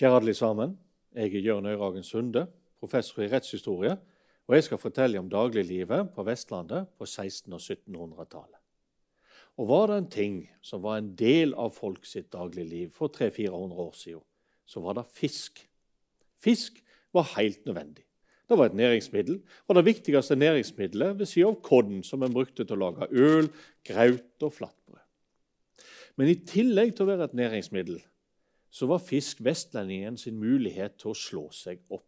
Kjære 0.00 0.16
alle 0.16 0.32
sammen. 0.32 0.70
Jeg 1.12 1.34
er 1.34 1.42
Jørn 1.44 1.66
Øyragen 1.68 2.02
Sunde, 2.02 2.46
professor 2.80 3.20
i 3.20 3.26
rettshistorie. 3.28 3.98
Og 4.48 4.54
jeg 4.54 4.64
skal 4.64 4.78
fortelle 4.80 5.20
om 5.20 5.28
dagliglivet 5.28 6.14
på 6.14 6.24
Vestlandet 6.24 6.86
på 6.96 7.04
1600- 7.04 7.52
og 7.52 7.60
1700-tallet. 7.60 8.56
Og 9.60 9.68
var 9.68 9.90
det 9.90 9.98
en 9.98 10.08
ting 10.10 10.38
som 10.64 10.80
var 10.82 10.96
en 10.96 11.12
del 11.18 11.52
av 11.52 11.74
folk 11.76 12.08
sitt 12.08 12.30
dagligliv 12.32 12.94
for 12.96 13.12
300-400 13.12 13.84
år 13.84 13.92
siden, 13.92 14.24
så 14.64 14.80
var 14.80 14.96
det 14.96 15.04
fisk. 15.12 15.60
Fisk 16.40 16.80
var 17.12 17.28
helt 17.36 17.66
nødvendig. 17.66 18.06
Det 18.48 18.58
var 18.58 18.70
et 18.70 18.80
næringsmiddel, 18.80 19.42
og 19.68 19.74
det 19.74 19.84
viktigste 19.84 20.36
næringsmiddelet 20.36 21.18
ved 21.18 21.26
siden 21.26 21.52
av 21.52 21.60
kodden, 21.60 22.00
som 22.02 22.22
en 22.22 22.32
brukte 22.32 22.64
til 22.64 22.80
å 22.80 22.88
lage 22.88 23.10
øl, 23.12 23.52
graut 23.84 24.48
og 24.48 24.56
flatbrød. 24.62 25.04
Men 26.16 26.32
i 26.32 26.40
tillegg 26.40 26.96
til 26.96 27.04
å 27.04 27.12
være 27.12 27.28
et 27.28 27.36
næringsmiddel 27.36 28.00
så 28.70 28.86
var 28.86 29.02
fisk 29.02 29.42
vestlendingen 29.44 30.16
sin 30.18 30.38
mulighet 30.38 30.98
til 31.00 31.12
å 31.12 31.18
slå 31.18 31.44
seg 31.54 31.82
opp. 31.90 32.06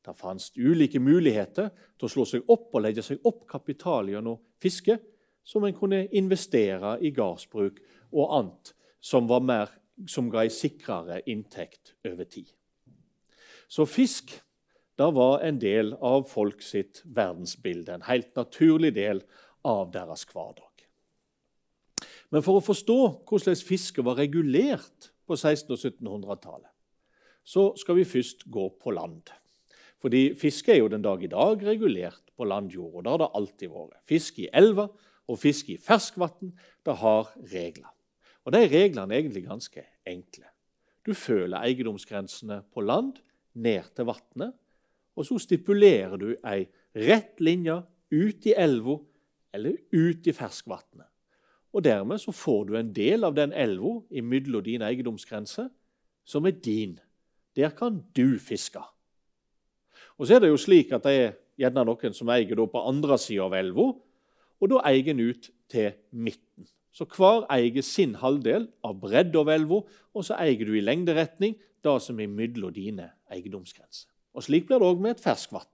Det 0.00 0.16
fantes 0.16 0.52
ulike 0.56 1.00
muligheter 1.02 1.68
til 1.98 2.08
å 2.08 2.12
slå 2.12 2.24
seg 2.28 2.48
opp 2.48 2.72
og 2.72 2.84
legge 2.86 3.04
seg 3.04 3.20
opp 3.28 3.44
kapital 3.48 4.08
gjennom 4.08 4.40
fiske, 4.60 4.96
som 5.44 5.64
en 5.64 5.76
kunne 5.76 6.06
investere 6.16 6.96
i 7.04 7.12
gardsbruk 7.12 7.80
og 8.12 8.36
annet 8.38 8.72
som, 9.00 9.28
mer, 9.44 9.72
som 10.08 10.30
ga 10.32 10.44
en 10.44 10.54
sikrere 10.54 11.20
inntekt 11.28 11.94
over 12.06 12.24
tid. 12.24 12.48
Så 13.68 13.86
fisk 13.86 14.32
det 15.00 15.08
var 15.16 15.40
en 15.46 15.60
del 15.60 15.94
av 16.04 16.26
folk 16.28 16.60
sitt 16.64 17.00
verdensbilde, 17.04 17.94
en 17.94 18.08
helt 18.08 18.34
naturlig 18.36 18.92
del 18.96 19.22
av 19.64 19.92
deres 19.94 20.26
hverdag. 20.28 20.66
Men 22.30 22.44
for 22.44 22.58
å 22.58 22.64
forstå 22.64 22.98
hvordan 23.28 23.62
fisket 23.64 24.04
var 24.06 24.20
regulert 24.20 25.10
på 25.30 25.38
1600- 25.38 25.76
og 25.76 25.78
1700-tallet, 25.78 26.72
så 27.46 27.70
skal 27.78 27.96
vi 27.96 28.08
først 28.08 28.44
gå 28.50 28.66
på 28.82 28.92
land. 28.94 29.30
Fordi 30.00 30.30
fiske 30.38 30.72
er 30.72 30.80
jo 30.80 30.90
den 30.90 31.04
dag 31.04 31.22
i 31.22 31.30
dag 31.30 31.62
regulert 31.66 32.32
på 32.36 32.46
landjord, 32.48 32.94
og 32.94 33.04
det 33.04 33.12
har 33.12 33.22
det 33.22 33.32
alltid 33.36 33.72
vært. 33.72 33.98
Fiske 34.08 34.46
i 34.46 34.52
elva 34.56 34.88
og 35.30 35.38
fiske 35.38 35.74
i 35.74 35.80
ferskvann 35.80 36.54
har 36.86 37.28
regler. 37.52 37.90
Og 38.44 38.54
de 38.56 38.64
reglene 38.64 39.12
er 39.12 39.20
egentlig 39.20 39.44
ganske 39.44 39.84
enkle. 40.08 40.48
Du 41.06 41.12
føler 41.14 41.60
eiendomsgrensene 41.60 42.62
på 42.72 42.82
land 42.84 43.20
ned 43.54 43.92
til 43.96 44.08
vannet, 44.08 44.56
og 45.16 45.26
så 45.26 45.36
stipulerer 45.42 46.16
du 46.20 46.32
ei 46.48 46.64
rett 46.96 47.40
linje 47.42 47.76
ut 48.10 48.46
i 48.48 48.56
elva 48.56 48.96
eller 49.54 49.76
ut 49.92 50.26
i 50.26 50.34
ferskvannet. 50.34 51.06
Og 51.72 51.84
dermed 51.84 52.18
så 52.18 52.32
får 52.34 52.64
du 52.66 52.76
en 52.76 52.90
del 52.94 53.24
av 53.24 53.36
den 53.36 53.52
elva 53.52 54.00
imellom 54.10 54.64
din 54.66 54.82
eiendomsgrense 54.82 55.68
som 56.26 56.46
er 56.46 56.56
din. 56.58 56.98
Der 57.56 57.70
kan 57.70 58.00
du 58.16 58.38
fiske. 58.38 58.82
Og 60.18 60.26
så 60.26 60.36
er 60.36 60.44
det 60.44 60.50
jo 60.50 60.58
slik 60.60 60.92
at 60.92 61.06
det 61.06 61.14
er 61.14 61.32
gjerne 61.60 61.84
noen 61.86 62.14
som 62.16 62.30
eier 62.32 62.66
på 62.66 62.82
andre 62.88 63.18
sida 63.18 63.46
av 63.46 63.56
elva, 63.56 63.92
og 64.60 64.68
da 64.68 64.82
eier 64.90 65.12
en 65.12 65.22
ut 65.30 65.50
til 65.70 65.92
midten. 66.10 66.68
Så 66.90 67.06
hver 67.06 67.46
eier 67.52 67.82
sin 67.86 68.16
halvdel 68.18 68.66
av 68.84 68.98
bredd 69.00 69.36
av 69.38 69.48
elva, 69.52 69.84
og 69.86 70.26
så 70.26 70.36
eier 70.42 70.66
du 70.66 70.74
i 70.74 70.84
lengderetning 70.84 71.54
det 71.84 71.96
som 72.02 72.18
er 72.20 72.28
mellom 72.28 72.74
dine 72.74 73.12
eiendomsgrenser. 73.30 74.10
Og 74.34 74.44
Slik 74.46 74.66
blir 74.66 74.82
det 74.82 74.90
òg 74.90 75.00
med 75.02 75.16
et 75.16 75.22
ferskvann. 75.22 75.68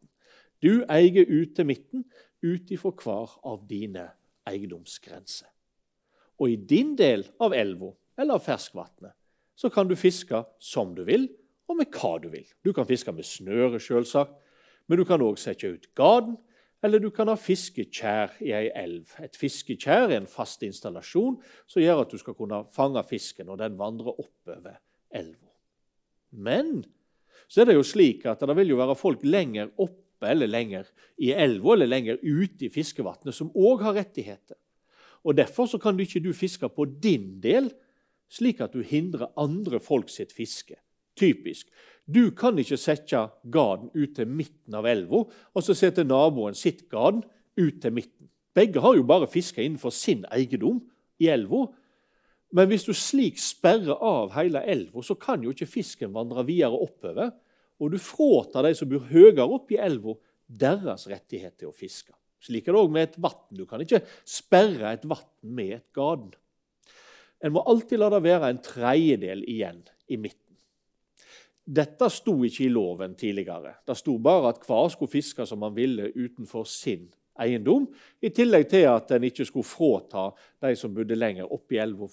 Du 0.62 0.84
eier 0.88 1.26
ut 1.28 1.56
til 1.56 1.68
midten 1.68 2.06
ut 2.44 2.70
ifra 2.72 2.92
hver 2.92 3.36
av 3.44 3.66
dine 3.68 4.10
eiendomsgrenser. 4.48 5.55
Og 6.40 6.52
i 6.52 6.56
din 6.56 6.94
del 6.98 7.24
av 7.40 7.54
elva 7.56 7.92
eller 8.18 8.36
av 8.36 8.44
ferskvannet 8.44 9.14
så 9.56 9.70
kan 9.72 9.88
du 9.88 9.96
fiske 9.96 10.42
som 10.60 10.92
du 10.96 11.02
vil, 11.08 11.30
og 11.66 11.78
med 11.78 11.94
hva 11.96 12.16
du 12.20 12.28
vil. 12.30 12.44
Du 12.62 12.74
kan 12.76 12.86
fiske 12.86 13.12
med 13.12 13.24
snøre, 13.24 13.80
selvsagt, 13.80 14.34
men 14.86 15.00
du 15.00 15.06
kan 15.08 15.22
òg 15.24 15.38
sette 15.40 15.70
ut 15.72 15.88
gaden, 15.98 16.36
eller 16.84 17.00
du 17.00 17.08
kan 17.10 17.30
ha 17.30 17.34
fiskekjær 17.40 18.36
i 18.44 18.52
ei 18.54 18.66
elv. 18.76 19.16
Et 19.24 19.36
fiskekjær 19.36 20.10
er 20.10 20.18
en 20.20 20.28
fast 20.30 20.62
installasjon 20.62 21.38
som 21.66 21.82
gjør 21.82 22.04
at 22.04 22.12
du 22.12 22.20
skal 22.20 22.36
kunne 22.38 22.62
fange 22.74 23.02
fisken 23.08 23.48
når 23.48 23.64
den 23.64 23.78
vandrer 23.80 24.12
oppover 24.12 24.76
elva. 25.10 25.50
Men 26.36 26.84
så 27.48 27.62
er 27.62 27.70
det 27.70 27.78
jo 27.78 27.86
slik 27.86 28.26
at 28.28 28.44
det 28.44 28.56
vil 28.58 28.74
jo 28.74 28.80
være 28.80 28.98
folk 28.98 29.24
lenger 29.26 29.72
oppe 29.82 30.30
eller 30.30 30.50
lenger 30.50 30.88
i 31.22 31.32
elva 31.32 31.74
eller 31.74 31.90
lenger 31.90 32.20
ute 32.22 32.68
i 32.68 32.72
fiskevannet 32.72 33.34
som 33.34 33.50
òg 33.56 33.84
har 33.86 33.96
rettigheter. 33.96 34.58
Og 35.26 35.34
Derfor 35.34 35.66
så 35.66 35.78
kan 35.82 35.96
du 35.96 36.04
ikke 36.04 36.22
du 36.22 36.32
fiske 36.32 36.68
på 36.70 36.86
din 37.02 37.40
del, 37.42 37.72
slik 38.30 38.60
at 38.62 38.74
du 38.74 38.82
hindrer 38.82 39.32
andre 39.38 39.80
folk 39.82 40.10
sitt 40.10 40.32
fiske. 40.32 40.78
Typisk. 41.18 41.66
Du 42.06 42.30
kan 42.30 42.58
ikke 42.58 42.78
sette 42.78 43.24
garden 43.50 43.90
ut 43.94 44.14
til 44.14 44.28
midten 44.30 44.74
av 44.78 44.86
elva, 44.86 45.24
og 45.26 45.64
så 45.64 45.74
setter 45.74 46.06
naboen 46.06 46.54
sitt 46.54 46.84
garden 46.90 47.24
ut 47.58 47.80
til 47.82 47.94
midten. 47.94 48.28
Begge 48.54 48.80
har 48.80 48.94
jo 48.96 49.06
bare 49.06 49.26
fiska 49.26 49.62
innenfor 49.62 49.90
sin 49.90 50.22
eiendom 50.32 50.78
i 51.18 51.28
elva. 51.32 51.66
Men 52.54 52.70
hvis 52.70 52.86
du 52.86 52.92
slik 52.94 53.40
sperrer 53.42 53.98
av 53.98 54.30
hele 54.36 54.62
elva, 54.62 55.02
så 55.02 55.16
kan 55.18 55.42
jo 55.42 55.50
ikke 55.52 55.68
fisken 55.68 56.14
vandre 56.14 56.46
videre 56.46 56.78
oppover. 56.78 57.34
Og 57.82 57.92
du 57.92 57.98
fråtar 58.00 58.64
de 58.64 58.72
som 58.78 58.88
bor 58.88 59.10
høyere 59.10 59.44
oppe 59.44 59.74
i 59.74 59.82
elva, 59.82 60.14
deres 60.46 61.08
rettighet 61.10 61.58
til 61.58 61.72
å 61.72 61.74
fiske. 61.74 62.14
Slik 62.46 62.68
er 62.68 62.76
det 62.76 62.82
òg 62.82 62.92
med 62.94 63.08
et 63.08 63.20
vann. 63.22 63.44
Du 63.50 63.64
kan 63.68 63.82
ikke 63.82 64.02
sperre 64.22 64.94
et 64.94 65.06
vann 65.08 65.28
med 65.56 65.76
et 65.80 65.86
garn. 65.96 66.30
En 67.44 67.52
må 67.52 67.62
alltid 67.68 68.00
la 68.00 68.10
det 68.14 68.22
være 68.24 68.50
en 68.50 68.62
tredjedel 68.64 69.44
igjen 69.50 69.82
i 70.08 70.18
midten. 70.20 70.42
Dette 71.66 72.06
sto 72.14 72.38
ikke 72.46 72.68
i 72.68 72.70
loven 72.70 73.16
tidligere. 73.18 73.74
Det 73.86 73.96
sto 73.98 74.14
bare 74.22 74.52
at 74.54 74.66
hver 74.68 74.92
skulle 74.94 75.10
fiske 75.10 75.46
som 75.48 75.64
han 75.66 75.74
ville 75.74 76.12
utenfor 76.14 76.66
sin 76.70 77.08
eiendom, 77.42 77.86
i 78.24 78.30
tillegg 78.32 78.68
til 78.70 78.86
at 78.88 79.10
en 79.12 79.26
ikke 79.28 79.44
skulle 79.44 79.68
fråta 79.68 80.30
de 80.62 80.72
som 80.78 80.94
bodde 80.96 81.18
lenger 81.18 81.50
oppe 81.52 81.76
i 81.76 81.80
elva, 81.82 82.08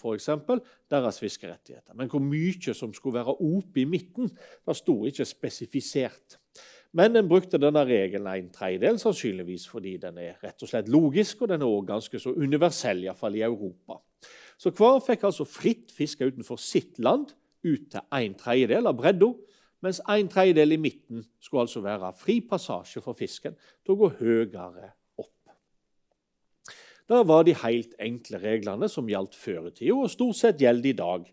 deres 0.91 1.19
fiskerettigheter. 1.21 1.94
Men 1.95 2.09
hvor 2.11 2.23
mye 2.23 2.73
som 2.75 2.94
skulle 2.94 3.21
være 3.21 3.38
oppe 3.38 3.83
i 3.83 3.85
midten, 3.85 4.31
det 4.65 4.75
sto 4.75 5.05
ikke 5.05 5.25
spesifisert. 5.25 6.39
Men 6.94 7.18
en 7.18 7.30
brukte 7.30 7.58
denne 7.58 7.81
regelen 7.90 8.28
en 8.30 8.50
tredjedel, 8.54 9.00
sannsynligvis 9.02 9.66
fordi 9.70 9.96
den 10.02 10.20
er 10.22 10.38
rett 10.44 10.62
og 10.62 10.70
slett 10.70 10.92
logisk, 10.94 11.42
og 11.42 11.50
den 11.50 11.64
er 11.66 11.70
også 11.70 11.88
ganske 11.88 12.22
så 12.22 12.34
universell, 12.38 13.02
iallfall 13.08 13.40
i 13.40 13.46
Europa. 13.48 13.98
Så 14.62 14.70
hver 14.78 15.02
fikk 15.02 15.26
altså 15.26 15.48
fritt 15.50 15.90
fiske 15.92 16.28
utenfor 16.30 16.62
sitt 16.62 17.02
land 17.02 17.34
ut 17.66 17.90
til 17.90 18.06
en 18.20 18.38
tredjedel 18.38 18.92
av 18.92 18.98
bredda, 19.00 19.31
mens 19.84 20.04
en 20.06 20.30
tredjedel 20.31 20.78
i 20.78 20.80
midten 20.80 21.26
skulle 21.42 21.66
altså 21.66 21.81
være 21.84 22.14
fri 22.16 22.38
passasje 22.48 23.02
for 23.04 23.18
fisken 23.18 23.58
til 23.58 23.96
å 23.96 24.00
gå 24.04 24.12
høyere 24.22 24.94
opp. 25.20 25.52
Det 27.10 27.25
var 27.28 27.44
de 27.44 27.58
helt 27.66 27.98
enkle 28.00 28.40
reglene 28.46 28.88
som 28.92 29.10
gjaldt 29.10 29.36
før 29.36 29.72
i 29.74 29.75
tida, 29.81 29.98
og 29.98 30.14
stort 30.14 30.40
sett 30.40 30.62
gjelder 30.62 30.94
i 30.94 30.98
dag 31.02 31.30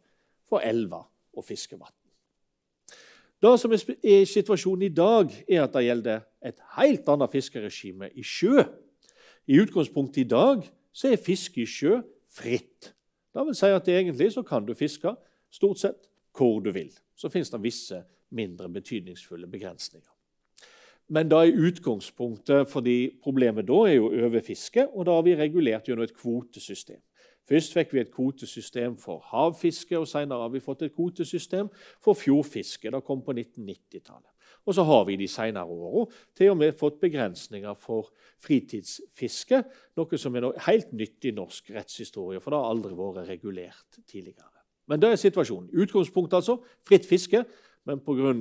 for 0.48 0.64
elver 0.64 1.04
og 1.36 1.46
fiskevann. 1.46 1.99
Det 3.40 3.54
som 3.56 3.72
er 3.72 4.24
situasjonen 4.28 4.84
i 4.84 4.92
dag, 4.92 5.32
er 5.48 5.64
at 5.64 5.72
det 5.72 5.86
gjelder 5.86 6.24
et 6.44 6.58
helt 6.76 7.08
annet 7.08 7.32
fiskeregime 7.32 8.10
i 8.12 8.24
sjø. 8.24 8.66
I 9.48 9.60
utgangspunktet 9.62 10.26
i 10.26 10.28
dag 10.28 10.66
så 10.92 11.08
er 11.08 11.22
fiske 11.24 11.62
i 11.62 11.68
sjø 11.68 12.02
fritt. 12.30 12.92
Det 13.32 13.46
vil 13.46 13.56
si 13.56 13.72
at 13.72 13.88
egentlig 13.88 14.32
så 14.34 14.44
kan 14.44 14.66
du 14.66 14.74
fiske 14.76 15.14
stort 15.50 15.80
sett 15.80 16.08
hvor 16.36 16.60
du 16.60 16.70
vil. 16.74 16.92
Så 17.16 17.32
finnes 17.32 17.50
det 17.50 17.62
visse 17.64 18.02
mindre 18.36 18.68
betydningsfulle 18.68 19.48
begrensninger. 19.50 20.08
Men 21.10 21.30
da 21.30 21.40
er 21.42 21.56
utgangspunktet 21.58 22.68
fordi 22.70 23.16
problemet 23.22 23.66
da 23.66 23.80
er 23.88 23.96
jo 23.96 24.12
overfiske, 24.12 24.86
og 24.92 25.08
da 25.08 25.16
har 25.16 25.24
vi 25.26 25.34
regulert 25.38 25.88
gjennom 25.88 26.06
et 26.06 26.14
kvotesystem. 26.14 27.00
Først 27.50 27.74
fikk 27.74 27.94
vi 27.94 28.00
et 28.04 28.12
kvotesystem 28.14 28.94
for 29.00 29.24
havfiske, 29.32 29.98
og 29.98 30.06
senere 30.08 30.44
har 30.44 30.52
vi 30.52 30.62
fått 30.62 30.84
et 30.86 30.94
kvotesystem 30.94 31.70
for 32.02 32.14
fjordfiske. 32.14 32.92
Det 32.94 33.00
kom 33.06 33.24
på 33.26 33.34
1990-tallet. 33.34 34.28
Og 34.68 34.76
så 34.76 34.84
har 34.86 35.04
vi 35.08 35.16
de 35.16 35.26
senere 35.28 35.64
åra 35.66 36.04
til 36.36 36.52
og 36.52 36.60
med 36.60 36.76
fått 36.78 37.00
begrensninger 37.02 37.74
for 37.74 38.12
fritidsfiske, 38.44 39.62
noe 39.98 40.20
som 40.20 40.36
er 40.36 40.44
noe 40.44 40.62
helt 40.66 40.92
nytt 40.94 41.26
i 41.26 41.32
norsk 41.34 41.72
rettshistorie, 41.74 42.42
for 42.42 42.52
det 42.52 42.60
har 42.60 42.74
aldri 42.74 42.98
vært 42.98 43.26
regulert 43.32 43.98
tidligere. 44.04 44.62
Men 44.90 45.02
det 45.02 45.10
er 45.10 45.22
situasjonen. 45.22 45.72
Utgangspunktet 45.74 46.38
altså 46.38 46.60
fritt 46.86 47.08
fiske, 47.08 47.42
men 47.88 48.02
pga. 48.04 48.34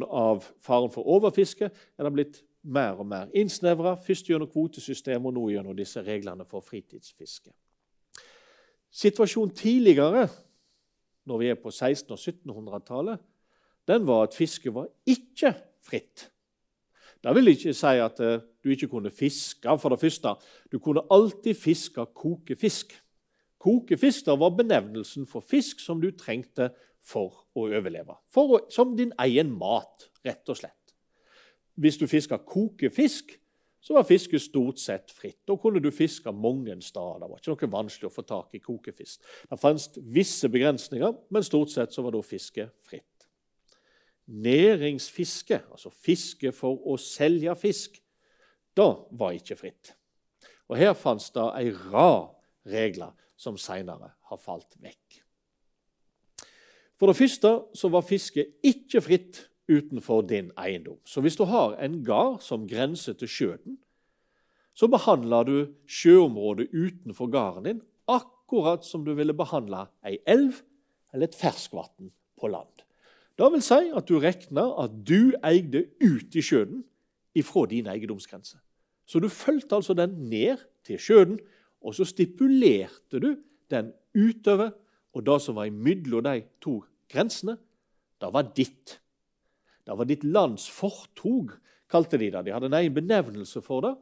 faren 0.60 0.92
for 0.92 1.08
overfiske 1.08 1.70
er 1.70 2.04
det 2.04 2.14
blitt 2.14 2.44
mer 2.64 3.00
og 3.00 3.08
mer 3.08 3.32
innsnevra, 3.34 3.96
først 3.96 4.30
gjennom 4.30 4.52
kvotesystemet 4.52 5.32
og 5.32 5.34
nå 5.38 5.48
gjennom 5.54 5.78
disse 5.78 6.04
reglene 6.04 6.46
for 6.46 6.62
fritidsfiske. 6.62 7.54
Situasjonen 8.92 9.56
tidligere, 9.56 10.28
når 11.26 11.38
vi 11.38 11.50
er 11.52 11.60
på 11.62 11.70
1600- 11.70 12.16
og 12.16 12.20
1700-tallet, 12.20 13.20
den 13.88 14.06
var 14.08 14.28
at 14.28 14.36
fiske 14.38 14.74
var 14.74 14.90
ikke 15.06 15.54
fritt. 15.86 16.30
Det 17.24 17.36
vil 17.36 17.52
ikke 17.52 17.74
si 17.76 18.00
at 18.00 18.20
eh, 18.24 18.42
du 18.64 18.72
ikke 18.72 18.88
kunne 18.88 19.12
fiske. 19.12 19.78
For 19.82 19.92
det 19.92 20.00
første, 20.00 20.36
du 20.72 20.80
kunne 20.80 21.04
alltid 21.12 21.58
fiske 21.58 22.06
kokefisk. 22.16 22.94
Kokefisk 23.60 24.28
var 24.28 24.56
benevnelsen 24.56 25.28
for 25.28 25.44
fisk 25.44 25.82
som 25.84 26.00
du 26.02 26.12
trengte 26.16 26.70
for 27.04 27.44
å 27.56 27.68
overleve. 27.68 28.16
For 28.32 28.56
å, 28.56 28.62
som 28.72 28.96
din 28.96 29.12
egen 29.20 29.52
mat, 29.60 30.08
rett 30.26 30.48
og 30.48 30.60
slett. 30.62 30.96
Hvis 31.80 32.00
du 32.00 32.08
fiska 32.08 32.40
kokefisk, 32.40 33.36
så 33.80 33.96
var 33.96 34.04
fisket 34.04 34.44
stort 34.44 34.80
sett 34.80 35.12
fritt. 35.12 35.40
Da 35.48 35.56
kunne 35.58 35.80
du 35.80 35.92
fiske 35.92 36.32
mange 36.36 36.76
steder. 36.84 37.22
Det 37.22 37.30
var 37.30 37.40
ikke 37.40 37.56
noe 37.56 37.78
vanskelig 37.78 38.10
å 38.10 38.14
få 38.14 38.26
tak 38.28 38.58
i 38.58 38.64
kokefisk. 38.64 39.22
Det 39.50 39.60
fantes 39.60 40.02
visse 40.04 40.50
begrensninger, 40.52 41.16
men 41.32 41.48
stort 41.48 41.72
sett 41.72 41.96
så 41.96 42.04
var 42.04 42.16
da 42.16 42.22
fisket 42.26 42.76
fritt. 42.84 43.06
Næringsfiske, 44.30 45.62
altså 45.72 45.90
fiske 45.90 46.52
for 46.54 46.84
å 46.86 47.00
selge 47.02 47.56
fisk, 47.58 47.96
da 48.78 48.92
var 49.18 49.38
ikke 49.38 49.58
fritt. 49.58 49.96
Og 50.70 50.78
Her 50.78 50.94
fantes 50.94 51.32
det 51.34 51.48
ei 51.58 51.72
rad 51.72 52.36
regler 52.70 53.16
som 53.40 53.58
seinere 53.58 54.12
har 54.30 54.42
falt 54.44 54.76
vekk. 54.84 55.24
For 57.00 57.08
det 57.08 57.16
første 57.16 57.54
så 57.80 57.90
var 57.90 58.04
fisket 58.04 58.60
ikke 58.68 59.02
fritt 59.02 59.46
utenfor 59.70 60.26
din 60.28 60.52
eiendom. 60.58 60.98
Så 61.06 61.22
hvis 61.22 61.38
du 61.38 61.46
har 61.50 61.78
en 61.78 62.02
gard 62.04 62.42
som 62.42 62.68
grenser 62.68 63.14
til 63.14 63.30
sjøen, 63.30 63.78
så 64.74 64.88
behandler 64.88 65.48
du 65.48 65.56
sjøområdet 65.88 66.70
utenfor 66.74 67.30
gården 67.32 67.68
din 67.68 67.82
akkurat 68.10 68.86
som 68.86 69.04
du 69.06 69.14
ville 69.18 69.36
behandla 69.36 69.88
ei 70.08 70.18
elv 70.28 70.62
eller 71.14 71.30
et 71.30 71.38
ferskvann 71.38 72.12
på 72.40 72.52
land. 72.52 72.86
Det 73.40 73.48
vil 73.54 73.64
si 73.64 73.92
at 73.96 74.08
du 74.10 74.18
regner 74.20 74.74
at 74.84 74.96
du 75.08 75.36
eide 75.46 75.86
ut 76.04 76.36
i 76.36 76.44
sjøen 76.44 76.84
ifra 77.38 77.66
din 77.72 77.88
eiendomsgrense. 77.88 78.58
Så 79.08 79.20
du 79.20 79.30
fulgte 79.32 79.78
altså 79.78 79.96
den 79.98 80.18
ned 80.30 80.60
til 80.86 81.00
sjøen, 81.00 81.38
og 81.82 81.96
så 81.96 82.06
stipulerte 82.06 83.22
du 83.22 83.36
den 83.72 83.94
utover. 84.14 84.74
Og 85.16 85.26
det 85.26 85.40
som 85.42 85.56
var 85.56 85.70
imellom 85.70 86.24
de 86.24 86.44
to 86.62 86.82
grensene, 87.10 87.56
det 88.22 88.30
var 88.34 88.52
ditt. 88.56 89.00
Det 89.90 89.98
var 89.98 90.06
ditt 90.06 90.24
lands 90.24 90.68
fortog, 90.70 91.56
kalte 91.90 92.20
de 92.22 92.28
det. 92.30 92.44
De 92.46 92.54
hadde 92.54 92.70
en 92.70 92.78
egen 92.78 92.94
benevnelse 92.94 93.62
for 93.66 93.82
det. 93.82 93.96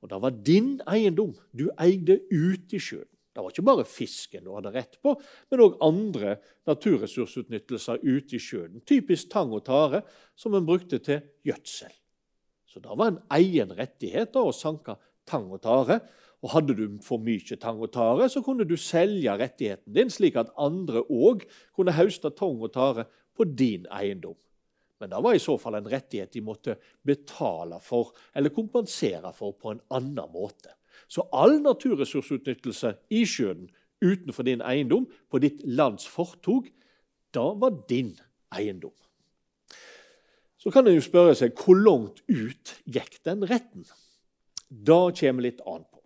Og 0.00 0.08
det 0.08 0.20
var 0.20 0.38
din 0.46 0.70
eiendom. 0.88 1.34
Du 1.52 1.66
eide 1.80 2.22
ut 2.32 2.72
i 2.72 2.80
sjøen. 2.80 3.08
Det 3.34 3.42
var 3.42 3.50
ikke 3.50 3.66
bare 3.66 3.84
fisken 3.88 4.44
du 4.46 4.52
hadde 4.54 4.70
rett 4.70 4.94
på, 5.02 5.16
men 5.50 5.62
òg 5.64 5.80
andre 5.82 6.36
naturressursutnyttelser 6.70 8.04
ute 8.06 8.38
i 8.38 8.40
sjøen. 8.40 8.78
Typisk 8.86 9.32
tang 9.32 9.50
og 9.56 9.64
tare, 9.66 10.04
som 10.38 10.54
en 10.54 10.64
brukte 10.64 11.00
til 11.02 11.24
gjødsel. 11.44 11.90
Så 12.70 12.80
det 12.80 12.94
var 12.94 13.10
en 13.10 13.18
egen 13.36 13.74
rettighet 13.74 14.32
da, 14.36 14.46
å 14.46 14.54
sanke 14.54 14.96
tang 15.28 15.50
og 15.50 15.64
tare. 15.66 15.98
Og 16.46 16.52
Hadde 16.54 16.78
du 16.78 16.84
for 17.02 17.20
mye 17.20 17.58
tang 17.58 17.82
og 17.82 17.90
tare, 17.92 18.30
så 18.30 18.40
kunne 18.44 18.68
du 18.68 18.76
selge 18.78 19.34
rettigheten 19.40 19.98
din, 19.98 20.14
slik 20.14 20.38
at 20.38 20.54
andre 20.60 21.02
òg 21.10 21.44
kunne 21.74 21.96
høste 21.96 22.30
tang 22.38 22.62
og 22.62 22.72
tare 22.76 23.08
på 23.34 23.48
din 23.50 23.90
eiendom. 23.90 24.38
Men 25.02 25.10
det 25.10 25.20
var 25.26 25.34
i 25.34 25.42
så 25.42 25.56
fall 25.58 25.78
en 25.78 25.90
rettighet 25.90 26.32
de 26.32 26.42
måtte 26.44 26.76
betale 27.06 27.80
for 27.82 28.14
eller 28.34 28.54
kompensere 28.54 29.32
for 29.34 29.56
på 29.58 29.74
en 29.74 29.82
annen 29.94 30.30
måte. 30.32 30.76
Så 31.10 31.26
all 31.34 31.58
naturressursutnyttelse 31.62 32.94
i 33.12 33.24
sjøen 33.28 33.66
utenfor 34.04 34.46
din 34.46 34.62
eiendom, 34.64 35.06
på 35.30 35.40
ditt 35.42 35.62
lands 35.64 36.06
fortog, 36.10 36.68
da 37.34 37.46
var 37.58 37.82
din 37.88 38.14
eiendom. 38.54 38.94
Så 40.58 40.72
kan 40.72 40.86
en 40.88 40.96
jo 40.96 41.04
spørre 41.04 41.34
seg 41.36 41.56
hvor 41.60 41.76
langt 41.76 42.22
ut 42.30 42.76
gikk 42.88 43.18
den 43.26 43.44
retten? 43.48 43.84
Da 44.68 45.10
kommer 45.12 45.44
litt 45.44 45.60
an 45.68 45.84
på. 45.84 46.00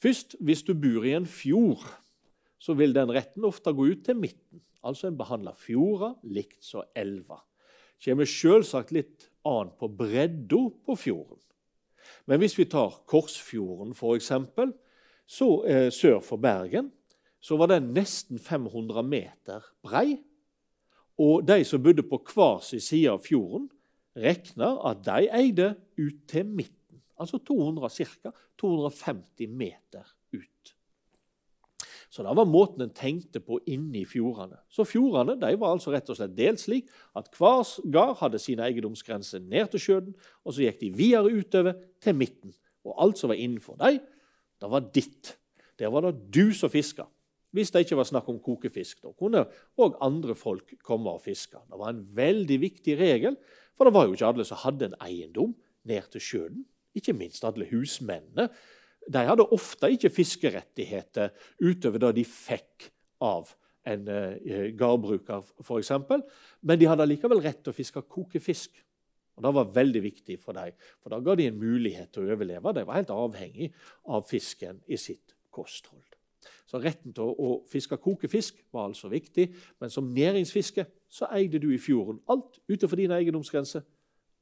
Først, 0.00 0.36
hvis 0.40 0.62
du 0.64 0.72
bor 0.78 1.04
i 1.04 1.16
en 1.16 1.26
fjord, 1.28 1.82
så 2.60 2.76
vil 2.78 2.94
den 2.96 3.12
retten 3.12 3.44
ofte 3.44 3.72
gå 3.74 3.90
ut 3.90 4.04
til 4.06 4.16
midten. 4.16 4.62
Altså 4.86 5.10
en 5.10 5.18
behandler 5.18 5.56
fjorda 5.58 6.14
likt 6.24 6.62
som 6.64 6.86
elva. 6.96 7.40
Kommer 8.00 8.28
selvsagt 8.28 8.92
litt 8.96 9.28
an 9.46 9.72
på 9.76 9.88
bredda 9.92 10.62
på 10.86 10.96
fjorden. 10.96 11.40
Men 12.28 12.40
hvis 12.40 12.56
vi 12.58 12.66
tar 12.70 13.02
Korsfjorden, 13.08 13.92
f.eks., 13.96 14.32
så 15.30 15.48
eh, 15.68 15.88
sør 15.94 16.18
for 16.24 16.42
Bergen, 16.42 16.90
så 17.40 17.56
var 17.56 17.70
den 17.70 17.92
nesten 17.96 18.40
500 18.42 19.04
meter 19.06 19.64
brei. 19.84 20.18
Og 21.20 21.44
de 21.46 21.62
som 21.68 21.82
bodde 21.82 22.04
på 22.08 22.18
hver 22.32 22.64
sin 22.64 22.82
side 22.82 23.12
av 23.12 23.22
fjorden, 23.24 23.68
regna 24.16 24.72
at 24.90 25.04
de 25.06 25.28
eide 25.36 25.74
ut 26.00 26.24
til 26.28 26.48
midten. 26.48 27.02
Altså 27.20 27.38
200, 27.38 27.90
ca. 28.24 28.32
250 28.60 29.48
meter. 29.48 30.08
Så 32.10 32.24
det 32.26 32.32
var 32.34 32.48
måten 32.48 32.82
en 32.82 32.94
tenkte 32.94 33.38
på 33.38 33.60
inni 33.70 34.02
fjordene. 34.08 34.58
Så 34.66 34.82
Fjordene 34.88 35.36
de 35.38 35.52
var 35.60 35.76
altså 35.76 35.92
rett 35.94 36.08
og 36.10 36.18
slett 36.18 36.34
delt 36.34 36.58
slik 36.58 36.88
at 37.14 37.30
hver 37.38 37.62
gard 37.94 38.16
hadde 38.18 38.40
sine 38.42 38.66
eiendomsgrenser 38.66 39.44
ned 39.44 39.70
til 39.70 39.84
sjøen, 39.84 40.08
og 40.42 40.56
så 40.56 40.64
gikk 40.64 40.80
de 40.82 40.90
videre 40.98 41.30
utover 41.30 41.78
til 42.02 42.18
midten. 42.18 42.56
Og 42.82 42.96
alt 42.98 43.20
som 43.20 43.30
var 43.30 43.38
innenfor 43.38 43.78
dem, 43.78 44.00
det 44.60 44.70
var 44.72 44.90
ditt. 44.90 45.36
Der 45.78 45.92
var 45.94 46.08
det 46.08 46.16
du 46.34 46.50
som 46.56 46.72
fiska. 46.72 47.06
Hvis 47.54 47.70
det 47.70 47.84
ikke 47.84 47.98
var 47.98 48.06
snakk 48.06 48.28
om 48.30 48.42
kokefisk. 48.42 49.00
Da 49.02 49.14
kunne 49.18 49.46
òg 49.78 49.96
andre 50.02 50.34
folk 50.38 50.74
komme 50.86 51.14
og 51.14 51.22
fiske. 51.24 51.62
Det 51.70 51.78
var 51.78 51.94
en 51.94 52.04
veldig 52.16 52.58
viktig 52.62 52.98
regel, 52.98 53.38
for 53.74 53.86
det 53.86 53.94
var 53.94 54.06
jo 54.06 54.18
ikke 54.18 54.28
alle 54.34 54.46
som 54.46 54.60
hadde 54.64 54.90
en 54.90 55.00
eiendom 55.02 55.54
ned 55.86 56.10
til 56.12 56.26
sjøen. 56.26 56.60
Ikke 56.94 57.14
minst 57.14 57.46
alle 57.46 57.70
husmennene 57.70 58.50
de 59.08 59.24
hadde 59.26 59.48
ofte 59.56 59.88
ikke 59.94 60.12
fiskerettigheter 60.12 61.32
utover 61.62 62.02
det 62.04 62.12
de 62.20 62.26
fikk 62.28 62.90
av 63.24 63.54
en 63.88 64.06
uh, 64.12 64.68
gardbruker, 64.76 65.46
f.eks. 65.64 65.92
Men 66.60 66.78
de 66.78 66.88
hadde 66.88 67.08
likevel 67.08 67.42
rett 67.44 67.62
til 67.64 67.72
å 67.72 67.76
fiske 67.76 68.02
kokefisk. 68.12 68.76
Og 69.38 69.46
Det 69.46 69.52
var 69.56 69.72
veldig 69.72 70.02
viktig 70.04 70.36
for 70.42 70.52
dem, 70.52 70.76
for 71.00 71.14
da 71.14 71.20
ga 71.24 71.34
de 71.38 71.48
en 71.48 71.58
mulighet 71.58 72.12
til 72.12 72.26
å 72.26 72.34
overleve. 72.34 72.74
De 72.76 72.84
var 72.84 72.98
helt 72.98 73.12
avhengig 73.14 73.70
av 74.12 74.26
fisken 74.28 74.82
i 74.84 74.98
sitt 75.00 75.32
kosthold. 75.54 76.04
Så 76.68 76.78
Retten 76.78 77.14
til 77.16 77.32
å 77.32 77.54
fiske 77.70 77.96
kokefisk 77.98 78.60
var 78.72 78.90
altså 78.90 79.08
viktig, 79.10 79.48
men 79.80 79.90
som 79.90 80.12
næringsfiske 80.14 80.84
så 81.10 81.26
eide 81.34 81.58
du 81.58 81.70
i 81.74 81.80
fjorden 81.82 82.20
alt 82.30 82.60
utenfor 82.68 83.00
din 83.00 83.16
eiendomsgrense 83.16 83.82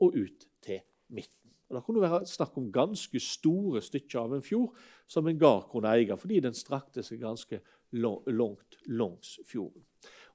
og 0.04 0.18
ut 0.18 0.48
til 0.64 0.82
midten. 1.08 1.47
Og 1.68 1.76
Det 1.76 1.84
kunne 1.84 2.04
være 2.04 2.26
snakk 2.26 2.56
om 2.56 2.70
ganske 2.72 3.20
store 3.20 3.82
stykker 3.84 4.22
av 4.22 4.34
en 4.34 4.44
fjord 4.44 4.76
som 5.06 5.26
en 5.28 5.38
gard 5.38 5.68
kunne 5.72 5.90
eie, 5.92 6.16
fordi 6.16 6.40
den 6.40 6.56
strakte 6.56 7.04
seg 7.04 7.20
ganske 7.20 7.60
langt 7.92 8.80
langs 8.88 9.38
fjorden. 9.48 9.84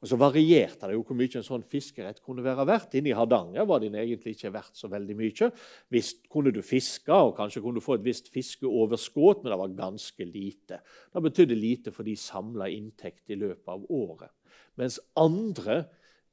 Og 0.04 0.10
Så 0.10 0.18
varierte 0.20 0.90
det 0.90 0.98
jo 0.98 1.04
hvor 1.08 1.16
mye 1.16 1.32
en 1.40 1.46
sånn 1.48 1.64
fiskerett 1.64 2.20
kunne 2.20 2.44
være 2.44 2.66
verdt. 2.68 2.98
Inne 3.00 3.14
i 3.14 3.16
Hardanger 3.16 3.64
var 3.64 3.80
den 3.80 3.96
egentlig 3.96 4.34
ikke 4.36 4.52
verdt 4.52 4.76
så 4.76 4.90
veldig 4.92 5.16
mye. 5.16 5.48
Visst 5.96 6.26
kunne 6.28 6.52
du 6.52 6.60
fiske, 6.60 7.14
og 7.16 7.38
kanskje 7.38 7.62
kunne 7.64 7.80
du 7.80 7.86
få 7.86 7.96
et 7.96 8.04
visst 8.04 8.28
fiskeoverskudd, 8.34 9.46
men 9.46 9.54
det 9.54 9.60
var 9.62 9.78
ganske 9.78 10.28
lite. 10.28 10.82
Det 10.84 11.24
betydde 11.24 11.56
lite 11.56 11.96
for 11.96 12.04
de 12.04 12.18
samla 12.20 12.68
inntekt 12.76 13.32
i 13.32 13.40
løpet 13.40 13.72
av 13.72 13.88
året. 13.96 14.34
Mens 14.76 15.00
andre 15.16 15.86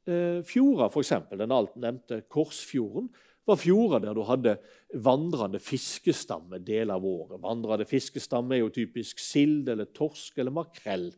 eh, 0.03 0.43
fjorder, 0.43 0.91
f.eks. 0.91 1.15
den 1.39 1.55
alt 1.55 1.79
nevnte 1.79 2.25
Korsfjorden, 2.27 3.13
var 3.51 3.61
fjorder 3.61 4.05
der 4.05 4.17
du 4.17 4.23
hadde 4.27 4.57
vandrende 5.05 5.61
fiskestamme 5.63 6.61
deler 6.65 6.97
av 6.97 7.07
året. 7.07 7.41
Vandrende 7.43 7.87
fiskestamme 7.89 8.57
er 8.57 8.65
jo 8.65 8.75
typisk 8.75 9.21
sild 9.23 9.69
eller 9.71 9.91
torsk 9.95 10.39
eller 10.39 10.55
makrell. 10.55 11.11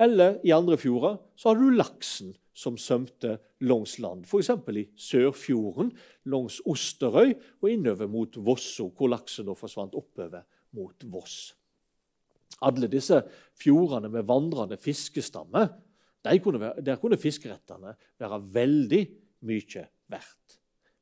Eller 0.00 0.38
i 0.46 0.54
andre 0.54 0.78
fjorder 0.78 1.18
så 1.36 1.50
hadde 1.50 1.66
du 1.66 1.78
laksen 1.78 2.36
som 2.58 2.78
svømte 2.80 3.36
langs 3.66 3.98
land, 4.02 4.24
f.eks. 4.26 4.50
i 4.74 4.84
Sørfjorden, 4.98 5.92
langs 6.30 6.58
Osterøy 6.66 7.34
og 7.62 7.68
innover 7.70 8.10
mot 8.10 8.34
Vosso, 8.42 8.88
hvor 8.90 9.12
laksen 9.12 9.46
da 9.46 9.54
forsvant 9.58 9.94
oppover 9.98 10.42
mot 10.74 11.06
Voss. 11.12 11.52
Alle 12.66 12.90
disse 12.90 13.20
fjordene 13.60 14.10
med 14.10 14.26
vandrende 14.26 14.78
fiskestamme, 14.80 15.68
der 16.24 16.40
kunne, 16.42 16.72
der 16.82 17.20
fiskerettene 17.20 17.94
være 18.18 18.40
veldig 18.54 19.02
mye 19.46 19.84
verdt. 20.10 20.57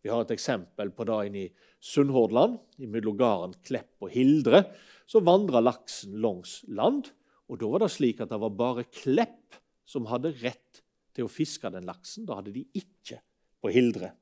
Vi 0.06 0.10
har 0.12 0.22
et 0.22 0.36
eksempel 0.36 0.92
på 0.94 1.02
det 1.08 1.14
inne 1.26 1.40
i 1.40 1.52
Sunnhordland, 1.82 2.60
mellom 2.78 3.16
gården 3.18 3.56
Klepp 3.66 4.04
og 4.06 4.12
Hildre. 4.14 4.60
Så 5.02 5.18
vandra 5.26 5.58
laksen 5.58 6.20
langs 6.22 6.60
land, 6.70 7.08
og 7.50 7.58
da 7.58 7.70
var 7.72 7.82
det 7.82 7.88
slik 7.90 8.22
at 8.22 8.30
det 8.30 8.38
var 8.38 8.54
bare 8.54 8.84
Klepp 8.86 9.58
som 9.82 10.06
hadde 10.06 10.30
rett 10.44 10.80
til 11.16 11.26
å 11.26 11.32
fiske 11.32 11.72
den 11.75 11.88
laksen. 11.90 12.22
Da 12.28 12.38
hadde 12.38 12.54
de 12.54 12.62
ikke 12.78 13.18
på 13.58 13.75
Hildre. 13.75 14.12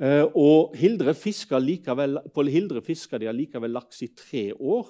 Eh, 0.00 0.24
og 0.40 0.72
Hildre 0.80 1.12
fiska 1.20 1.60
likevel, 1.60 2.22
På 2.32 2.48
Hildre 2.48 2.80
fiska 2.80 3.20
de 3.20 3.28
allikevel 3.28 3.76
laks 3.76 4.02
i 4.08 4.12
tre 4.16 4.54
år. 4.56 4.88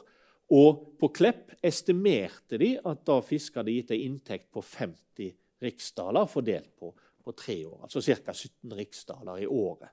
Og 0.55 0.93
på 1.01 1.11
Klepp 1.11 1.57
estimerte 1.59 2.55
de 2.63 2.77
at 2.79 3.03
da 3.09 3.19
fiska 3.19 3.67
de 3.67 3.81
gitt 3.81 3.91
ei 3.91 4.05
inntekt 4.07 4.53
på 4.55 4.63
50 4.63 5.35
riksdaler 5.63 6.31
fordelt 6.31 6.71
på 6.79 6.95
på 7.25 7.35
tre 7.37 7.63
år. 7.69 7.83
Altså 7.87 8.03
ca. 8.03 8.35
17 8.35 8.77
riksdaler 8.79 9.43
i 9.45 9.49
året. 9.49 9.93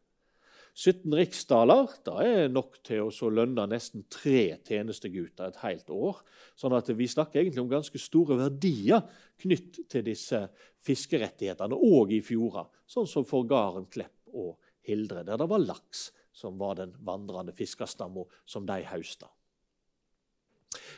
17 0.79 1.11
riksdaler 1.17 1.89
da 2.05 2.19
er 2.23 2.51
nok 2.51 2.77
til 2.85 3.09
å 3.09 3.31
lønne 3.33 3.65
nesten 3.67 4.05
tre 4.11 4.59
tjenestegutter 4.67 5.49
et 5.49 5.57
helt 5.63 5.89
år. 5.91 6.21
Sånn 6.59 6.75
at 6.77 6.91
vi 6.95 7.07
snakker 7.09 7.41
egentlig 7.41 7.63
om 7.63 7.71
ganske 7.71 7.99
store 7.99 8.37
verdier 8.39 9.03
knytt 9.41 9.81
til 9.91 10.05
disse 10.05 10.45
fiskerettighetene, 10.85 11.75
òg 11.75 12.13
i 12.15 12.21
fjorda, 12.23 12.67
sånn 12.87 13.09
som 13.09 13.25
for 13.27 13.47
Garen, 13.49 13.89
Klepp 13.91 14.31
og 14.31 14.55
Hildre, 14.87 15.25
der 15.27 15.41
det 15.41 15.49
var 15.49 15.65
laks 15.65 16.09
som 16.31 16.55
var 16.61 16.77
den 16.79 16.93
vandrende 17.03 17.53
fiskerstamma 17.57 18.23
som 18.47 18.65
de 18.69 18.79
hausta. 18.87 19.27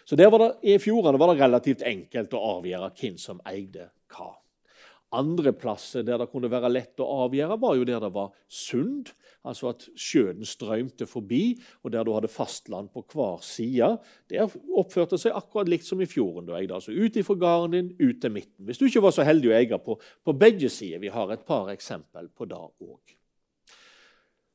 Så 0.06 0.16
der 0.20 0.30
var 0.30 0.44
det, 0.44 0.52
I 0.68 0.78
fjordene 0.82 1.18
var 1.18 1.32
det 1.32 1.42
relativt 1.42 1.84
enkelt 1.88 2.34
å 2.36 2.44
avgjøre 2.58 2.92
hvem 3.00 3.18
som 3.22 3.42
eide 3.48 3.90
hva. 4.12 4.34
Andre 5.12 5.52
plasser 5.52 6.06
der 6.08 6.22
det 6.22 6.30
kunne 6.32 6.48
være 6.52 6.70
lett 6.72 7.02
å 7.04 7.08
avgjøre, 7.26 7.58
var 7.60 7.76
jo 7.76 7.88
der 7.88 8.00
det 8.00 8.12
var 8.16 8.32
sund. 8.48 9.12
Altså 9.44 9.72
at 9.72 9.88
sjøen 9.98 10.46
strømte 10.46 11.08
forbi, 11.10 11.58
og 11.82 11.92
der 11.92 12.06
du 12.06 12.14
hadde 12.14 12.30
fastland 12.32 12.92
på 12.94 13.04
hver 13.12 13.42
side. 13.44 13.90
Der 14.32 14.52
oppførte 14.78 15.18
seg 15.20 15.36
akkurat 15.36 15.72
likt 15.72 15.88
som 15.88 16.02
i 16.02 16.08
fjorden. 16.08 16.46
du 16.48 16.54
eide. 16.56 16.78
Altså 16.78 16.94
Ut 16.94 17.18
ifra 17.18 17.36
gården 17.36 17.76
din, 17.76 17.96
ut 18.00 18.22
til 18.22 18.32
midten. 18.32 18.66
Hvis 18.66 18.78
du 18.78 18.86
ikke 18.86 19.04
var 19.04 19.16
så 19.18 19.26
heldig 19.28 19.52
å 19.52 19.58
eie 19.58 19.82
på, 19.82 19.98
på 20.00 20.38
begge 20.38 20.70
sider. 20.70 21.02
Vi 21.02 21.12
har 21.12 21.32
et 21.32 21.46
par 21.46 21.74
eksempel 21.74 22.30
på 22.30 22.46
det 22.46 22.62
òg. 22.62 23.18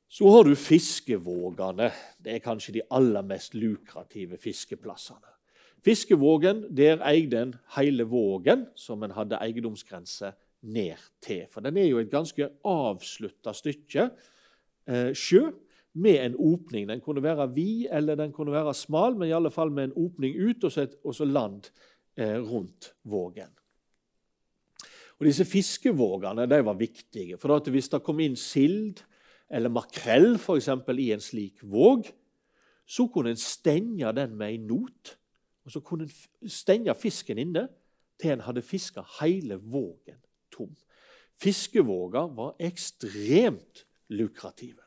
Så 0.08 0.30
har 0.30 0.46
du 0.46 0.54
fiskevågene. 0.54 1.90
Det 2.22 2.32
er 2.32 2.44
kanskje 2.44 2.78
de 2.78 2.86
aller 2.90 3.26
mest 3.26 3.58
lukrative 3.58 4.38
fiskeplassene. 4.40 5.34
Fiskevågen, 5.84 6.64
der 6.74 7.02
eide 7.04 7.42
en 7.42 7.54
hele 7.76 8.06
vågen, 8.08 8.64
som 8.74 9.02
en 9.02 9.12
hadde 9.14 9.38
eiendomsgrense 9.42 10.32
ned 10.66 11.02
til. 11.22 11.44
For 11.50 11.64
den 11.64 11.78
er 11.78 11.88
jo 11.88 12.00
et 12.02 12.10
ganske 12.12 12.48
avslutta 12.66 13.54
stykke 13.56 14.08
eh, 14.88 15.12
sjø 15.16 15.44
med 15.96 16.18
en 16.20 16.36
åpning. 16.38 16.88
Den 16.88 17.00
kunne 17.00 17.22
være 17.24 17.48
vid 17.54 17.86
eller 17.92 18.18
den 18.18 18.32
kunne 18.32 18.54
være 18.54 18.74
smal, 18.74 19.16
men 19.16 19.30
i 19.30 19.36
alle 19.36 19.50
fall 19.50 19.72
med 19.72 19.88
en 19.88 19.98
åpning 20.06 20.36
ut 20.36 20.64
og 20.64 20.72
så, 20.72 20.86
et, 20.86 20.96
og 21.04 21.14
så 21.16 21.24
land 21.24 21.70
eh, 22.16 22.36
rundt 22.42 22.92
vågen. 23.04 23.52
Og 25.16 25.24
Disse 25.24 25.46
fiskevågene 25.48 26.44
de 26.50 26.60
var 26.64 26.76
viktige. 26.76 27.38
for 27.38 27.70
Hvis 27.70 27.88
det 27.88 28.02
kom 28.04 28.20
inn 28.20 28.36
sild 28.36 29.00
eller 29.48 29.70
makrell 29.70 30.36
for 30.38 30.56
eksempel, 30.56 30.98
i 30.98 31.12
en 31.12 31.20
slik 31.20 31.62
våg, 31.62 32.10
så 32.86 33.06
kunne 33.08 33.30
en 33.30 33.40
stenge 33.40 34.12
den 34.12 34.36
med 34.36 34.54
en 34.54 34.66
not. 34.66 35.16
Og 35.64 35.72
Så 35.72 35.80
kunne 35.80 36.04
en 36.04 36.50
stenge 36.50 36.94
fisken 36.94 37.38
inne 37.38 37.68
til 38.20 38.32
en 38.32 38.40
hadde 38.40 38.62
fiska 38.62 39.02
hele 39.20 39.56
vågen 39.56 40.20
tom. 40.56 40.72
Fiskevåger 41.36 42.32
var 42.34 42.56
ekstremt 42.64 43.84
lukrative. 44.08 44.82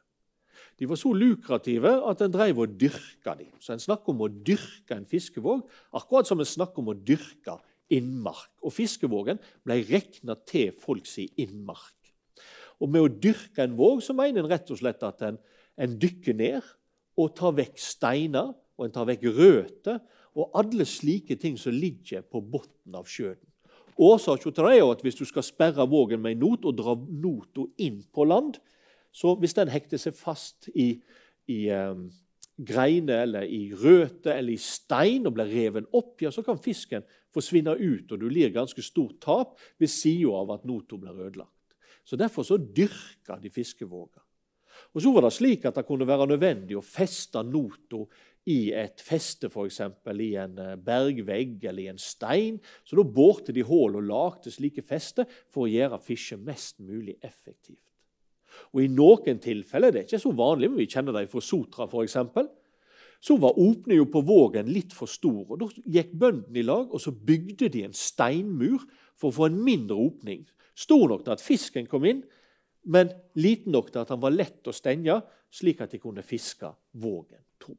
De 0.79 0.87
var 0.87 0.95
så 0.95 1.11
lukrative 1.13 1.91
at 2.07 2.21
en 2.23 2.31
drev 2.31 2.61
og 2.63 2.75
dyrka 2.79 3.35
dem. 3.35 3.51
Så 3.59 3.75
en 3.75 3.83
snakker 3.83 4.13
om 4.13 4.23
å 4.23 4.31
dyrke 4.31 4.95
en 4.95 5.07
fiskevåg, 5.07 5.65
akkurat 5.95 6.27
som 6.27 6.39
en 6.39 6.47
snakker 6.47 6.81
om 6.81 6.93
å 6.93 6.95
dyrke 6.97 7.57
innmark. 7.91 8.51
Og 8.63 8.73
fiskevågen 8.73 9.41
ble 9.67 9.81
regna 9.89 10.37
til 10.47 10.71
folks 10.79 11.17
innmark. 11.19 11.95
Og 12.79 12.87
Med 12.87 13.03
å 13.03 13.11
dyrke 13.11 13.65
en 13.65 13.75
våg 13.75 13.99
så 14.05 14.15
mener 14.15 14.39
en 14.39 14.51
rett 14.51 14.71
og 14.71 14.79
slett 14.79 15.03
at 15.03 15.21
en, 15.27 15.39
en 15.75 15.97
dykker 15.99 16.37
ned 16.39 16.63
og 17.19 17.33
tar 17.35 17.57
vekk 17.57 17.75
steiner, 17.83 18.53
og 18.79 18.85
en 18.85 18.95
tar 18.95 19.09
vekk 19.09 19.25
røtter 19.35 19.99
og 20.39 20.53
alle 20.55 20.85
slike 20.87 21.35
ting 21.35 21.57
som 21.59 21.75
ligger 21.75 22.23
på 22.23 22.39
bunnen 22.39 22.95
av 22.95 23.09
sjøen. 23.09 23.41
Årsaken 23.99 24.55
til 24.55 24.63
det 24.69 24.77
er 24.77 24.87
at 24.87 25.01
hvis 25.03 25.17
du 25.19 25.25
skal 25.27 25.43
sperre 25.43 25.87
vågen 25.89 26.21
med 26.23 26.37
en 26.37 26.45
not 26.45 26.65
og 26.69 26.77
dra 26.77 26.95
nota 26.95 27.65
inn 27.83 27.99
på 28.15 28.23
land, 28.29 28.55
så 29.11 29.33
hvis 29.35 29.57
den 29.57 29.71
hekter 29.73 29.99
seg 29.99 30.15
fast 30.15 30.69
i, 30.71 30.93
i 31.51 31.59
um, 31.73 32.05
greiner 32.55 33.25
eller 33.25 33.47
i 33.47 33.73
røtter 33.75 34.37
eller 34.37 34.55
i 34.55 34.61
stein 34.61 35.27
og 35.27 35.35
blir 35.35 35.51
reven 35.51 35.89
opp, 35.95 36.15
ja, 36.23 36.31
så 36.31 36.43
kan 36.45 36.61
fisken 36.61 37.03
forsvinne 37.33 37.75
ut, 37.75 38.11
og 38.11 38.21
du 38.21 38.27
lir 38.31 38.53
ganske 38.55 38.83
stort 38.85 39.19
tap 39.23 39.57
ved 39.79 39.91
sida 39.91 40.31
av 40.41 40.55
at 40.55 40.65
nota 40.67 40.97
blir 40.99 41.25
ødelagt. 41.27 41.75
Så 42.07 42.17
Derfor 42.17 42.43
så 42.43 42.57
dyrka 42.57 43.37
de 43.41 43.51
fiskevåger. 43.53 44.23
Og 44.95 45.01
Så 45.01 45.11
var 45.13 45.21
det 45.21 45.33
slik 45.35 45.65
at 45.65 45.75
det 45.75 45.85
kunne 45.85 46.07
være 46.07 46.27
nødvendig 46.27 46.77
å 46.77 46.85
feste 46.85 47.43
nota 47.43 48.05
i 48.49 48.71
et 48.73 49.01
feste, 49.03 49.49
f.eks. 49.49 49.81
i 50.09 50.29
en 50.41 50.57
eh, 50.61 50.77
bergvegg 50.81 51.65
eller 51.69 51.83
i 51.83 51.91
en 51.91 52.01
stein. 52.01 52.57
Så 52.83 52.97
da 52.97 53.05
borte 53.05 53.53
de 53.55 53.65
hull 53.65 53.99
og 53.99 54.07
lagde 54.09 54.53
slike 54.53 54.83
fester 54.85 55.29
for 55.51 55.67
å 55.67 55.71
gjøre 55.71 56.01
fisket 56.01 56.41
mest 56.41 56.79
mulig 56.81 57.19
effektivt. 57.21 57.83
Og 58.73 58.81
I 58.83 58.89
noen 58.91 59.37
tilfeller, 59.41 59.93
det 59.93 60.01
er 60.01 60.07
ikke 60.07 60.21
så 60.23 60.33
vanlig, 60.35 60.71
men 60.71 60.81
vi 60.81 60.89
kjenner 60.89 61.15
det 61.15 61.29
fra 61.31 61.43
Sotra 61.43 61.85
f.eks., 61.85 62.17
så 63.19 63.35
var 63.35 63.57
åpningen 63.59 64.07
på 64.13 64.21
vågen 64.23 64.69
litt 64.71 64.93
for 64.95 65.11
stor. 65.11 65.43
og 65.43 65.59
Da 65.59 65.67
gikk 65.97 66.13
bøndene 66.15 66.61
i 66.61 66.63
lag 66.63 66.93
og 66.93 67.01
så 67.03 67.11
bygde 67.11 67.67
de 67.71 67.83
en 67.83 67.95
steinmur 67.95 68.85
for 69.19 69.29
å 69.29 69.35
få 69.35 69.49
en 69.49 69.59
mindre 69.59 69.97
åpning. 69.99 70.45
Stor 70.71 71.09
nok 71.11 71.25
til 71.25 71.35
at 71.35 71.43
fisken 71.43 71.89
kom 71.91 72.07
inn, 72.07 72.23
men 72.87 73.11
liten 73.35 73.75
nok 73.75 73.91
til 73.91 74.05
at 74.05 74.13
han 74.15 74.23
var 74.23 74.31
lett 74.31 74.71
å 74.71 74.75
stenge, 74.75 75.19
slik 75.51 75.83
at 75.83 75.91
de 75.91 75.99
kunne 75.99 76.23
fiske 76.23 76.71
vågen 76.95 77.43
tom. 77.59 77.77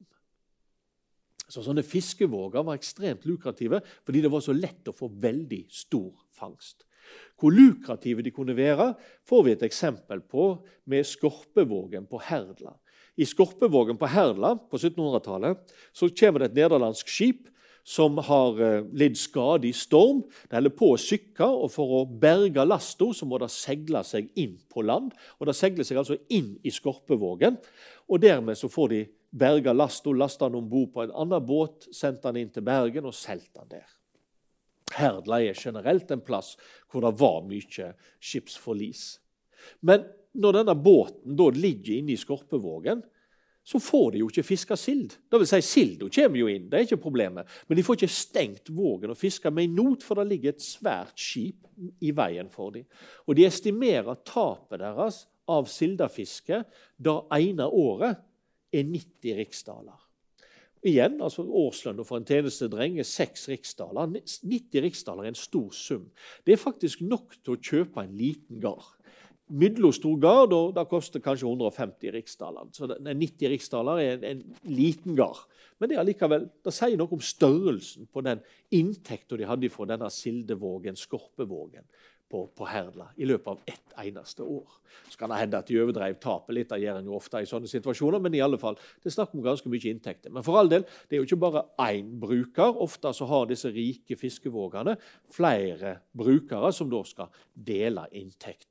Så 1.50 1.64
Sånne 1.66 1.84
fiskevåger 1.86 2.64
var 2.66 2.78
ekstremt 2.78 3.26
lukrative 3.28 3.82
fordi 4.06 4.22
det 4.24 4.30
var 4.32 4.44
så 4.44 4.54
lett 4.56 4.88
å 4.88 4.96
få 4.96 5.10
veldig 5.10 5.64
stor 5.74 6.12
fangst. 6.36 6.86
Hvor 7.40 7.54
lukrative 7.54 8.22
de 8.22 8.30
kunne 8.34 8.54
være, 8.54 8.92
får 9.26 9.44
vi 9.46 9.54
et 9.56 9.66
eksempel 9.66 10.22
på 10.22 10.52
med 10.90 11.08
skorpevågen 11.08 12.06
på 12.10 12.20
Herdla. 12.22 12.76
I 13.18 13.26
skorpevågen 13.26 13.98
på 13.98 14.08
Herdla 14.08 14.54
på 14.70 14.78
1700-tallet 14.78 15.72
så 15.96 16.08
kommer 16.14 16.44
det 16.44 16.52
et 16.52 16.60
nederlandsk 16.60 17.10
skip 17.10 17.48
som 17.86 18.18
har 18.22 18.60
eh, 18.62 18.84
lidd 18.92 19.16
skade 19.18 19.68
i 19.68 19.74
storm. 19.76 20.22
Det 20.48 20.58
holder 20.58 20.74
på 20.76 20.90
å 20.92 21.00
sykke, 21.00 21.46
og 21.48 21.72
for 21.72 21.94
å 22.00 22.02
berge 22.04 22.66
lasta 22.66 23.08
må 23.26 23.40
det 23.40 23.50
seile 23.52 24.02
seg 24.06 24.28
inn 24.38 24.58
på 24.70 24.84
land. 24.84 25.14
Og 25.40 25.48
Det 25.48 25.56
seiler 25.56 25.88
seg 25.88 26.00
altså 26.02 26.18
inn 26.28 26.52
i 26.62 26.72
skorpevågen, 26.74 27.56
og 28.08 28.22
dermed 28.22 28.58
så 28.58 28.70
får 28.70 28.92
de 28.92 29.00
berga 29.30 29.72
lasta, 29.72 30.12
lasta 30.12 30.44
han 30.44 30.58
om 30.58 30.68
bord 30.68 30.92
på 30.94 31.02
en 31.02 31.14
annen 31.14 31.46
båt, 31.46 31.88
sendte 31.94 32.28
han 32.28 32.38
inn 32.40 32.50
til 32.52 32.66
Bergen 32.66 33.08
og 33.08 33.16
solgte 33.16 33.62
han 33.62 33.70
der. 33.70 33.86
Herdla 34.90 35.38
er 35.44 35.58
generelt 35.58 36.10
en 36.10 36.22
plass 36.26 36.56
hvor 36.90 37.04
det 37.06 37.14
var 37.20 37.44
mye 37.46 37.92
skipsforlis. 38.18 39.04
Men 39.86 40.08
når 40.34 40.60
denne 40.60 40.74
båten 40.78 41.38
da 41.38 41.48
ligger 41.54 42.00
inne 42.00 42.14
i 42.14 42.18
Skorpevågen, 42.20 43.02
så 43.62 43.78
får 43.82 44.14
de 44.14 44.22
jo 44.22 44.28
ikke 44.30 44.46
fiska 44.46 44.76
sild. 44.78 45.12
Det 45.30 45.38
vil 45.38 45.46
si, 45.46 45.60
Silda 45.62 46.08
kommer 46.10 46.40
jo 46.40 46.48
inn, 46.50 46.68
det 46.70 46.78
er 46.78 46.86
ikke 46.88 47.02
problemet. 47.04 47.50
Men 47.68 47.78
de 47.78 47.84
får 47.86 47.98
ikke 47.98 48.14
stengt 48.14 48.70
vågen 48.74 49.12
og 49.12 49.18
fiska 49.20 49.52
med 49.52 49.68
en 49.68 49.76
not, 49.78 50.06
for 50.06 50.18
det 50.18 50.30
ligger 50.30 50.54
et 50.54 50.64
svært 50.64 51.12
skip 51.20 51.68
i 52.02 52.10
veien 52.16 52.48
for 52.50 52.72
dem. 52.74 52.88
Og 53.28 53.36
de 53.38 53.44
estimerer 53.46 54.18
tapet 54.26 54.80
deres 54.82 55.22
av 55.50 55.68
sildefiske 55.70 56.64
det 56.98 57.16
ene 57.36 57.68
året 57.68 58.18
er 58.72 58.86
90 58.86 59.36
riksdaler. 59.40 59.98
Igjen, 60.80 61.18
altså 61.20 61.44
Årslønna 61.44 62.06
for 62.08 62.16
en 62.16 62.24
tjenestedreng 62.24 62.96
er 63.02 63.08
seks 63.08 63.50
riksdaler. 63.50 64.14
90 64.16 64.80
riksdaler 64.86 65.26
er 65.26 65.34
en 65.34 65.36
stor 65.36 65.74
sum. 65.76 66.06
Det 66.46 66.54
er 66.54 66.62
faktisk 66.62 67.02
nok 67.04 67.36
til 67.44 67.56
å 67.56 67.60
kjøpe 67.60 68.00
en 68.00 68.14
liten 68.16 68.62
gard. 68.62 68.94
Middelstor 69.50 70.14
gard 70.22 70.54
da 70.76 70.84
koster 70.88 71.20
kanskje 71.20 71.50
150 71.50 72.14
riksdaler. 72.14 72.70
Så 72.72 72.88
90 72.88 73.52
riksdaler 73.52 74.00
er 74.00 74.14
en, 74.14 74.24
en 74.30 74.72
liten 74.72 75.18
gard. 75.18 75.42
Men 75.80 75.90
det, 75.90 75.98
allikevel, 76.00 76.46
det 76.64 76.72
sier 76.76 76.96
noe 77.00 77.12
om 77.16 77.24
størrelsen 77.24 78.08
på 78.12 78.22
den 78.24 78.40
inntekta 78.76 79.36
de 79.36 79.48
hadde 79.48 79.72
fra 79.72 79.88
denne 79.90 80.08
sildevågen, 80.14 80.96
skorpevågen, 80.96 81.84
på, 82.30 82.44
på 82.56 82.68
Herdla 82.70 83.10
i 83.18 83.26
løpet 83.28 83.48
av 83.50 83.58
ett 83.66 83.96
eneste 84.04 84.46
år. 84.46 84.78
Så 85.10 85.18
kan 85.18 85.32
det 85.32 85.40
hende 85.40 85.58
at 85.58 85.68
de 85.70 85.78
overdrev 85.82 86.18
tapet 86.22 86.54
litt, 86.54 86.70
det 86.70 86.84
gjør 86.84 87.00
en 87.00 87.10
jo 87.10 87.16
ofte 87.18 87.42
i 87.42 87.48
sånne 87.48 87.70
situasjoner, 87.70 88.22
men 88.22 88.36
i 88.38 88.42
alle 88.44 88.58
fall, 88.60 88.78
det 89.02 89.10
er 89.10 89.16
snakk 89.16 89.34
om 89.34 89.44
ganske 89.44 89.70
mye 89.70 89.92
inntekter. 89.92 90.32
Men 90.34 90.46
for 90.46 90.60
all 90.60 90.70
del, 90.70 90.86
det 91.08 91.16
er 91.16 91.22
jo 91.22 91.28
ikke 91.28 91.42
bare 91.44 91.66
én 91.90 92.10
bruker. 92.22 92.78
Ofte 92.86 93.12
så 93.16 93.28
har 93.30 93.48
disse 93.50 93.72
rike 93.74 94.18
fiskevågene 94.18 94.96
flere 95.34 95.98
brukere 96.16 96.72
som 96.74 96.90
da 96.92 97.02
skal 97.06 97.32
dele 97.54 98.06
inntektene. 98.14 98.70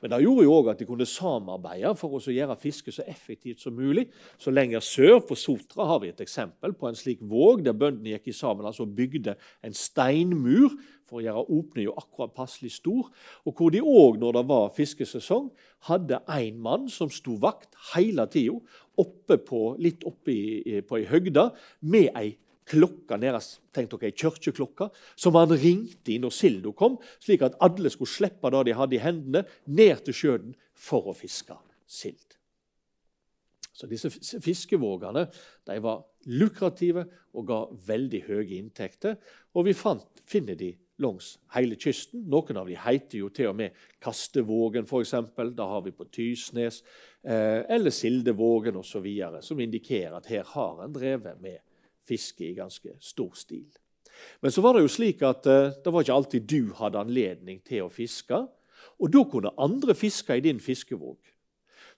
Men 0.00 0.12
det 0.12 0.20
gjorde 0.20 0.44
jo 0.44 0.54
òg 0.58 0.66
at 0.68 0.80
de 0.82 0.86
kunne 0.88 1.06
samarbeide 1.08 1.94
for 1.96 2.16
å 2.18 2.32
gjøre 2.32 2.58
fisket 2.60 2.96
så 2.96 3.06
effektivt 3.08 3.62
som 3.62 3.76
mulig. 3.76 4.06
Så 4.36 4.52
lenger 4.52 4.82
sør, 4.84 5.20
på 5.24 5.36
Sotra, 5.38 5.86
har 5.88 6.02
vi 6.02 6.10
et 6.12 6.20
eksempel 6.20 6.74
på 6.76 6.90
en 6.90 6.98
slik 6.98 7.22
våg 7.24 7.62
der 7.64 7.76
bøndene 7.76 8.12
gikk 8.12 8.28
i 8.28 8.36
sammen 8.36 8.68
altså 8.68 8.84
bygde 8.84 9.36
en 9.64 9.76
steinmur 9.76 10.74
for 11.08 11.20
å 11.20 11.24
gjøre 11.24 11.44
åpninga 11.56 11.94
akkurat 12.00 12.34
passelig 12.36 12.74
stor. 12.78 13.10
Og 13.44 13.56
hvor 13.56 13.74
de 13.74 13.82
òg, 13.82 14.20
når 14.22 14.38
det 14.38 14.44
var 14.50 14.72
fiskesesong, 14.76 15.50
hadde 15.88 16.22
én 16.32 16.60
mann 16.64 16.88
som 16.92 17.12
sto 17.12 17.36
vakt 17.40 17.76
hele 17.92 18.26
tida, 18.32 18.56
litt 19.82 20.06
oppe 20.06 20.30
på 20.88 20.98
ei 21.00 21.06
høgde, 21.10 21.50
med 21.80 22.10
ei 22.16 22.34
klokka 22.64 23.18
deres, 23.20 23.58
tenk 23.76 23.90
dere, 23.92 24.08
ei 24.08 24.16
kirkeklokke, 24.16 24.88
som 25.20 25.36
han 25.36 25.52
ringte 25.52 26.14
i 26.14 26.20
når 26.22 26.32
silda 26.32 26.72
kom, 26.76 26.96
slik 27.20 27.44
at 27.44 27.58
alle 27.64 27.92
skulle 27.92 28.12
slippe 28.12 28.52
det 28.54 28.62
de 28.70 28.78
hadde 28.78 28.96
i 28.96 29.02
hendene, 29.04 29.44
ned 29.66 30.06
til 30.06 30.16
sjøen 30.16 30.54
for 30.72 31.12
å 31.12 31.16
fiske 31.16 31.58
sild. 31.84 32.38
Så 33.74 33.88
Disse 33.90 34.08
fiskevågene 34.40 35.26
de 35.66 35.76
var 35.82 36.04
lukrative 36.30 37.08
og 37.34 37.46
ga 37.48 37.60
veldig 37.88 38.20
høye 38.28 38.60
inntekter. 38.60 39.16
Og 39.58 39.66
vi 39.66 39.74
fant, 39.74 40.06
finner 40.30 40.54
de 40.58 40.70
langs 41.02 41.34
hele 41.54 41.76
kysten. 41.80 42.24
Noen 42.30 42.58
av 42.60 42.68
de 42.70 42.76
heter 42.78 43.18
jo 43.18 43.30
til 43.34 43.50
og 43.50 43.58
med 43.58 43.76
Kastevågen, 44.02 44.86
f.eks. 44.86 45.14
Da 45.56 45.68
har 45.70 45.84
vi 45.86 45.94
på 45.94 46.06
Tysnes. 46.12 46.82
Eh, 47.22 47.62
eller 47.74 47.94
Sildevågen 47.94 48.76
osv., 48.80 49.08
som 49.42 49.60
indikerer 49.60 50.18
at 50.18 50.28
her 50.30 50.44
har 50.54 50.84
en 50.84 50.94
drevet 50.94 51.40
med 51.42 51.62
fiske 52.04 52.44
i 52.46 52.54
ganske 52.58 52.96
stor 53.00 53.32
stil. 53.38 53.70
Men 54.40 54.52
så 54.52 54.62
var 54.62 54.76
det 54.76 54.84
jo 54.84 54.92
slik 54.92 55.22
at 55.26 55.46
eh, 55.50 55.72
det 55.82 55.92
var 55.92 56.04
ikke 56.04 56.18
alltid 56.18 56.50
du 56.50 56.74
hadde 56.78 57.00
anledning 57.00 57.62
til 57.66 57.86
å 57.86 57.92
fiske. 57.92 58.44
Og 59.00 59.10
da 59.10 59.24
kunne 59.26 59.54
andre 59.58 59.96
fiske 59.98 60.36
i 60.36 60.44
din 60.44 60.60
fiskevåg. 60.62 61.18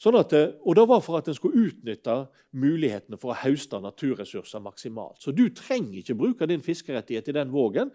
Sånn 0.01 0.17
at, 0.19 0.33
eh, 0.37 0.53
og 0.65 0.77
Det 0.77 0.89
var 0.89 1.01
for 1.01 1.19
at 1.19 1.29
en 1.29 1.35
skulle 1.35 1.69
utnytte 1.69 2.29
mulighetene 2.53 3.19
for 3.19 3.33
å 3.33 3.41
høste 3.41 3.81
naturressurser 3.81 4.61
maksimalt. 4.61 5.21
Så 5.21 5.35
du 5.35 5.49
trenger 5.51 6.01
ikke 6.01 6.17
bruke 6.17 6.49
din 6.49 6.63
fiskerettighet 6.63 7.29
i 7.29 7.33
den 7.33 7.53
vågen. 7.53 7.91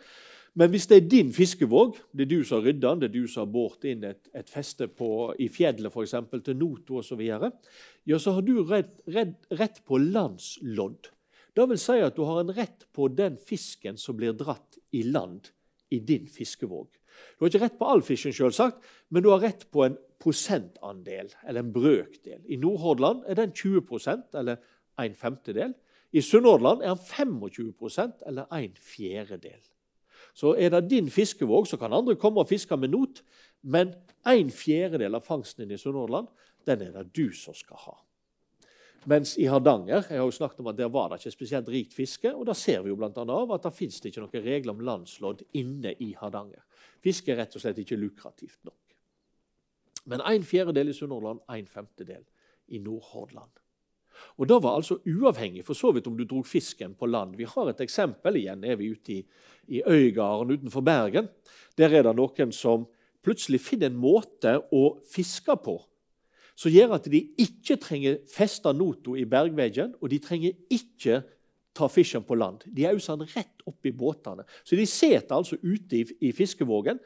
Men 0.59 0.71
hvis 0.73 0.87
det 0.91 0.97
er 0.97 1.07
din 1.07 1.29
fiskevåg, 1.31 1.95
det 2.11 2.25
er 2.25 2.31
du 2.33 2.41
som 2.43 2.59
har 2.59 2.67
rydda 2.67 2.89
den, 2.89 3.01
det 3.01 3.07
er 3.07 3.13
du 3.13 3.27
som 3.31 3.45
har 3.45 3.53
båret 3.53 3.85
inn 3.87 4.03
et, 4.03 4.27
et 4.35 4.49
feste 4.51 4.89
på, 4.91 5.31
i 5.39 5.47
fjellet 5.51 5.87
f.eks. 5.87 6.15
til 6.43 6.57
Noto 6.59 6.99
osv., 6.99 7.21
ja, 7.23 8.19
så 8.19 8.33
har 8.35 8.43
du 8.43 8.57
rett, 8.67 8.97
rett, 9.15 9.37
rett 9.55 9.79
på 9.87 9.99
landslodd. 10.01 11.11
Det 11.55 11.67
vil 11.71 11.79
si 11.79 11.97
at 12.03 12.17
du 12.17 12.23
har 12.27 12.41
en 12.41 12.53
rett 12.55 12.85
på 12.95 13.07
den 13.15 13.37
fisken 13.39 13.99
som 13.99 14.17
blir 14.19 14.35
dratt 14.35 14.79
i 14.95 15.05
land 15.07 15.51
i 15.91 15.99
din 16.03 16.27
fiskevåg. 16.27 16.89
Du 17.35 17.43
har 17.43 17.51
ikke 17.51 17.63
rett 17.65 17.79
på 17.79 17.87
all 17.91 18.03
fisken, 18.03 18.35
selvsagt, 18.35 18.83
men 19.09 19.23
du 19.23 19.29
har 19.31 19.43
rett 19.43 19.67
på 19.71 19.85
en 19.85 19.97
prosentandel, 20.21 21.31
eller 21.47 21.63
en 21.63 21.73
brøkdel. 21.73 22.43
I 22.45 22.59
Nordhordland 22.61 23.23
er 23.27 23.39
den 23.39 23.55
20% 23.55 24.37
eller 24.39 24.59
en 25.01 25.15
femtedel. 25.17 25.75
I 26.11 26.23
Sunnhordland 26.23 26.83
er 26.83 26.95
den 26.95 27.05
25% 27.07 28.25
eller 28.27 28.51
en 28.55 28.75
fjerdedel. 28.75 29.61
Så 30.33 30.55
er 30.55 30.71
det 30.73 30.89
din 30.89 31.09
fiskevåg, 31.11 31.67
så 31.67 31.77
kan 31.77 31.93
andre 31.93 32.15
komme 32.15 32.43
og 32.43 32.49
fiske 32.49 32.77
med 32.77 32.93
not, 32.93 33.23
men 33.61 33.93
en 34.27 34.51
fjerdedel 34.53 35.17
av 35.17 35.25
fangsten 35.25 35.65
din 35.65 35.75
i 35.75 35.81
Sunnhordland 35.81 36.29
den 36.65 36.81
er 36.85 36.95
det 36.95 37.11
du 37.15 37.33
som 37.33 37.55
skal 37.57 37.79
ha. 37.87 37.95
Mens 39.09 39.33
i 39.41 39.47
Hardanger 39.49 40.03
jeg 40.03 40.19
har 40.19 40.27
jo 40.27 40.33
snakket 40.35 40.61
om 40.61 40.69
at 40.69 40.77
der 40.77 40.91
var 40.93 41.09
det 41.09 41.21
ikke 41.21 41.33
spesielt 41.33 41.69
rikt 41.73 41.93
fiske. 41.93 42.29
og 42.35 42.45
Da 42.45 42.53
ser 42.53 42.83
vi 42.83 42.91
jo 42.91 42.97
blant 42.99 43.17
annet 43.17 43.33
av 43.33 43.55
at 43.55 43.63
det 43.65 43.73
fins 43.73 43.97
ikke 44.05 44.21
noen 44.21 44.45
regler 44.45 44.75
om 44.75 44.83
landslodd 44.85 45.41
inne 45.57 45.95
i 45.97 46.11
Hardanger. 46.19 46.61
Fiske 47.01 47.33
er 47.33 47.41
rett 47.41 47.57
og 47.57 47.63
slett 47.63 47.81
ikke 47.81 47.97
lukrativt 47.97 48.59
nok. 48.67 48.77
Men 50.05 50.21
en 50.25 50.45
fjerdedel 50.45 50.93
i 50.93 50.93
Sunnhordland, 50.97 51.41
en 51.49 51.69
femtedel 51.69 52.23
i 52.69 52.79
Nordhordland. 52.81 53.60
Og 54.37 54.47
Det 54.47 54.57
var 54.63 54.75
altså 54.75 54.99
uavhengig 55.05 55.65
for 55.65 55.77
så 55.77 55.91
vidt 55.91 56.07
om 56.07 56.17
du 56.17 56.23
drog 56.25 56.47
fisken 56.47 56.95
på 56.95 57.05
land. 57.05 57.35
Vi 57.37 57.43
har 57.43 57.69
et 57.69 57.81
eksempel. 57.81 58.35
Igjen 58.35 58.63
er 58.63 58.75
vi 58.75 58.91
ute 58.91 59.13
i, 59.13 59.21
i 59.67 59.81
Øygarden 59.87 60.57
utenfor 60.57 60.81
Bergen. 60.81 61.29
Der 61.77 61.93
er 61.93 62.03
det 62.03 62.15
noen 62.15 62.51
som 62.51 62.87
plutselig 63.23 63.61
finner 63.61 63.91
en 63.91 64.01
måte 64.01 64.57
å 64.71 64.97
fiske 65.11 65.55
på 65.63 65.77
som 66.61 66.71
gjør 66.73 66.97
at 66.97 67.07
de 67.09 67.21
ikke 67.41 67.77
trenger 67.81 68.19
feste 68.29 68.71
noto 68.75 69.15
i 69.17 69.25
bergveggen, 69.29 69.95
og 70.01 70.11
de 70.11 70.19
trenger 70.21 70.57
ikke 70.69 71.21
ta 71.77 71.87
fisken 71.89 72.25
på 72.27 72.35
land. 72.37 72.65
De 72.67 72.85
auser 72.89 73.17
den 73.17 73.31
rett 73.31 73.63
opp 73.65 73.87
i 73.87 73.93
båtene. 73.95 74.45
Så 74.67 74.77
de 74.77 74.85
sitter 74.89 75.37
altså 75.37 75.57
ute 75.63 76.01
i, 76.01 76.05
i 76.27 76.33
fiskevågen 76.35 76.99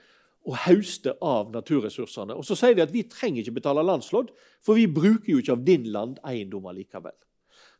og 0.45 0.57
hauste 0.67 1.15
av 1.25 1.51
naturressursene. 1.53 2.35
Og 2.37 2.45
Så 2.45 2.57
sier 2.59 2.75
de 2.77 2.83
at 2.85 2.93
vi 2.93 3.05
trenger 3.09 3.41
ikke 3.41 3.59
betale 3.59 3.85
landslodd, 3.85 4.31
for 4.61 4.77
vi 4.77 4.85
bruker 4.87 5.31
jo 5.33 5.39
ikke 5.41 5.55
av 5.55 5.63
din 5.65 5.87
landeiendom 5.93 6.67
likevel. 6.75 7.15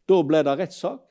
Da 0.10 0.22
ble 0.26 0.42
det 0.46 0.58
rettssak, 0.60 1.02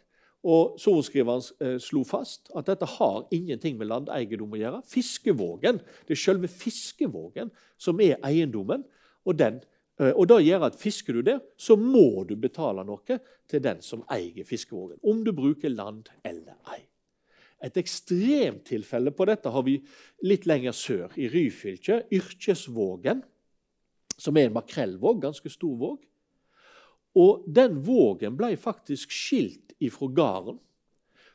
og 0.44 0.75
sorenskriveren 0.80 1.44
eh, 1.64 1.76
slo 1.80 2.02
fast 2.04 2.50
at 2.58 2.66
dette 2.68 2.88
har 2.99 3.23
ingenting 3.32 3.78
med 3.80 3.88
landeiendom 3.88 4.52
å 4.52 4.61
gjøre. 4.61 4.82
Fiskevågen, 4.90 5.80
Det 6.06 6.12
er 6.12 6.20
selve 6.20 6.49
fiskevågen 6.49 7.50
som 7.78 8.00
er 8.00 8.18
eiendommen, 8.23 8.84
og, 9.25 9.38
den, 9.38 9.62
eh, 9.99 10.12
og 10.12 10.28
det 10.28 10.44
gjør 10.44 10.66
at 10.68 10.76
fisker 10.76 11.16
du 11.16 11.23
der, 11.23 11.40
så 11.56 11.76
må 11.80 12.26
du 12.28 12.37
betale 12.37 12.84
noe 12.84 13.20
til 13.48 13.62
den 13.62 13.81
som 13.81 14.05
eier 14.11 14.44
fiskevågen. 14.44 15.00
Om 15.02 15.24
du 15.24 15.33
bruker 15.33 15.72
land 15.72 16.11
eller 16.24 16.59
ei. 16.68 16.83
Et 17.64 17.79
ekstremtilfelle 17.81 19.12
på 19.16 19.27
dette 19.29 19.48
har 19.48 19.64
vi 19.64 19.79
litt 20.27 20.44
lenger 20.48 20.74
sør, 20.77 21.14
i 21.16 21.31
Ryfylke. 21.33 22.03
Yrkesvågen, 22.12 23.22
som 24.20 24.37
er 24.37 24.50
en 24.50 24.59
makrellvåg, 24.59 25.22
ganske 25.22 25.53
stor 25.53 25.79
våg. 25.81 26.03
Og 27.16 27.46
den 27.46 27.79
vågen 27.87 28.37
ble 28.37 28.53
faktisk 28.61 29.14
skilt 29.14 29.72
ifra 29.83 30.11
gården. 30.12 30.61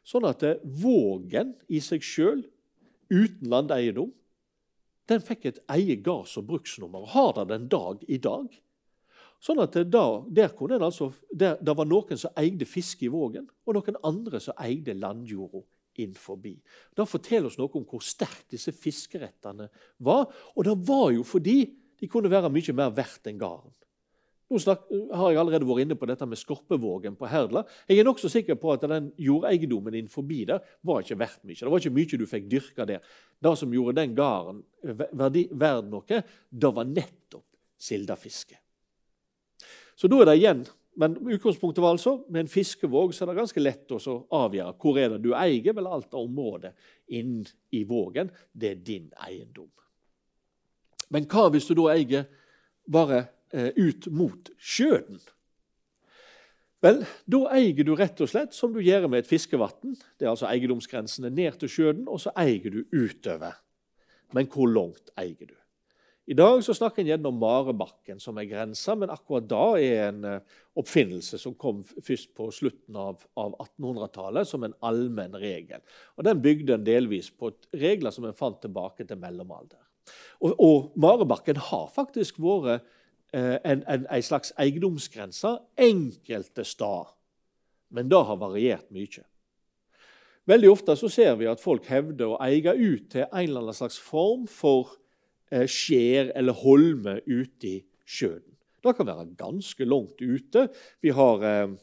Sånn 0.06 0.28
at 0.28 0.44
eh, 0.46 0.62
vågen 0.64 1.56
i 1.68 1.82
seg 1.84 2.06
sjøl, 2.06 2.44
uten 3.10 3.50
landeiendom, 3.50 4.12
den 5.10 5.24
fikk 5.26 5.48
et 5.50 5.62
eget 5.74 6.04
gards- 6.06 6.38
og 6.38 6.46
bruksnummer. 6.50 7.08
Har 7.10 7.34
den 7.40 7.50
den 7.56 7.68
dag 7.72 8.04
i 8.08 8.20
dag. 8.22 8.52
Sånn 9.42 9.62
at 9.64 9.76
eh, 9.80 9.88
da, 9.88 10.22
der, 10.28 10.54
altså, 10.78 11.12
der, 11.32 11.58
der 11.62 11.78
var 11.78 11.90
noen 11.90 12.22
som 12.22 12.38
eide 12.38 12.68
fiske 12.70 13.08
i 13.08 13.14
vågen, 13.14 13.50
og 13.66 13.80
noen 13.80 13.98
andre 14.06 14.42
som 14.44 14.58
eide 14.62 14.94
landjorda 14.94 15.66
inn 16.04 16.16
forbi. 16.18 16.56
Det 16.96 17.08
forteller 17.10 17.50
oss 17.50 17.60
noe 17.60 17.72
om 17.80 17.86
hvor 17.88 18.04
sterkt 18.06 18.56
disse 18.56 18.74
fiskerettene 18.76 19.70
var. 20.06 20.30
Og 20.56 20.66
det 20.68 20.78
var 20.88 21.10
jo 21.16 21.26
fordi 21.28 21.60
de 22.00 22.08
kunne 22.12 22.32
være 22.32 22.52
mye 22.54 22.76
mer 22.76 22.96
verdt 22.96 23.30
enn 23.30 23.40
garn. 23.42 23.74
Nå 24.50 24.58
har 25.14 25.30
jeg 25.30 25.38
allerede 25.38 25.68
vært 25.70 25.84
inne 25.84 25.96
på 26.00 26.08
dette 26.10 26.26
med 26.26 26.40
Skorpevågen 26.42 27.14
på 27.20 27.28
Herdla. 27.30 27.62
Jeg 27.86 28.02
er 28.02 28.08
nokså 28.08 28.32
sikker 28.34 28.58
på 28.58 28.72
at 28.74 28.88
den 28.90 29.12
jordeiendommen 29.22 30.08
forbi 30.10 30.40
der 30.50 30.64
var 30.82 31.04
ikke 31.04 31.20
verdt 31.20 31.44
mye. 31.46 31.60
Det 31.60 31.70
var 31.70 31.84
ikke 31.84 31.94
mye 31.94 32.18
du 32.18 32.26
fikk 32.30 32.48
dyrka 32.50 32.88
der. 32.90 33.04
Det 33.38 33.54
som 33.60 33.76
gjorde 33.76 34.00
den 34.00 34.16
gården 34.18 34.64
verd 35.54 35.92
noe, 35.92 36.24
det 36.50 36.74
var 36.80 36.90
nettopp 36.90 37.46
sildefiske. 37.78 38.58
Så 39.94 40.10
da 40.10 40.18
er 40.24 40.32
det 40.32 40.38
igjen 40.40 40.66
men 41.00 41.16
utgangspunktet 41.32 41.82
var 41.82 41.94
altså 41.96 42.18
med 42.28 42.44
en 42.44 42.52
fiskevåg 42.52 43.14
så 43.16 43.24
er 43.24 43.32
det 43.32 43.40
ganske 43.40 43.62
lett 43.62 43.94
å 43.96 44.16
avgjøre 44.36 44.76
hvor 44.82 44.98
er 45.00 45.14
det 45.14 45.22
du 45.24 45.30
eier. 45.32 45.72
Vel, 45.72 45.88
alt 45.88 46.12
av 46.12 46.26
området 46.26 46.74
inn 47.16 47.46
i 47.72 47.86
vågen, 47.88 48.32
det 48.52 48.74
er 48.74 48.82
din 48.84 49.06
eiendom. 49.24 49.70
Men 51.10 51.28
hva 51.32 51.48
hvis 51.54 51.70
du 51.70 51.78
da 51.80 51.88
eier 51.94 52.28
bare 52.84 53.22
eh, 53.56 53.72
ut 53.80 54.10
mot 54.12 54.52
sjøen? 54.60 55.22
Vel, 56.84 57.02
da 57.28 57.42
eier 57.56 57.88
du 57.88 57.94
rett 57.96 58.20
og 58.24 58.32
slett 58.32 58.56
som 58.56 58.76
du 58.76 58.82
gjør 58.84 59.08
med 59.08 59.24
et 59.24 59.32
fiskevann. 59.32 59.96
Det 60.20 60.28
er 60.28 60.34
altså 60.34 60.52
eiendomsgrensene 60.52 61.32
ned 61.32 61.62
til 61.64 61.72
sjøen, 61.72 62.06
og 62.12 62.20
så 62.24 62.36
eier 62.40 62.76
du 62.76 62.84
utover. 62.92 63.56
Men 64.36 64.52
hvor 64.52 64.68
langt 64.68 65.16
eier 65.20 65.48
du? 65.48 65.59
I 66.30 66.34
dag 66.34 66.64
så 66.64 66.76
snakker 66.78 67.02
en 67.02 67.08
gjerne 67.10 67.30
om 67.32 67.40
Marebakken 67.42 68.20
som 68.22 68.38
er 68.38 68.46
grensa, 68.46 68.94
men 68.94 69.10
akkurat 69.10 69.48
da 69.50 69.64
er 69.82 70.02
en 70.12 70.26
uh, 70.28 70.58
oppfinnelse 70.78 71.40
som 71.42 71.56
kom 71.58 71.80
først 71.90 72.36
på 72.38 72.52
slutten 72.54 73.00
av, 73.02 73.24
av 73.34 73.56
1800-tallet 73.64 74.46
som 74.46 74.68
en 74.68 74.76
allmenn 74.86 75.34
regel. 75.42 75.82
Og 76.20 76.28
Den 76.28 76.44
bygde 76.44 76.76
en 76.76 76.86
delvis 76.86 77.32
på 77.34 77.50
regler 77.74 78.14
som 78.14 78.30
en 78.30 78.38
fant 78.38 78.62
tilbake 78.62 79.08
til 79.10 79.18
mellomalder. 79.18 79.82
Og, 80.46 80.54
og 80.54 81.02
Marebakken 81.02 81.64
har 81.72 81.90
faktisk 81.98 82.38
vært 82.46 82.86
uh, 83.34 83.58
en, 83.66 84.06
slags 84.22 84.54
eiendomsgrense 84.62 85.56
enkelte 85.82 86.68
steder, 86.76 87.10
men 87.90 88.14
det 88.14 88.22
har 88.30 88.38
variert 88.38 88.86
mye. 88.94 89.26
Veldig 90.46 90.76
ofte 90.78 90.94
så 90.94 91.10
ser 91.10 91.36
vi 91.42 91.50
at 91.50 91.62
folk 91.62 91.90
hevder 91.90 92.36
å 92.36 92.42
eie 92.46 92.78
ut 92.78 93.10
til 93.10 93.26
en 93.26 93.48
eller 93.48 93.64
annen 93.66 93.82
slags 93.82 93.98
form 93.98 94.46
for 94.46 94.99
Eh, 94.99 94.99
skjær 95.50 96.34
eller 96.38 96.58
holme 96.62 97.20
ute 97.26 97.68
i 97.68 97.76
sjøen. 98.06 98.46
Det 98.84 98.96
kan 98.96 99.08
være 99.10 99.28
ganske 99.38 99.86
langt 99.88 100.22
ute. 100.22 100.68
Vi 101.04 101.12
har 101.16 101.44
eh, 101.46 101.74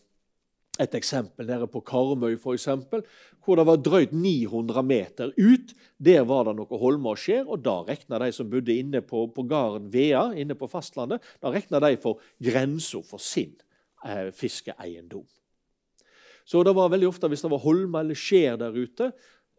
et 0.81 0.95
eksempel 0.97 1.49
nede 1.49 1.69
på 1.73 1.83
Karmøy, 1.87 2.37
for 2.41 2.57
eksempel, 2.57 3.05
hvor 3.45 3.59
det 3.59 3.67
var 3.69 3.81
drøyt 3.81 4.13
900 4.13 4.83
meter 4.83 5.33
ut. 5.37 5.75
Der 5.99 6.25
var 6.29 6.49
det 6.49 6.57
noe 6.59 6.81
holmer 6.81 7.15
og 7.15 7.21
skjær, 7.21 7.47
og 7.47 7.63
da 7.65 7.79
regna 7.87 8.21
de 8.25 8.33
som 8.35 8.51
bodde 8.51 8.75
inne 8.75 9.03
på, 9.05 9.27
på 9.33 9.47
gården 9.49 9.89
Vea, 9.93 10.29
inne 10.37 10.57
på 10.59 10.69
fastlandet, 10.71 11.25
da 11.43 11.53
regna 11.55 11.81
de 11.85 11.95
for 12.01 12.23
grensa 12.43 13.03
for 13.07 13.23
sin 13.23 13.55
eh, 14.05 14.33
fiskeeiendom. 14.35 15.27
Så 16.47 16.63
det 16.63 16.77
var 16.79 16.93
veldig 16.93 17.09
ofte, 17.11 17.29
hvis 17.29 17.43
det 17.43 17.51
var 17.51 17.65
holmer 17.65 18.05
eller 18.05 18.19
skjær 18.19 18.61
der 18.61 18.77
ute, 18.77 19.11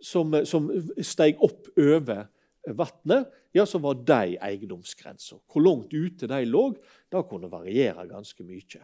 som, 0.04 0.32
som 0.46 0.70
steg 1.04 1.40
opp 1.44 1.68
over 1.74 2.28
vannet, 2.76 3.32
ja, 3.56 3.66
så 3.66 3.80
var 3.80 4.00
de 4.06 4.38
eiendomsgrensa. 4.44 5.40
Hvor 5.48 5.64
langt 5.64 5.94
ute 5.94 6.28
de 6.28 6.44
lå, 6.46 6.70
det 7.12 7.24
kunne 7.30 7.52
variere 7.52 8.08
ganske 8.10 8.44
mye. 8.44 8.84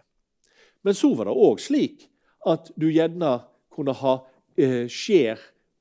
Men 0.84 0.96
så 0.98 1.14
var 1.16 1.30
det 1.30 1.36
òg 1.36 1.62
slik 1.64 2.08
at 2.50 2.72
du 2.80 2.90
gjerne 2.92 3.38
kunne 3.74 3.96
ha 4.00 4.16
eh, 4.60 4.86
skjær 4.92 5.40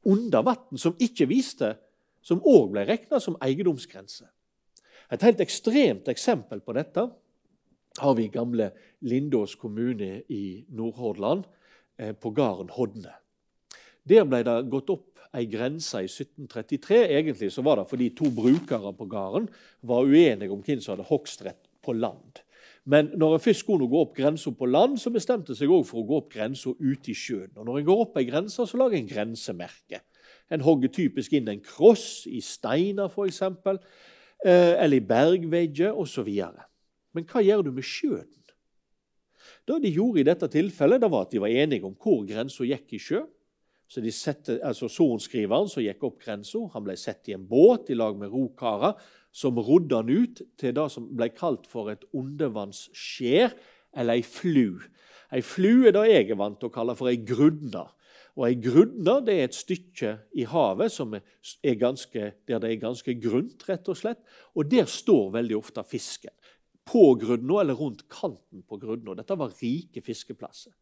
under 0.09 0.45
vann 0.47 0.79
som 0.81 0.99
ikke 0.99 1.29
viste, 1.31 1.75
som 2.23 2.43
òg 2.47 2.71
ble 2.75 2.87
regna 2.87 3.19
som 3.23 3.39
eiendomsgrense. 3.43 4.29
Et 5.13 5.27
helt 5.27 5.43
ekstremt 5.45 6.09
eksempel 6.09 6.63
på 6.65 6.75
dette 6.77 7.09
har 8.01 8.15
vi 8.17 8.31
gamle 8.33 8.71
Lindås 9.05 9.55
kommune 9.61 10.23
i 10.29 10.65
Nordhordland, 10.69 11.45
eh, 11.99 12.15
på 12.15 12.31
gården 12.31 12.71
Hodne. 12.73 13.13
Der 14.09 14.27
ble 14.27 14.43
det 14.47 14.59
gått 14.71 14.91
opp 14.91 15.09
ei 15.33 15.47
grense 15.49 16.03
i 16.03 16.09
1733. 16.11 17.03
Egentlig 17.17 17.51
så 17.55 17.65
var 17.65 17.81
det 17.81 17.89
fordi 17.91 18.11
to 18.17 18.31
brukere 18.35 18.93
på 18.97 19.09
gården 19.09 19.49
var 19.89 20.09
uenige 20.09 20.53
om 20.53 20.63
hvem 20.65 20.81
som 20.81 20.97
hadde 20.97 21.09
hogstrett 21.09 21.71
på 21.83 21.95
land. 21.97 22.43
Men 22.85 23.13
når 23.15 23.37
en 23.37 23.43
først 23.45 23.63
skulle 23.63 23.87
gå 23.87 24.01
opp 24.03 24.17
grensa 24.17 24.51
på 24.59 24.67
land, 24.67 24.99
så 24.99 25.13
bestemte 25.15 25.55
seg 25.55 25.71
også 25.71 25.93
for 25.93 26.03
å 26.03 26.09
gå 26.09 26.19
opp 26.19 26.33
grensa 26.35 26.73
ute 26.81 27.13
i 27.13 27.15
sjøen. 27.15 27.53
Og 27.57 27.67
Når 27.67 27.79
en 27.79 27.87
går 27.87 28.03
opp 28.05 28.19
ei 28.19 28.27
grense, 28.27 28.67
så 28.67 28.79
lager 28.79 28.99
en 28.99 29.11
grensemerke. 29.11 30.03
En 30.51 30.65
hogger 30.67 30.91
typisk 30.93 31.33
inn 31.39 31.49
en 31.49 31.63
kross 31.63 32.27
i 32.27 32.43
steiner, 32.43 33.07
f.eks., 33.07 33.43
eh, 34.45 34.75
eller 34.83 34.99
i 34.99 35.07
bergvegger 35.07 35.95
osv. 35.95 36.29
Men 37.15 37.29
hva 37.31 37.45
gjør 37.45 37.69
du 37.69 37.73
med 37.77 37.87
sjøen? 37.87 38.29
Det 39.63 39.79
de 39.85 39.95
gjorde 39.95 40.21
i 40.21 40.27
dette 40.27 40.49
tilfellet, 40.51 41.01
det 41.01 41.11
var 41.11 41.29
at 41.29 41.31
de 41.31 41.41
var 41.43 41.55
enige 41.55 41.87
om 41.87 41.95
hvor 41.95 42.25
grensa 42.27 42.67
gikk 42.67 42.97
i 42.97 43.01
sjø. 43.03 43.23
Så 43.93 44.01
de 44.01 44.13
sette, 44.15 44.57
altså 44.65 44.89
Sorenskriveren 44.89 45.69
som 45.69 45.85
gikk 45.85 46.07
opp 46.09 46.23
grensa, 46.23 46.63
ble 46.81 46.95
satt 46.97 47.29
i 47.29 47.35
en 47.37 47.45
båt 47.45 47.91
i 47.93 47.97
lag 47.99 48.17
med 48.17 48.33
rokarer 48.33 48.95
som 49.37 49.59
rodde 49.61 49.99
han 49.99 50.09
ut 50.09 50.41
til 50.61 50.73
det 50.79 50.87
som 50.95 51.11
ble 51.13 51.29
kalt 51.37 51.69
for 51.69 51.91
et 51.93 52.07
undervannsskjær, 52.17 53.53
eller 53.93 54.17
ei 54.17 54.25
flu. 54.25 54.81
Ei 55.33 55.45
flu 55.45 55.85
er 55.89 55.93
det 55.93 56.07
jeg 56.09 56.31
er 56.31 56.41
vant 56.41 56.57
til 56.61 56.71
å 56.71 56.73
kalle 56.73 56.97
for 56.97 57.13
ei 57.13 57.19
grudna. 57.21 57.85
Og 58.33 58.47
Ei 58.49 58.57
grudna 58.57 59.19
det 59.21 59.37
er 59.37 59.51
et 59.51 59.57
stykke 59.59 60.15
i 60.41 60.49
havet 60.49 60.97
er 60.97 61.77
ganske, 61.77 62.33
der 62.49 62.65
det 62.65 62.71
er 62.71 62.81
ganske 62.81 63.19
grunt, 63.21 63.69
rett 63.69 63.93
og 63.93 63.99
slett. 64.01 64.23
Og 64.57 64.73
der 64.73 64.89
står 64.89 65.35
veldig 65.37 65.59
ofte 65.59 65.85
fisken. 65.85 66.33
På 66.89 67.13
grudna 67.21 67.61
eller 67.61 67.77
rundt 67.77 68.07
kanten 68.09 68.65
på 68.65 68.81
grudna. 68.81 69.13
Dette 69.21 69.37
var 69.37 69.53
rike 69.61 70.01
fiskeplasser. 70.01 70.73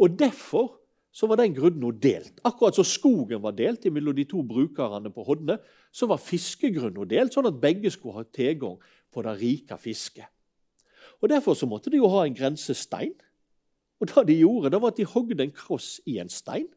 Og 0.00 0.16
Derfor 0.16 0.78
så 1.12 1.26
var 1.26 1.40
den 1.40 1.54
grunnen 1.54 1.80
grunna 1.80 2.00
delt. 2.02 2.40
Akkurat 2.44 2.76
som 2.76 2.84
skogen 2.84 3.42
var 3.42 3.56
delt 3.56 3.84
mellom 3.92 4.14
de 4.14 4.24
to 4.28 4.42
brukerne 4.42 5.10
på 5.10 5.24
Hodne, 5.24 5.58
så 5.92 6.06
var 6.06 6.20
fiskegrunnen 6.22 7.08
delt, 7.08 7.32
sånn 7.32 7.48
at 7.48 7.60
begge 7.60 7.90
skulle 7.90 8.20
ha 8.20 8.24
tilgang 8.24 8.76
på 9.10 9.24
det 9.24 9.34
rike 9.40 9.78
fisket. 9.80 10.28
Og 11.20 11.28
Derfor 11.28 11.54
så 11.54 11.66
måtte 11.66 11.90
de 11.90 11.98
jo 11.98 12.10
ha 12.12 12.26
en 12.26 12.34
grensestein. 12.34 13.14
Og 13.98 14.06
det 14.06 14.26
de 14.28 14.38
gjorde, 14.38 14.70
det 14.70 14.82
var 14.82 14.92
at 14.92 14.96
de 15.00 15.04
hogde 15.04 15.42
en 15.42 15.54
kross 15.54 16.00
i 16.06 16.18
en 16.22 16.28
stein. 16.28 16.68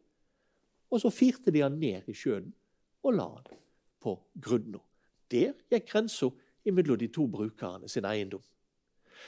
Og 0.90 1.02
så 1.02 1.12
firte 1.14 1.52
de 1.52 1.62
han 1.62 1.78
ned 1.80 2.08
i 2.10 2.16
sjøen 2.18 2.50
og 3.04 3.14
la 3.14 3.28
han 3.30 3.60
på 4.02 4.16
grunna. 4.42 4.82
Der 5.32 5.54
gikk 5.72 5.92
grensa 5.92 6.32
mellom 6.66 6.98
de 6.98 7.08
to 7.08 7.28
brukerne 7.28 7.90
sin 7.90 8.06
eiendom. 8.06 8.42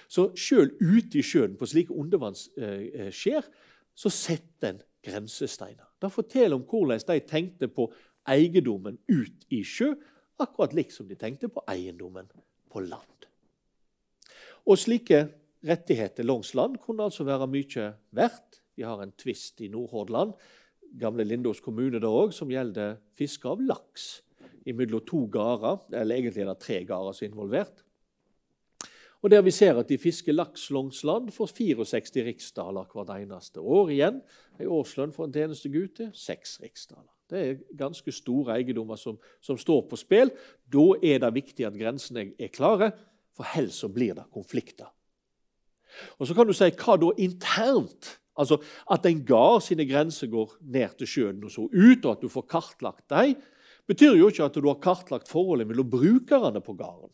Så 0.10 0.32
sjøl 0.36 0.74
ute 0.82 1.20
i 1.20 1.24
sjøen, 1.26 1.56
på 1.58 1.70
slike 1.70 1.94
undervannsskjær, 1.94 3.46
så 3.94 4.10
setter 4.10 4.74
en 4.74 4.82
grensesteiner. 5.04 5.88
Det 6.02 6.12
forteller 6.12 6.58
om 6.58 6.66
hvordan 6.68 7.04
de 7.08 7.20
tenkte 7.28 7.68
på 7.68 7.90
eiendommen 8.30 8.98
ut 9.12 9.46
i 9.52 9.64
sjø, 9.68 9.94
akkurat 10.42 10.74
liksom 10.74 11.08
de 11.08 11.18
tenkte 11.20 11.50
på 11.52 11.64
eiendommen 11.70 12.30
på 12.72 12.84
land. 12.84 13.28
Og 14.64 14.80
Slike 14.80 15.26
rettigheter 15.68 16.24
langs 16.24 16.54
land 16.56 16.80
kunne 16.84 17.04
altså 17.04 17.26
være 17.28 17.50
mye 17.52 17.90
verdt. 18.16 18.62
Vi 18.76 18.84
har 18.88 19.04
en 19.04 19.14
tvist 19.20 19.62
i 19.62 19.70
Nordhordland, 19.72 20.34
gamle 21.00 21.26
Lindås 21.28 21.62
kommune 21.62 22.00
da 22.02 22.10
òg, 22.10 22.34
som 22.34 22.52
gjelder 22.52 22.98
fiske 23.18 23.50
av 23.50 23.62
laks 23.62 24.22
Imellom 24.66 25.02
to 25.04 25.26
gårder. 25.28 25.82
Eller 25.92 26.22
egentlig 26.22 26.44
er 26.44 26.52
det 26.54 26.60
tre 26.64 26.78
gårder 26.88 27.16
som 27.16 27.26
er 27.26 27.32
involvert. 27.32 27.83
Og 29.24 29.32
der 29.32 29.42
vi 29.42 29.54
ser 29.56 29.78
at 29.80 29.88
de 29.88 29.98
fisker 29.98 30.36
laks 30.36 30.68
langs 30.76 31.00
land 31.08 31.30
for 31.32 31.48
64 31.48 32.26
riksdaler 32.26 32.90
hvert 32.92 33.12
eneste 33.16 33.62
år 33.64 33.94
igjen. 33.96 34.20
En 34.60 34.72
årslønn 34.76 35.14
for 35.16 35.30
en 35.30 35.36
tjenestegutt 35.36 35.96
til 36.02 36.10
seks 36.12 36.58
riksdaler. 36.60 37.08
Det 37.32 37.44
er 37.44 37.62
ganske 37.80 38.12
store 38.12 38.58
eiendommer 38.58 39.00
som, 39.00 39.16
som, 39.42 39.58
står 39.58 39.86
på 39.88 40.00
spill. 40.02 40.34
Da 40.68 40.90
er 41.00 41.24
det 41.24 41.32
viktig 41.40 41.66
at 41.66 41.80
grensene 41.80 42.34
er 42.36 42.52
klare, 42.52 42.92
for 43.34 43.48
så 43.72 43.88
blir 43.90 44.14
det 44.20 44.28
konflikter. 44.34 44.92
Og 46.20 46.28
Så 46.28 46.36
kan 46.36 46.48
du 46.48 46.54
si 46.54 46.68
hva 46.68 47.00
da 47.00 47.16
internt? 47.18 48.18
Altså 48.36 48.60
At 48.92 49.06
en 49.06 49.24
gard 49.26 49.62
sine 49.62 49.86
grenser 49.86 50.28
går 50.28 50.58
ned 50.62 50.98
til 50.98 51.08
sjøen 51.08 51.44
og 51.46 51.52
så 51.54 51.70
ut, 51.72 52.06
og 52.06 52.12
at 52.12 52.22
du 52.22 52.30
får 52.30 52.50
kartlagt 52.50 53.10
dem, 53.10 53.36
betyr 53.88 54.18
jo 54.18 54.28
ikke 54.28 54.46
at 54.50 54.56
du 54.58 54.68
har 54.68 54.82
kartlagt 54.84 55.30
forholdet 55.32 55.68
mellom 55.70 55.90
brukerne 55.90 56.60
på 56.62 56.76
gården. 56.76 57.14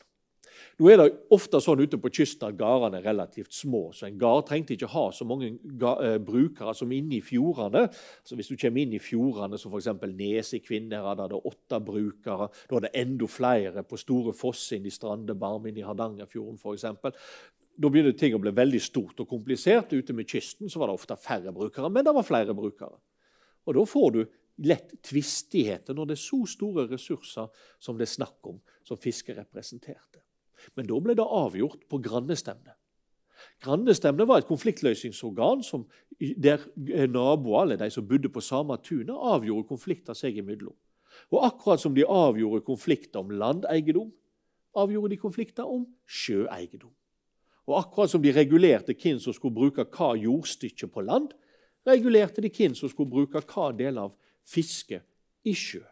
Nå 0.80 0.88
er 0.88 0.96
det 0.96 1.10
ofte 1.36 1.60
sånn 1.60 1.82
ute 1.84 1.98
på 2.00 2.08
kysten 2.22 2.46
at 2.48 2.56
gårdene 2.56 3.02
er 3.02 3.08
relativt 3.10 3.52
små, 3.52 3.90
så 3.92 4.06
en 4.08 4.20
gard 4.20 4.46
trengte 4.48 4.78
ikke 4.78 4.88
ha 4.94 5.10
så 5.12 5.26
mange 5.28 5.50
eh, 5.52 6.14
brukere 6.24 6.72
som 6.78 6.94
inne 6.96 7.18
i 7.18 7.24
fjordene. 7.26 7.82
Så 8.24 8.38
Hvis 8.40 8.48
du 8.48 8.56
kommer 8.56 8.86
inn 8.86 8.94
i 8.96 9.02
fjordene, 9.04 9.60
som 9.60 9.74
f.eks. 9.74 9.90
Nes 10.16 10.54
i 10.56 10.62
Kvinnherad, 10.64 11.20
er 11.26 11.36
åtte 11.36 11.82
brukere. 11.84 12.48
Da 12.70 12.78
er 12.78 12.86
det 12.86 12.94
enda 13.02 13.28
flere 13.28 13.84
på 13.84 14.00
Store 14.00 14.32
Foss 14.32 14.62
inn 14.78 14.88
i 14.88 14.94
Strandebarm, 14.96 15.68
inn 15.68 15.82
i 15.82 15.84
Hardangerfjorden 15.84 16.56
f.eks. 16.56 16.88
Da 17.80 17.92
begynner 17.92 18.16
ting 18.16 18.40
å 18.40 18.42
bli 18.46 18.56
veldig 18.56 18.82
stort 18.84 19.20
og 19.20 19.28
komplisert. 19.36 19.92
Ute 19.92 20.16
med 20.16 20.32
kysten 20.32 20.72
så 20.72 20.80
var 20.80 20.88
det 20.88 20.96
ofte 21.02 21.20
færre 21.20 21.52
brukere, 21.56 21.92
men 21.92 22.08
det 22.08 22.16
var 22.16 22.28
flere 22.28 22.56
brukere. 22.56 22.96
Og 23.68 23.76
Da 23.76 23.84
får 23.84 24.10
du 24.16 24.24
lett 24.64 24.96
tvistigheter 25.04 25.96
når 25.96 26.08
det 26.08 26.18
er 26.18 26.24
så 26.24 26.42
store 26.48 26.88
ressurser 26.88 27.52
som 27.84 28.00
det 28.00 28.08
er 28.08 28.16
snakk 28.16 28.48
om, 28.48 28.64
som 28.88 29.00
fisket 29.00 29.44
representerte. 29.44 30.24
Men 30.76 30.88
da 30.90 31.00
ble 31.04 31.16
det 31.18 31.26
avgjort 31.26 31.88
på 31.90 32.02
grannestevne. 32.04 32.76
Grannestevne 33.64 34.28
var 34.28 34.42
et 34.42 34.50
konfliktløsningsorgan 34.50 35.64
som, 35.64 35.86
der 36.20 36.64
naboer, 37.08 37.66
eller 37.66 37.80
de 37.80 37.90
som 37.92 38.08
bodde 38.08 38.32
på 38.32 38.44
samme 38.44 38.78
tunet, 38.84 39.16
avgjorde 39.16 39.68
konflikter 39.68 40.18
seg 40.18 40.40
imellom. 40.40 40.76
Og 41.32 41.44
akkurat 41.46 41.82
som 41.82 41.96
de 41.96 42.06
avgjorde 42.06 42.64
konflikter 42.68 43.22
om 43.22 43.32
landeiendom, 43.32 44.12
avgjorde 44.80 45.16
de 45.16 45.20
konflikter 45.22 45.68
om 45.68 45.86
sjøeiendom. 46.08 46.92
Og 47.70 47.78
akkurat 47.78 48.10
som 48.10 48.22
de 48.24 48.34
regulerte 48.34 48.96
hvem 48.98 49.20
som 49.22 49.36
skulle 49.36 49.56
bruke 49.56 49.86
hva 49.86 50.14
jordstykke 50.18 50.90
på 50.90 51.04
land, 51.06 51.34
regulerte 51.88 52.42
de 52.42 52.52
hvem 52.54 52.76
som 52.78 52.90
skulle 52.90 53.12
bruke 53.12 53.42
hva 53.46 53.70
del 53.76 54.00
av 54.02 54.16
fisket 54.48 55.06
i 55.46 55.54
sjø. 55.54 55.84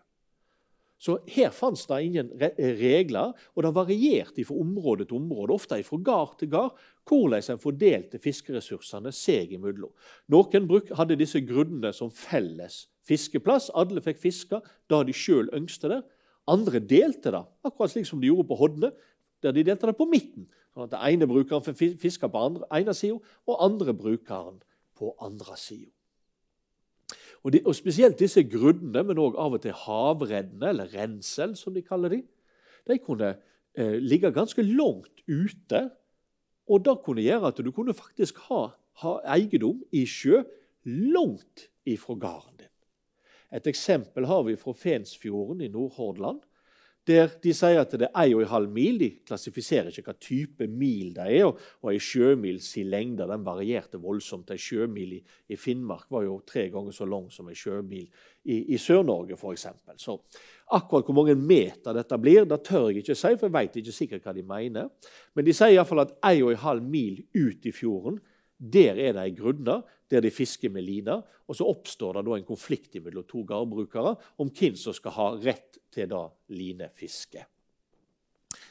Så 0.97 1.19
her 1.29 1.51
fantes 1.53 1.85
det 1.85 1.99
ingen 2.07 2.29
regler, 2.57 3.33
og 3.53 3.63
det 3.63 3.73
varierte 3.75 4.45
fra 4.47 4.57
område 4.57 5.05
til 5.05 5.19
område, 5.19 5.53
ofte 5.53 5.77
fra 5.85 5.99
gard 6.01 6.37
til 6.39 6.49
gard, 6.49 6.77
hvordan 7.05 7.43
en 7.53 7.61
fordelte 7.61 8.19
fiskeressursene 8.19 9.13
seg 9.13 9.53
imellom. 9.53 9.93
Noen 10.33 10.69
hadde 10.97 11.19
disse 11.19 11.41
grunnene 11.45 11.93
som 11.93 12.09
felles 12.09 12.87
fiskeplass. 13.07 13.69
Alle 13.77 14.01
fikk 14.03 14.19
fiske 14.25 14.61
da 14.89 15.03
de 15.05 15.13
sjøl 15.15 15.51
ønsket 15.55 15.93
det. 15.93 16.01
Andre 16.47 16.79
delte 16.79 17.33
det, 17.35 17.43
akkurat 17.67 17.93
slik 17.93 18.07
som 18.07 18.21
de 18.23 18.31
gjorde 18.31 18.47
på 18.49 18.57
Hodne, 18.57 18.91
der 19.43 19.53
de 19.53 19.65
delte 19.67 19.89
det 19.89 19.97
på 19.99 20.07
midten. 20.09 20.47
Sånn 20.73 20.87
at 20.87 20.95
Den 20.95 21.03
ene 21.13 21.29
brukeren 21.29 21.77
fikk 21.77 21.99
fiske 22.01 22.29
på 22.31 22.41
andre, 22.49 22.65
ene 22.73 22.95
sida, 22.95 23.19
og 23.45 23.61
andre 23.63 23.93
brukeren 23.93 24.61
på 24.97 25.13
andre 25.21 25.57
sida. 25.59 25.91
Og, 27.47 27.53
de, 27.55 27.61
og 27.63 27.75
Spesielt 27.77 28.19
disse 28.19 28.41
grunnene, 28.43 29.05
men 29.07 29.19
òg 29.23 29.37
av 29.39 29.53
og 29.55 29.61
til 29.63 29.75
havreddene, 29.85 30.73
eller 30.73 30.91
rensel, 30.91 31.53
som 31.55 31.71
de 31.71 31.83
kaller 31.85 32.11
de, 32.11 32.17
de 32.89 32.97
kunne 32.99 33.29
eh, 33.71 33.95
ligge 34.03 34.33
ganske 34.35 34.65
langt 34.67 35.23
ute. 35.31 35.85
Og 36.67 36.83
det 36.83 36.97
kunne 37.05 37.23
gjøre 37.23 37.53
at 37.53 37.61
du 37.63 37.71
kunne 37.71 37.95
faktisk 37.95 38.41
ha, 38.49 38.65
ha 38.99 39.13
eiendom 39.31 39.79
i 39.95 40.03
sjø 40.03 40.41
langt 40.83 41.69
ifra 41.87 42.17
gården 42.19 42.59
din. 42.65 42.73
Et 43.55 43.71
eksempel 43.71 44.27
har 44.27 44.43
vi 44.43 44.59
fra 44.59 44.75
Fensfjorden 44.75 45.63
i 45.63 45.71
Nordhordland 45.71 46.43
der 47.07 47.31
de 47.41 47.53
sier 47.55 47.79
at 47.81 47.93
det 47.95 48.09
er 48.09 48.33
1,5 48.33 48.67
mil. 48.73 48.99
De 48.99 49.09
klassifiserer 49.27 49.89
ikke 49.91 50.11
hva 50.11 50.15
type 50.21 50.67
mil 50.67 51.13
det 51.15 51.25
er. 51.25 51.45
Og, 51.47 51.61
og 51.83 51.91
ei 51.93 52.01
sjømils 52.03 52.69
lengde 52.87 53.27
den 53.29 53.45
varierte 53.45 54.01
voldsomt. 54.03 54.51
Ei 54.53 54.61
sjømil 54.61 55.17
i, 55.17 55.21
i, 55.49 55.57
Finnmark 55.59 56.11
var 56.13 56.27
jo 56.27 56.39
tre 56.47 56.67
ganger 56.73 56.95
så 56.95 57.07
lang 57.09 57.29
som 57.33 57.49
ei 57.49 57.57
sjømil 57.57 58.05
i, 58.05 58.59
i 58.75 58.79
Sør-Norge 58.81 59.39
f.eks. 59.39 59.67
Så 60.03 60.17
akkurat 60.75 61.07
hvor 61.07 61.17
mange 61.21 61.37
meter 61.39 61.95
dette 61.95 62.19
blir, 62.21 62.47
det 62.47 62.61
tør 62.67 62.89
jeg 62.91 63.03
ikke 63.03 63.15
si, 63.17 63.35
for 63.35 63.47
jeg 63.47 63.57
vet 63.57 63.81
ikke 63.81 63.97
sikkert 63.97 64.27
hva 64.27 64.35
de 64.35 64.47
mener. 64.47 64.89
Men 65.35 65.47
de 65.47 65.55
sier 65.55 65.75
iallfall 65.77 66.05
at 66.05 66.17
1,5 66.21 66.83
mil 66.83 67.21
ut 67.35 67.67
i 67.67 67.75
fjorden 67.75 68.19
der 68.57 68.97
er 68.97 69.13
det 69.13 69.23
ei 69.23 69.35
grunne 69.37 69.81
der 70.09 70.23
de 70.23 70.31
fisker 70.31 70.71
med 70.73 70.85
lina. 70.85 71.19
Og 71.47 71.55
så 71.55 71.67
oppstår 71.67 72.21
det 72.21 72.37
en 72.37 72.47
konflikt 72.47 72.97
mellom 73.03 73.25
to 73.27 73.43
gårdbrukere 73.47 74.15
om 74.41 74.49
hvem 74.49 74.75
som 74.79 74.95
skal 74.95 75.15
ha 75.17 75.27
rett 75.35 75.79
til 75.93 76.09
det 76.09 76.23
linefisket. 76.55 77.45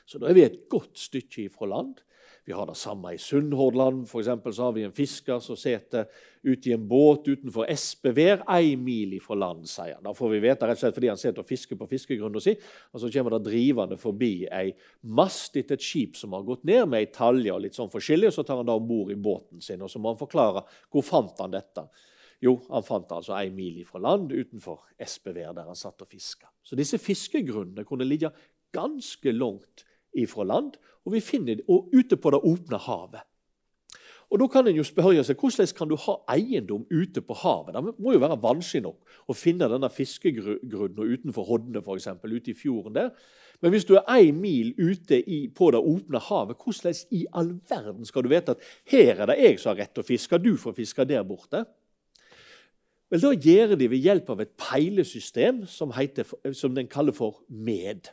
Så 0.07 0.19
da 0.23 0.29
er 0.31 0.37
vi 0.37 0.45
et 0.47 0.61
godt 0.71 0.99
stykke 0.99 1.47
ifra 1.47 1.69
land. 1.71 2.01
Vi 2.47 2.55
har 2.55 2.67
det 2.67 2.77
samme 2.79 3.11
i 3.15 3.19
Sunnhordland. 3.19 4.05
For 4.09 4.23
så 4.23 4.63
har 4.63 4.75
vi 4.77 4.85
en 4.87 4.95
fisker 4.95 5.41
som 5.43 5.57
sitter 5.59 6.07
ute 6.47 6.71
i 6.71 6.75
en 6.77 6.85
båt 6.87 7.27
utenfor 7.27 7.67
Espevær, 7.67 8.45
ei 8.55 8.77
mil 8.79 9.17
ifra 9.17 9.35
land, 9.35 9.65
sier 9.67 9.97
han. 9.97 10.05
Da 10.07 10.13
får 10.15 10.31
vi 10.31 10.39
vite 10.45 10.69
rett 10.69 10.79
og 10.79 10.85
slett 10.85 10.95
fordi 10.95 11.11
han 11.11 11.19
sitter 11.19 11.43
og 11.43 11.49
fisker 11.49 11.81
på 11.81 11.89
fiskegrunna 11.91 12.43
si. 12.45 12.55
Og 12.95 13.03
så 13.03 13.11
kommer 13.17 13.35
det 13.35 13.49
drivende 13.49 13.99
forbi 13.99 14.31
ei 14.47 14.71
mast 15.19 15.59
etter 15.59 15.75
et 15.75 15.87
skip 15.89 16.15
som 16.15 16.37
har 16.39 16.47
gått 16.47 16.63
ned 16.71 16.85
med 16.87 17.03
ei 17.03 17.09
talje 17.11 17.51
og 17.51 17.65
litt 17.65 17.75
sånn 17.75 17.91
forskjellig, 17.91 18.31
og 18.31 18.37
så 18.39 18.47
tar 18.47 18.63
han 18.63 18.71
da 18.71 18.79
om 18.79 18.87
bord 18.87 19.11
i 19.11 19.19
båten 19.19 19.65
sin, 19.65 19.83
og 19.83 19.91
så 19.91 19.99
må 19.99 20.13
han 20.13 20.23
forklare 20.23 20.63
hvor 20.95 21.07
fant 21.07 21.43
han 21.43 21.57
dette. 21.57 21.89
Jo, 22.47 22.55
han 22.71 22.87
fant 22.87 23.11
altså 23.17 23.35
ei 23.41 23.51
mil 23.51 23.83
ifra 23.83 23.99
land 24.07 24.31
utenfor 24.31 24.85
Espevær, 25.03 25.51
der 25.57 25.67
han 25.67 25.79
satt 25.79 26.07
og 26.07 26.15
fiska. 26.15 26.47
Så 26.63 26.79
disse 26.79 27.03
fiskegrunnene 27.03 27.83
kunne 27.89 28.07
ligge 28.07 28.31
ganske 28.77 29.35
langt 29.35 29.83
ifra 30.17 30.45
land, 30.45 30.77
og 31.07 31.15
vi 31.15 31.23
finner 31.23 31.63
og 31.69 31.93
ute 31.95 32.19
på 32.19 32.33
det 32.35 32.43
åpne 32.43 32.81
havet. 32.89 33.25
Og 34.31 34.41
Da 34.41 34.47
kan 34.51 34.67
en 34.67 34.75
jo 34.75 34.83
spørre 34.83 35.23
seg 35.23 35.39
hvordan 35.39 35.75
kan 35.77 35.89
du 35.89 35.95
ha 36.03 36.17
eiendom 36.35 36.87
ute 36.91 37.23
på 37.23 37.35
havet. 37.45 37.77
Det 37.77 37.95
må 38.03 38.13
jo 38.13 38.23
være 38.23 38.41
vanskelig 38.43 38.83
nok 38.83 39.31
å 39.31 39.37
finne 39.39 39.69
denne 39.71 39.91
fiskegrunnen 39.91 41.13
utenfor 41.13 41.47
Hodne, 41.47 41.83
for 41.83 41.95
eksempel, 41.95 42.35
ute 42.35 42.51
i 42.51 42.59
fjorden 42.59 42.97
der. 42.97 43.13
Men 43.63 43.71
hvis 43.71 43.87
du 43.87 43.95
er 43.95 44.03
én 44.19 44.35
mil 44.35 44.75
ute 44.77 45.21
i, 45.23 45.47
på 45.49 45.71
det 45.71 45.79
åpne 45.79 46.19
havet, 46.27 46.59
hvordan 46.59 46.99
i 47.15 47.25
all 47.33 47.55
verden 47.71 48.05
skal 48.05 48.27
du 48.27 48.29
vite 48.29 48.57
at 48.57 48.67
her 48.91 49.23
er 49.23 49.31
det 49.31 49.39
jeg 49.39 49.61
som 49.63 49.73
har 49.73 49.85
rett 49.85 49.95
til 49.95 50.03
å 50.03 50.11
fiske, 50.11 50.43
du 50.43 50.57
får 50.59 50.75
fiske 50.75 51.07
der 51.07 51.23
borte? 51.25 51.63
Vel, 53.11 53.23
Da 53.23 53.31
gjør 53.31 53.77
de 53.79 53.89
ved 53.89 54.03
hjelp 54.03 54.31
av 54.31 54.41
et 54.43 54.57
peilesystem 54.59 55.65
som, 55.71 55.95
heter, 55.95 56.27
som 56.53 56.75
den 56.75 56.91
kaller 56.91 57.15
for 57.15 57.45
MED. 57.49 58.11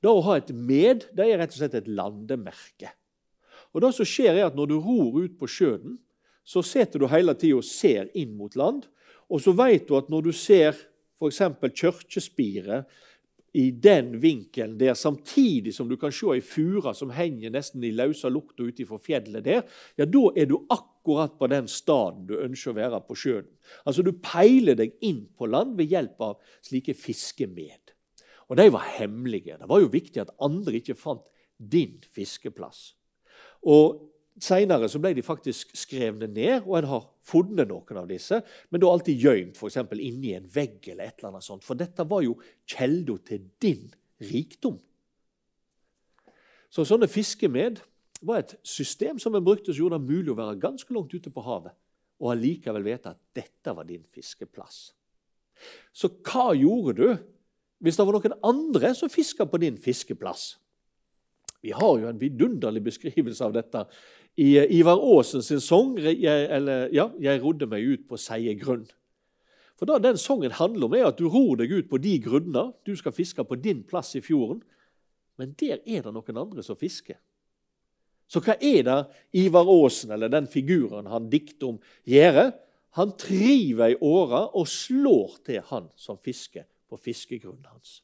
Det 0.00 0.08
å 0.08 0.22
ha 0.24 0.38
et 0.40 0.52
med 0.54 1.06
det 1.16 1.26
er 1.26 1.40
rett 1.40 1.52
og 1.52 1.60
slett 1.60 1.76
et 1.76 1.90
landemerke. 1.90 2.94
Og 3.74 3.84
det 3.84 3.92
som 3.94 4.08
skjer 4.08 4.34
er 4.34 4.48
at 4.48 4.56
Når 4.58 4.70
du 4.70 4.78
ror 4.80 5.20
ut 5.22 5.36
på 5.38 5.46
sjøen, 5.46 5.98
så 6.44 6.62
sitter 6.66 6.98
du 6.98 7.06
hele 7.06 7.34
tida 7.38 7.60
og 7.60 7.66
ser 7.66 8.08
inn 8.18 8.32
mot 8.36 8.56
land. 8.56 8.88
Og 9.30 9.42
så 9.44 9.52
vet 9.54 9.86
du 9.86 9.94
at 9.98 10.08
når 10.10 10.30
du 10.30 10.32
ser 10.34 10.74
f.eks. 11.20 11.42
kirkespiret 11.76 12.88
i 13.52 13.70
den 13.70 14.12
vinkelen 14.22 14.76
der, 14.78 14.94
samtidig 14.94 15.74
som 15.74 15.88
du 15.90 15.96
kan 15.98 16.12
se 16.14 16.28
ei 16.34 16.42
fura 16.42 16.92
som 16.94 17.10
henger 17.14 17.50
nesten 17.50 17.82
i 17.84 17.92
løse 17.94 18.30
lukta 18.30 18.62
ute 18.66 18.86
fjellet 18.86 19.44
der, 19.44 19.62
ja, 19.98 20.06
da 20.06 20.22
er 20.36 20.46
du 20.46 20.56
akkurat 20.70 21.36
på 21.38 21.48
den 21.50 21.66
staden 21.68 22.26
du 22.28 22.36
ønsker 22.38 22.72
å 22.72 22.78
være 22.78 23.00
på 23.06 23.18
sjøen. 23.18 23.48
Altså 23.84 24.02
Du 24.06 24.12
peiler 24.12 24.78
deg 24.78 24.94
inn 25.02 25.26
på 25.36 25.50
land 25.50 25.76
ved 25.78 25.90
hjelp 25.90 26.20
av 26.20 26.38
slike 26.62 26.94
fiskemed. 26.94 27.79
Og 28.50 28.58
de 28.58 28.66
var 28.74 28.86
hemmelige. 28.98 29.58
Det 29.60 29.68
var 29.70 29.82
jo 29.82 29.92
viktig 29.92 30.22
at 30.22 30.32
andre 30.42 30.80
ikke 30.80 30.98
fant 30.98 31.26
din 31.56 32.00
fiskeplass. 32.14 32.90
Og 33.62 34.06
Seinere 34.40 34.88
ble 35.02 35.10
de 35.12 35.22
faktisk 35.26 35.74
skrevne 35.76 36.24
ned, 36.30 36.62
og 36.64 36.78
en 36.78 36.86
har 36.88 37.08
funnet 37.28 37.68
noen 37.68 37.98
av 38.00 38.06
disse. 38.08 38.38
Men 38.70 38.80
da 38.80 38.88
alltid 38.88 39.20
gjemt 39.20 39.58
f.eks. 39.58 39.76
inni 39.98 40.32
en 40.36 40.46
vegg. 40.48 40.88
eller 40.88 41.10
et 41.10 41.18
eller 41.18 41.34
annet 41.34 41.44
sånt, 41.44 41.64
For 41.64 41.76
dette 41.76 42.06
var 42.08 42.22
jo 42.24 42.38
kjelda 42.64 43.18
til 43.26 43.50
din 43.60 43.90
rikdom. 44.30 44.78
Så 46.70 46.86
sånne 46.86 47.10
fiskemed 47.10 47.82
var 48.22 48.40
et 48.40 48.54
system 48.62 49.18
som 49.18 49.34
en 49.34 49.44
brukte 49.44 49.74
som 49.74 49.82
gjorde 49.82 49.98
det 49.98 50.08
mulig 50.08 50.32
å 50.32 50.38
være 50.38 50.60
ganske 50.62 50.94
langt 50.94 51.12
ute 51.12 51.32
på 51.32 51.44
havet 51.44 51.76
og 52.20 52.34
allikevel 52.34 52.84
vite 52.84 53.12
at 53.14 53.20
dette 53.34 53.72
var 53.74 53.88
din 53.88 54.04
fiskeplass. 54.12 54.92
Så 55.92 56.12
hva 56.24 56.52
gjorde 56.56 56.96
du 56.96 57.06
hvis 57.80 57.96
det 57.96 58.06
var 58.06 58.16
noen 58.16 58.38
andre 58.44 58.92
som 58.96 59.10
fiska 59.12 59.46
på 59.48 59.60
din 59.62 59.78
fiskeplass. 59.80 60.54
Vi 61.60 61.72
har 61.76 61.98
jo 62.00 62.08
en 62.08 62.20
vidunderlig 62.20 62.82
beskrivelse 62.86 63.44
av 63.44 63.54
dette 63.56 63.84
i 64.40 64.54
eh, 64.60 64.70
Ivar 64.78 65.00
Aasen 65.00 65.44
sin 65.44 65.60
sang 65.60 65.96
jeg, 65.98 66.46
eller, 66.48 66.88
ja, 66.94 67.10
'Jeg 67.20 67.42
rodde 67.42 67.66
meg 67.66 67.84
ut 67.84 68.08
på 68.08 68.16
seie 68.16 68.54
grunn'. 68.56 68.88
For 69.76 69.86
da 69.86 69.98
Den 69.98 70.16
sangen 70.16 70.52
handler 70.52 70.86
om 70.86 70.94
er 70.94 71.06
at 71.06 71.18
du 71.18 71.28
ror 71.28 71.56
deg 71.56 71.72
ut 71.72 71.88
på 71.88 71.96
de 71.96 72.18
grunner. 72.20 72.72
Du 72.84 72.96
skal 72.96 73.12
fiske 73.12 73.44
på 73.44 73.56
din 73.56 73.82
plass 73.82 74.14
i 74.14 74.20
fjorden. 74.20 74.62
Men 75.38 75.54
der 75.56 75.80
er 75.86 76.02
det 76.02 76.12
noen 76.12 76.36
andre 76.36 76.62
som 76.62 76.76
fisker. 76.76 77.16
Så 78.28 78.40
hva 78.40 78.58
er 78.60 78.82
det 78.82 79.06
Ivar 79.32 79.64
Aasen, 79.64 80.10
eller 80.12 80.28
den 80.28 80.46
figuren 80.46 81.06
han 81.06 81.30
dikter 81.30 81.72
om, 81.72 81.78
gjør? 82.04 82.52
Han 82.90 83.16
triver 83.16 83.88
i 83.88 83.96
åra 84.00 84.50
og 84.54 84.68
slår 84.68 85.38
til 85.46 85.62
han 85.70 85.88
som 85.96 86.18
fisker 86.18 86.64
på 86.90 86.98
fiskegrunnen 86.98 87.70
hans. 87.70 88.00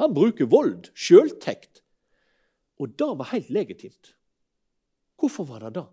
Han 0.00 0.14
bruker 0.14 0.48
vold, 0.48 0.90
sjøltekt, 0.94 1.82
og 2.80 2.94
det 2.98 3.10
var 3.20 3.32
helt 3.32 3.50
legitimt. 3.52 4.14
Hvorfor 5.20 5.44
var 5.44 5.66
det 5.66 5.74
det? 5.80 5.86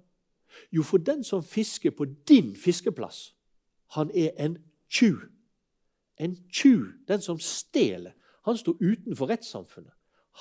Jo, 0.72 0.84
for 0.84 0.98
den 0.98 1.24
som 1.24 1.44
fisker 1.44 1.92
på 1.92 2.06
din 2.28 2.56
fiskeplass, 2.56 3.34
han 3.96 4.12
er 4.16 4.32
en 4.40 4.58
tjuv. 4.90 5.28
En 6.18 6.36
tjuv, 6.52 6.94
den 7.08 7.22
som 7.22 7.40
stjeler. 7.40 8.16
Han 8.48 8.58
står 8.58 8.80
utenfor 8.80 9.30
rettssamfunnet. 9.30 9.94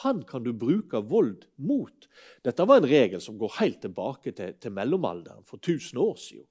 Han 0.03 0.23
kan 0.29 0.45
du 0.45 0.53
bruke 0.53 1.01
vold 1.09 1.47
mot. 1.57 2.09
Dette 2.45 2.67
var 2.69 2.83
en 2.83 2.89
regel 2.89 3.21
som 3.21 3.39
går 3.39 3.55
helt 3.61 3.81
tilbake 3.81 4.33
til, 4.37 4.55
til 4.61 4.73
mellomalderen, 4.73 5.45
for 5.45 5.57
1000 5.57 6.01
år 6.01 6.15
siden. 6.21 6.47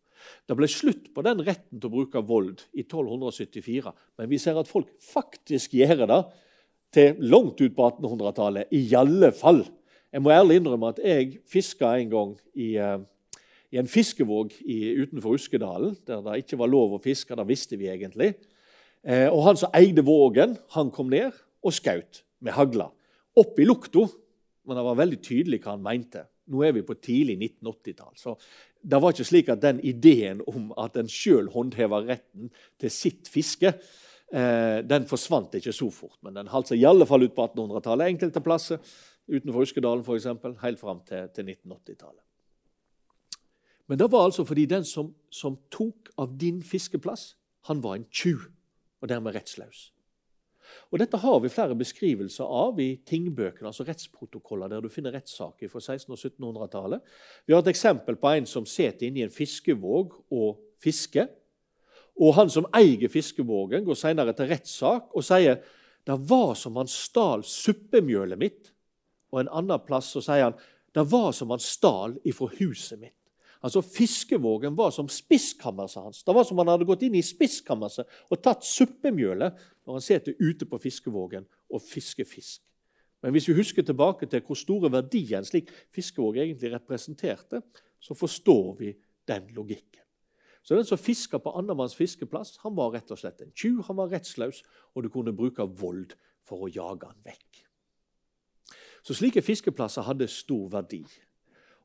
Det 0.48 0.58
ble 0.58 0.68
slutt 0.72 1.10
på 1.16 1.24
den 1.26 1.44
retten 1.46 1.80
til 1.80 1.90
å 1.90 1.94
bruke 1.94 2.24
vold 2.26 2.64
i 2.74 2.84
1274, 2.86 3.94
men 4.20 4.32
vi 4.32 4.40
ser 4.42 4.60
at 4.60 4.70
folk 4.70 4.92
faktisk 5.02 5.76
gjør 5.78 6.06
det 6.10 6.22
til 6.96 7.20
langt 7.32 7.60
ut 7.60 7.76
på 7.76 7.90
1800-tallet. 7.90 8.72
I 8.72 8.86
alle 8.98 9.32
fall. 9.36 9.66
Jeg 10.14 10.24
må 10.24 10.32
ærlig 10.32 10.62
innrømme 10.62 10.94
at 10.94 11.02
jeg 11.04 11.40
fiska 11.52 11.92
en 12.00 12.12
gang 12.12 12.36
i, 12.56 12.76
uh, 12.80 13.02
i 13.74 13.80
en 13.82 13.90
fiskevåg 13.92 14.54
i, 14.64 14.96
utenfor 15.04 15.36
Uskedalen, 15.36 15.98
der 16.08 16.22
det 16.24 16.38
ikke 16.44 16.60
var 16.62 16.72
lov 16.72 16.96
å 16.96 17.02
fiske. 17.04 17.36
Det 17.36 17.48
visste 17.50 17.80
vi 17.80 17.90
egentlig. 17.92 18.32
Uh, 19.04 19.28
og 19.34 19.42
Han 19.50 19.60
som 19.60 19.76
eide 19.76 20.06
vågen, 20.06 20.56
han 20.78 20.94
kom 20.94 21.12
ned 21.12 21.36
og 21.66 21.76
skjøt 21.76 22.24
med 22.40 22.56
hagla. 22.56 22.92
Opp 23.36 23.60
i 23.60 23.68
lukta, 23.68 24.06
men 24.66 24.80
det 24.80 24.88
var 24.88 25.02
veldig 25.02 25.20
tydelig 25.20 25.60
hva 25.66 25.76
han 25.76 25.84
mente. 25.84 26.24
Nå 26.52 26.62
er 26.66 26.76
vi 26.76 26.84
på 26.86 26.98
tidlig 27.02 27.38
1980-tall. 27.40 28.14
Så 28.20 28.36
det 28.86 29.00
var 29.02 29.14
ikke 29.16 29.28
slik 29.28 29.50
at 29.50 29.64
den 29.64 29.80
ideen 29.86 30.44
om 30.50 30.70
at 30.82 30.98
en 31.00 31.10
sjøl 31.10 31.50
håndhever 31.54 32.06
retten 32.12 32.52
til 32.82 32.94
sitt 32.94 33.30
fiske, 33.32 33.72
eh, 34.30 34.78
den 34.86 35.08
forsvant 35.10 35.58
ikke 35.58 35.74
så 35.74 35.90
fort. 35.94 36.20
Men 36.22 36.38
den 36.38 36.52
holdt 36.54 36.70
seg 36.70 36.84
i 36.84 36.88
alle 36.90 37.08
fall 37.10 37.26
ut 37.26 37.34
på 37.36 37.48
1800-tallet 37.48 38.14
enkelte 38.14 38.44
plasser, 38.46 38.94
utenfor 39.26 39.66
Uskedalen 39.66 40.06
f.eks., 40.06 40.30
helt 40.62 40.82
fram 40.82 41.02
til, 41.08 41.32
til 41.34 41.50
1980-tallet. 41.50 42.22
Men 43.90 44.00
det 44.02 44.12
var 44.12 44.26
altså 44.26 44.46
fordi 44.46 44.66
den 44.70 44.86
som, 44.86 45.14
som 45.30 45.58
tok 45.74 46.10
av 46.18 46.38
din 46.42 46.62
fiskeplass, 46.66 47.36
han 47.70 47.82
var 47.84 47.98
en 47.98 48.08
tjuv, 48.14 48.48
og 49.02 49.10
dermed 49.10 49.36
rettsløs. 49.36 49.92
Og 50.92 51.00
Dette 51.02 51.20
har 51.22 51.40
vi 51.44 51.52
flere 51.52 51.78
beskrivelser 51.78 52.46
av 52.46 52.80
i 52.82 52.90
tingbøkene, 53.08 53.70
altså 53.70 53.86
rettsprotokoller, 53.88 54.72
der 54.72 54.84
du 54.84 54.90
finner 54.92 55.16
rettssaker 55.16 55.72
fra 55.72 55.82
1600- 55.82 56.14
og 56.16 56.20
1700-tallet. 56.20 57.16
Vi 57.46 57.56
har 57.56 57.64
et 57.64 57.72
eksempel 57.74 58.20
på 58.22 58.32
en 58.32 58.50
som 58.50 58.68
sitter 58.70 59.08
inni 59.08 59.26
en 59.26 59.34
fiskevåg 59.34 60.14
og 60.34 60.62
fisker. 60.84 61.30
Og 62.22 62.36
Han 62.36 62.50
som 62.50 62.70
eier 62.76 63.12
fiskevågen, 63.12 63.84
går 63.86 64.00
senere 64.00 64.34
til 64.36 64.50
rettssak 64.52 65.12
og 65.14 65.26
sier 65.26 65.60
det 66.06 66.16
var 66.30 66.54
som 66.56 66.78
han 66.78 66.88
stal 66.88 67.44
suppemjølet 67.44 68.40
mitt. 68.40 68.72
Og 69.34 69.42
en 69.42 69.52
annen 69.52 69.82
plass 69.88 70.14
så 70.14 70.22
sier 70.24 70.50
han 70.50 70.58
det 70.96 71.04
var 71.12 71.34
som 71.36 71.50
han 71.52 71.60
stal 71.60 72.14
ifra 72.24 72.48
huset 72.56 73.00
mitt. 73.02 73.18
Altså 73.66 73.82
Fiskevågen 73.82 74.76
var 74.78 74.92
som 74.94 75.08
spiskammerset 75.10 76.04
hans. 76.04 76.24
Det 76.24 76.34
var 76.34 76.46
som 76.46 76.60
han 76.62 76.70
hadde 76.70 76.86
gått 76.86 77.02
inn 77.08 77.18
i 77.18 77.24
spiskammerset 77.26 78.06
og 78.30 78.42
tatt 78.46 78.64
suppemjølet 78.68 79.58
når 79.86 79.94
han 79.94 80.02
sitter 80.02 80.34
ute 80.40 80.66
på 80.66 80.78
fiskevågen 80.78 81.46
og 81.70 81.82
fisker 81.82 82.26
fisk. 82.26 82.62
Men 83.22 83.32
hvis 83.32 83.48
vi 83.50 83.58
husker 83.58 83.84
tilbake 83.84 84.26
til 84.30 84.42
hvor 84.46 84.58
store 84.58 84.92
verdier 84.92 85.40
en 85.40 85.46
slik 85.46 85.72
fiskevåg 85.96 86.38
egentlig 86.38 86.74
representerte, 86.74 87.62
så 88.00 88.14
forstår 88.14 88.74
vi 88.80 88.94
den 89.28 89.48
logikken. 89.50 90.02
Så 90.64 90.76
Den 90.76 90.86
som 90.86 90.98
fiska 90.98 91.38
på 91.38 91.50
andremanns 91.50 91.96
fiskeplass, 91.96 92.58
han 92.64 92.76
var 92.76 92.94
rett 92.94 93.12
og 93.12 93.18
slett 93.18 93.42
en 93.42 93.52
tjuv. 93.54 93.84
Han 93.88 93.98
var 93.98 94.10
rettsløs, 94.10 94.64
og 94.96 95.04
du 95.04 95.10
kunne 95.10 95.34
bruke 95.34 95.62
vold 95.62 96.16
for 96.42 96.66
å 96.66 96.70
jage 96.70 97.06
han 97.06 97.22
vekk. 97.26 97.62
Så 99.06 99.14
Slike 99.14 99.42
fiskeplasser 99.42 100.02
hadde 100.02 100.28
stor 100.28 100.70
verdi. 100.70 101.04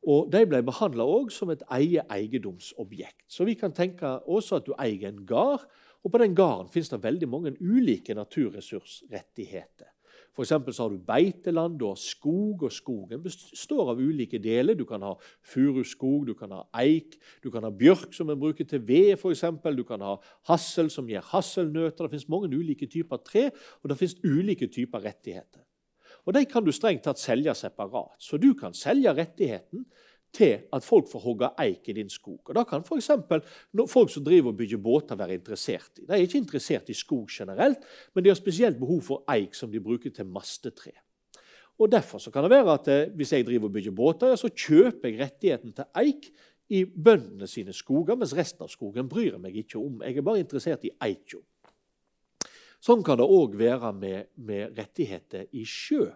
Og 0.08 0.32
De 0.32 0.46
ble 0.48 0.62
behandla 0.64 1.04
som 1.28 1.50
et 1.52 1.62
eie 1.76 2.00
eiendomsobjekt. 2.08 3.26
Så 3.28 3.44
vi 3.44 3.54
kan 3.54 3.72
tenke 3.72 4.06
også 4.24 4.56
at 4.56 4.66
du 4.66 4.72
eier 4.78 5.08
en 5.08 5.26
gard, 5.26 5.66
og 6.04 6.12
på 6.12 6.20
den 6.22 6.34
gården 6.36 6.70
finnes 6.72 6.92
det 6.92 7.02
veldig 7.02 7.28
mange 7.28 7.56
ulike 7.60 8.14
naturressursrettigheter. 8.16 9.90
For 10.30 10.46
så 10.46 10.60
har 10.62 10.92
du 10.92 10.98
beiteland, 11.04 11.78
du 11.78 11.86
har 11.88 11.98
skog, 11.98 12.62
og 12.62 12.72
skogen 12.72 13.22
består 13.22 13.90
av 13.92 13.98
ulike 13.98 14.38
deler. 14.38 14.76
Du 14.78 14.84
kan 14.86 15.02
ha 15.02 15.14
furuskog, 15.42 16.28
du 16.28 16.34
kan 16.38 16.54
ha 16.54 16.60
eik, 16.80 17.18
du 17.42 17.50
kan 17.50 17.66
ha 17.66 17.70
bjørk 17.74 18.14
som 18.14 18.30
en 18.30 18.38
bruker 18.38 18.68
til 18.68 18.84
ved, 18.86 19.16
f.eks. 19.18 19.42
Du 19.76 19.82
kan 19.88 20.04
ha 20.06 20.14
hassel 20.48 20.90
som 20.92 21.10
gir 21.10 21.24
hasselnøtter. 21.32 22.06
Det 22.06 22.14
finnes 22.14 22.30
mange 22.30 22.52
ulike 22.54 22.86
typer 22.90 23.20
tre, 23.26 23.48
og 23.82 23.90
det 23.90 23.98
finnes 23.98 24.16
ulike 24.22 24.70
typer 24.70 25.02
rettigheter. 25.08 25.66
Og 26.28 26.34
De 26.36 26.44
kan 26.46 26.64
du 26.64 26.70
strengt 26.72 27.02
tatt 27.04 27.18
selge 27.18 27.54
separat. 27.56 28.14
Så 28.22 28.38
du 28.38 28.52
kan 28.54 28.74
selge 28.76 29.12
rettigheten 29.16 29.86
til 30.32 30.66
at 30.72 30.86
folk 30.86 31.08
får 31.10 31.22
hogge 31.24 31.50
eik 31.62 31.88
i 31.90 31.96
din 31.98 32.10
skog. 32.10 32.40
Og 32.46 32.54
Da 32.54 32.64
kan 32.64 32.84
f.eks. 32.86 33.10
folk 33.90 34.10
som 34.10 34.24
driver 34.24 34.52
og 34.52 34.56
bygger 34.56 34.78
båter, 34.78 35.16
være 35.16 35.34
interessert 35.34 35.98
i. 35.98 36.06
De 36.06 36.12
er 36.12 36.24
ikke 36.24 36.38
interessert 36.38 36.88
i 36.88 36.94
skog 36.94 37.26
generelt, 37.30 37.78
men 38.14 38.24
de 38.24 38.30
har 38.30 38.38
spesielt 38.38 38.78
behov 38.78 39.02
for 39.02 39.24
eik 39.30 39.54
som 39.54 39.72
de 39.72 39.80
bruker 39.80 40.10
til 40.10 40.26
mastetre. 40.26 40.92
Og 41.80 41.90
Derfor 41.92 42.30
kan 42.30 42.44
det 42.44 42.50
være 42.50 42.72
at 42.72 42.88
eh, 42.88 43.12
hvis 43.16 43.32
jeg 43.32 43.46
driver 43.46 43.64
og 43.64 43.72
bygger 43.72 43.90
båter, 43.90 44.36
så 44.36 44.48
kjøper 44.48 45.08
jeg 45.08 45.20
rettigheten 45.20 45.72
til 45.72 45.84
eik 45.96 46.30
i 46.70 46.84
bøndene 46.84 47.46
sine 47.50 47.72
skoger, 47.72 48.14
mens 48.14 48.36
resten 48.36 48.62
av 48.62 48.70
skogen 48.70 49.08
bryr 49.08 49.32
jeg 49.32 49.40
meg 49.42 49.56
ikke 49.56 49.80
om. 49.80 50.02
Jeg 50.04 50.20
er 50.20 50.26
bare 50.26 50.42
interessert 50.44 50.84
i 50.86 50.92
eikjo. 51.02 51.40
Sånn 52.80 53.02
kan 53.04 53.18
det 53.20 53.26
òg 53.28 53.56
være 53.60 53.92
med, 53.92 54.30
med 54.36 54.78
rettigheter 54.78 55.48
i 55.52 55.64
sjø. 55.68 56.06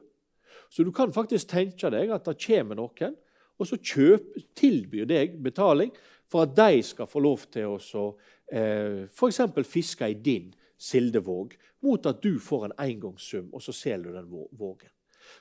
Så 0.70 0.84
du 0.84 0.92
kan 0.94 1.12
faktisk 1.12 1.50
tenke 1.50 1.90
deg 1.92 2.12
at 2.14 2.28
det 2.28 2.38
kommer 2.46 2.78
noen 2.78 3.16
og 3.58 3.68
så 3.68 3.78
kjøp, 3.78 4.34
tilbyr 4.58 5.08
deg 5.08 5.38
betaling 5.42 5.92
for 6.30 6.46
at 6.46 6.54
de 6.56 6.82
skal 6.82 7.08
få 7.10 7.22
lov 7.22 7.46
til 7.54 7.76
å 7.76 8.04
eh, 8.50 9.04
f.eks. 9.06 9.40
fiske 9.68 10.08
i 10.10 10.18
din 10.18 10.50
sildevåg, 10.80 11.54
mot 11.84 12.06
at 12.08 12.22
du 12.24 12.38
får 12.42 12.68
en 12.68 12.76
engangssum, 12.86 13.50
og 13.52 13.62
så 13.62 13.74
selger 13.76 14.10
du 14.10 14.18
den 14.18 14.30
vågen. 14.58 14.90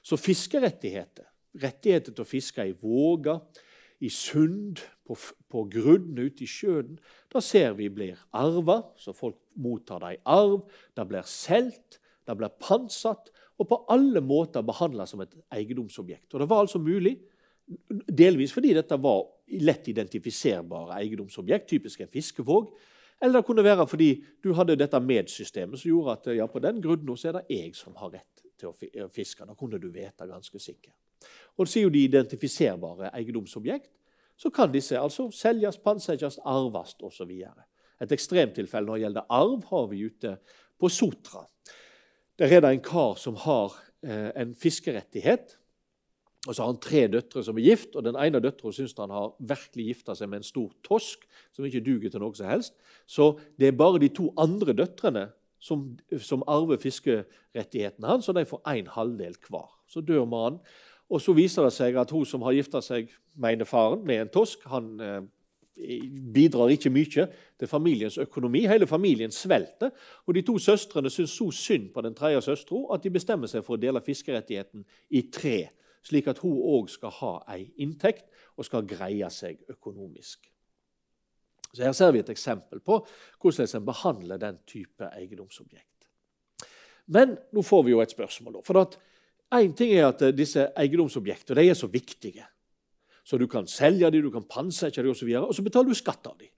Så 0.03 0.19
fiskerettigheter, 0.19 1.25
rettigheter 1.59 2.13
til 2.13 2.25
å 2.25 2.29
fiske 2.29 2.65
i 2.67 2.75
våger, 2.79 3.41
i 4.03 4.09
sund, 4.11 4.81
på, 5.07 5.15
på 5.51 5.63
grunnen 5.71 6.19
ute 6.19 6.43
i 6.45 6.49
sjøen, 6.49 6.97
da 7.31 7.41
ser 7.43 7.75
vi 7.77 7.89
blir 7.91 8.19
arva, 8.35 8.81
så 8.99 9.15
folk 9.15 9.37
mottar 9.59 10.03
det 10.03 10.15
i 10.15 10.21
arv. 10.31 10.61
Det 10.95 11.05
blir 11.07 11.27
solgt, 11.27 11.99
det 12.27 12.35
blir 12.39 12.51
pantsatt, 12.63 13.31
og 13.59 13.69
på 13.69 13.79
alle 13.93 14.23
måter 14.23 14.65
behandla 14.65 15.05
som 15.07 15.21
et 15.23 15.33
eiendomsobjekt. 15.53 16.33
Og 16.33 16.41
Det 16.41 16.49
var 16.49 16.63
altså 16.63 16.81
mulig 16.83 17.17
Delvis 18.07 18.53
fordi 18.53 18.73
dette 18.75 18.97
var 18.99 19.23
lett 19.63 19.87
identifiserbare 19.91 20.97
eiendomsobjekt, 20.99 21.69
typisk 21.69 22.03
en 22.03 22.11
fiskevåg. 22.11 22.73
Eller 23.23 23.39
det 23.39 23.47
kunne 23.47 23.63
være 23.63 23.85
fordi 23.87 24.09
du 24.43 24.51
hadde 24.57 24.75
dette 24.79 24.99
medsystemet 24.99 25.79
som 25.79 25.89
gjorde 25.89 26.17
at 26.17 26.31
ja, 26.35 26.47
på 26.49 26.59
den 26.63 26.81
grunnen 26.83 27.15
er 27.15 27.37
det 27.37 27.45
jeg 27.49 27.75
som 27.77 27.95
har 28.01 28.11
rett 28.17 28.43
til 28.59 28.71
å 28.73 29.09
fiske. 29.11 29.45
Da 29.47 29.55
kunne 29.55 29.79
du 29.79 29.89
vite 29.93 30.27
ganske 30.27 30.59
sikkert. 30.59 30.95
Og 31.55 31.69
Sier 31.69 31.91
de 31.93 32.03
identifiserbare 32.03 33.13
eiendomsobjekt, 33.15 33.91
så 34.35 34.49
kan 34.51 34.71
disse 34.73 34.97
altså 34.99 35.29
selges, 35.31 35.77
pantsettes, 35.79 36.39
arves 36.43 36.95
osv. 37.05 37.31
Et 38.01 38.15
ekstremtilfelle 38.15 38.89
når 38.89 38.97
det 38.97 39.05
gjelder 39.05 39.33
arv, 39.37 39.63
har 39.69 39.89
vi 39.91 40.03
ute 40.09 40.35
på 40.79 40.89
Sotra. 40.91 41.45
Der 42.39 42.51
er 42.51 42.63
det 42.65 42.71
en 42.73 42.83
kar 42.83 43.15
som 43.21 43.37
har 43.45 43.77
eh, 44.03 44.31
en 44.41 44.55
fiskerettighet 44.57 45.55
og 46.43 46.51
så 46.51 46.63
har 46.63 46.73
han 46.73 46.79
tre 46.83 47.05
døtre 47.07 47.43
som 47.45 47.57
er 47.57 47.63
gift, 47.69 47.93
og 47.95 48.03
den 48.03 48.17
ene 48.19 48.39
av 48.39 48.43
døtrene 48.43 48.75
syns 48.75 48.95
han 48.99 49.13
har 49.15 49.31
virkelig 49.39 49.85
gifta 49.87 50.15
seg 50.17 50.27
med 50.31 50.41
en 50.41 50.47
stor 50.47 50.71
tosk 50.83 51.23
som 51.55 51.67
ikke 51.67 51.83
duger 51.85 52.11
til 52.11 52.23
noe 52.23 52.35
som 52.35 52.49
helst. 52.49 52.75
Så 53.07 53.29
det 53.59 53.69
er 53.69 53.77
bare 53.79 54.01
de 54.03 54.09
to 54.11 54.27
andre 54.39 54.75
døtrene 54.75 55.29
som, 55.63 55.85
som 56.19 56.43
arver 56.51 56.81
fiskerettighetene 56.83 58.09
hans, 58.09 58.27
og 58.27 58.35
de 58.35 58.43
får 58.49 58.59
en 58.73 58.89
halvdel 58.91 59.37
hver. 59.47 59.69
Så 59.87 60.03
dør 60.03 60.25
mannen. 60.27 60.59
Og 61.13 61.21
så 61.21 61.35
viser 61.35 61.63
det 61.63 61.75
seg 61.75 61.95
at 61.99 62.11
hun 62.11 62.25
som 62.27 62.43
har 62.43 62.55
gifta 62.57 62.81
seg, 62.83 63.11
mener 63.39 63.67
faren, 63.69 64.03
med 64.07 64.25
en 64.25 64.31
tosk, 64.33 64.65
han 64.71 64.89
eh, 65.03 65.21
bidrar 66.35 66.73
ikke 66.73 66.91
mye 66.91 67.27
til 67.59 67.69
familiens 67.69 68.17
økonomi. 68.19 68.65
Hele 68.67 68.87
familien 68.89 69.31
svelter. 69.31 69.93
Og 70.27 70.35
de 70.35 70.43
to 70.43 70.57
søstrene 70.59 71.11
syns 71.13 71.37
så 71.37 71.47
synd 71.55 71.91
på 71.93 72.03
den 72.03 72.17
tredje 72.17 72.41
søstera 72.49 72.97
at 72.97 73.05
de 73.05 73.13
bestemmer 73.13 73.51
seg 73.51 73.63
for 73.63 73.77
å 73.77 73.81
dele 73.81 74.03
fiskerettigheten 74.03 74.83
i 75.15 75.23
tre 75.31 75.57
slik 76.03 76.27
at 76.27 76.41
hun 76.43 76.57
òg 76.57 76.89
skal 76.91 77.13
ha 77.19 77.33
ei 77.55 77.69
inntekt 77.83 78.27
og 78.57 78.67
skal 78.67 78.87
greie 78.87 79.29
seg 79.33 79.63
økonomisk. 79.71 80.49
Så 81.73 81.83
Her 81.83 81.95
ser 81.97 82.11
vi 82.13 82.21
et 82.21 82.29
eksempel 82.29 82.79
på 82.79 82.99
hvordan 83.41 83.75
en 83.75 83.85
behandler 83.85 84.37
den 84.37 84.59
type 84.67 85.09
eiendomsobjekt. 85.09 85.89
Men 87.07 87.37
nå 87.51 87.63
får 87.65 87.83
vi 87.83 87.91
jo 87.91 88.01
et 88.01 88.13
spørsmål. 88.13 88.61
For 88.63 88.85
Én 89.53 89.73
ting 89.77 89.91
er 89.93 90.07
at 90.07 90.21
disse 90.33 90.71
eiendomsobjektene 90.77 91.61
er 91.61 91.75
så 91.77 91.87
viktige. 91.87 92.45
Så 93.23 93.37
du 93.37 93.47
kan 93.47 93.67
selge 93.67 94.09
dem, 94.11 94.23
du 94.23 94.31
kan 94.31 94.43
pantsette 94.49 95.01
dem 95.01 95.11
osv., 95.11 95.29
og, 95.37 95.47
og 95.47 95.55
så 95.55 95.63
betaler 95.63 95.93
du 95.93 95.95
skatt 95.95 96.25
av 96.27 96.39
dem. 96.39 96.49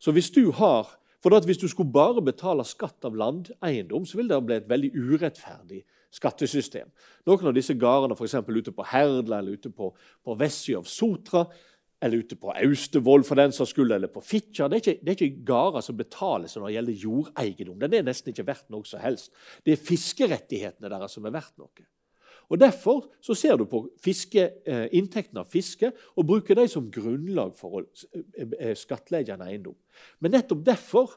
Så 0.00 0.12
hvis 0.12 0.30
du 0.30 0.50
har 0.50 0.96
for 1.26 1.40
Hvis 1.40 1.58
du 1.58 1.68
skulle 1.68 1.90
bare 1.90 2.22
betale 2.22 2.64
skatt 2.64 3.04
av 3.04 3.16
landeiendom, 3.16 4.04
så 4.06 4.16
ville 4.16 4.34
det 4.34 4.46
bli 4.46 4.56
et 4.56 4.68
veldig 4.68 4.90
urettferdig 4.94 5.80
skattesystem. 6.14 6.90
Noen 7.26 7.50
av 7.50 7.56
disse 7.56 7.74
gårdene 7.78 8.16
f.eks. 8.16 8.36
ute 8.46 8.74
på 8.74 8.86
Herdla 8.90 9.40
eller 9.40 9.58
ute 9.58 9.72
på, 9.72 9.90
på 10.24 10.36
vestsida 10.38 10.82
av 10.82 10.90
Sotra 10.90 11.46
eller 12.00 12.20
ute 12.20 12.36
på 12.36 12.52
Austevoll 12.52 13.24
for 13.24 13.40
den 13.40 13.54
saks 13.56 13.72
skyld, 13.72 13.94
eller 13.96 14.10
på 14.12 14.20
Fitjar. 14.20 14.68
Det 14.68 14.76
er 14.78 14.82
ikke, 14.84 15.00
det 15.00 15.12
er 15.12 15.18
ikke 15.18 15.44
gårder 15.48 15.84
som 15.84 15.96
betales 15.96 16.56
når 16.56 16.66
det 16.66 16.74
gjelder 16.74 17.02
jordeiendom. 17.06 17.78
Den 17.80 17.96
er 17.96 18.06
nesten 18.06 18.32
ikke 18.32 18.46
verdt 18.50 18.66
noe 18.72 18.88
som 18.88 19.00
helst. 19.00 19.32
Det 19.64 19.74
er 19.74 19.84
fiskerettighetene 19.84 20.92
deres 20.92 21.16
som 21.16 21.28
er 21.28 21.36
verdt 21.38 21.56
noe. 21.62 21.86
Og 22.46 22.60
Derfor 22.60 23.08
så 23.24 23.34
ser 23.34 23.56
du 23.58 23.64
på 23.66 23.80
fiske, 24.02 24.50
eh, 24.66 24.86
inntektene 24.94 25.42
av 25.42 25.50
fiske 25.50 25.90
og 26.14 26.26
bruker 26.26 26.54
dem 26.54 26.68
som 26.70 26.90
grunnlag 26.90 27.56
for 27.58 27.80
å 27.80 27.82
eh, 27.82 28.46
eh, 28.60 28.74
skattlegge 28.78 29.34
en 29.34 29.42
eiendom. 29.48 29.74
Men 30.20 30.36
nettopp 30.36 30.62
derfor 30.64 31.16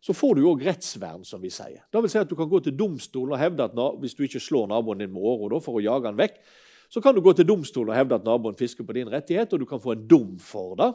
så 0.00 0.14
får 0.16 0.38
du 0.38 0.46
òg 0.48 0.64
rettsvern, 0.64 1.24
som 1.28 1.42
vi 1.42 1.50
sier. 1.52 1.84
Det 1.92 2.00
vil 2.00 2.10
si 2.12 2.18
at 2.18 2.28
Du 2.28 2.36
kan 2.36 2.48
gå 2.48 2.60
til 2.64 2.76
domstolen 2.76 3.34
og 3.36 3.40
hevde 3.40 3.66
at 3.68 3.76
hvis 4.00 4.16
du 4.16 4.24
ikke 4.24 4.40
slår 4.40 4.70
naboen 4.70 5.02
din 5.02 5.12
med 5.12 5.22
åra 5.22 5.60
for 5.60 5.76
å 5.76 5.84
jage 5.84 6.08
han 6.08 6.18
vekk, 6.18 6.40
så 6.90 7.02
kan 7.04 7.14
du 7.14 7.20
gå 7.22 7.32
til 7.36 7.46
domstolen 7.46 7.92
og 7.92 7.98
hevde 7.98 8.16
at 8.18 8.26
naboen 8.26 8.56
fisker 8.58 8.86
på 8.86 8.96
din 8.96 9.10
rettighet, 9.12 9.52
og 9.52 9.60
du 9.60 9.66
kan 9.68 9.82
få 9.82 9.94
en 9.94 10.06
dom 10.10 10.38
for 10.42 10.74
det. 10.80 10.90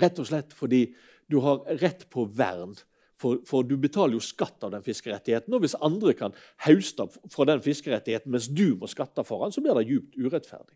Rett 0.00 0.18
og 0.18 0.26
slett 0.26 0.54
fordi 0.56 0.88
du 1.30 1.38
har 1.44 1.62
rett 1.78 2.08
på 2.10 2.24
vern. 2.26 2.74
For, 3.20 3.42
for 3.44 3.66
du 3.68 3.76
betaler 3.76 4.16
jo 4.16 4.24
skatt 4.24 4.64
av 4.64 4.72
den 4.72 4.82
fiskerettigheten. 4.82 5.52
Og 5.52 5.60
hvis 5.62 5.76
andre 5.84 6.14
kan 6.16 6.34
hauste 6.64 7.04
fra 7.28 7.46
den 7.50 7.60
fiskerettigheten 7.60 8.32
mens 8.32 8.48
du 8.48 8.72
må 8.80 8.88
skatte 8.88 9.22
for 9.28 9.44
den, 9.44 9.52
så 9.52 9.60
blir 9.60 9.76
det 9.76 9.90
djupt 9.90 10.16
urettferdig. 10.16 10.72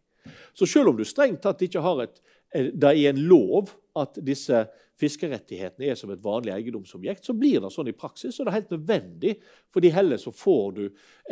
Så 0.56 0.68
selv 0.68 0.92
om 0.92 0.98
du 0.98 1.06
strengt 1.08 1.42
tatt 1.44 1.64
ikke 1.64 1.82
har 1.84 2.04
et, 2.04 2.20
det 2.54 2.90
er 2.90 3.10
en 3.10 3.22
lov 3.26 3.72
at 3.98 4.18
disse 4.22 4.64
fiskerettighetene 5.00 5.90
er 5.90 5.98
som 5.98 6.12
et 6.14 6.22
vanlig 6.22 6.52
eiendomsobjekt, 6.54 7.26
så 7.26 7.34
blir 7.36 7.60
det 7.62 7.70
sånn 7.74 7.90
i 7.90 7.96
praksis. 7.96 8.38
Og 8.38 8.46
det 8.46 8.52
er 8.52 8.58
helt 8.60 8.74
nødvendig, 8.74 9.32
fordi 9.74 9.90
heller 9.94 10.20
så 10.22 10.30
får 10.34 10.76
du 10.76 10.84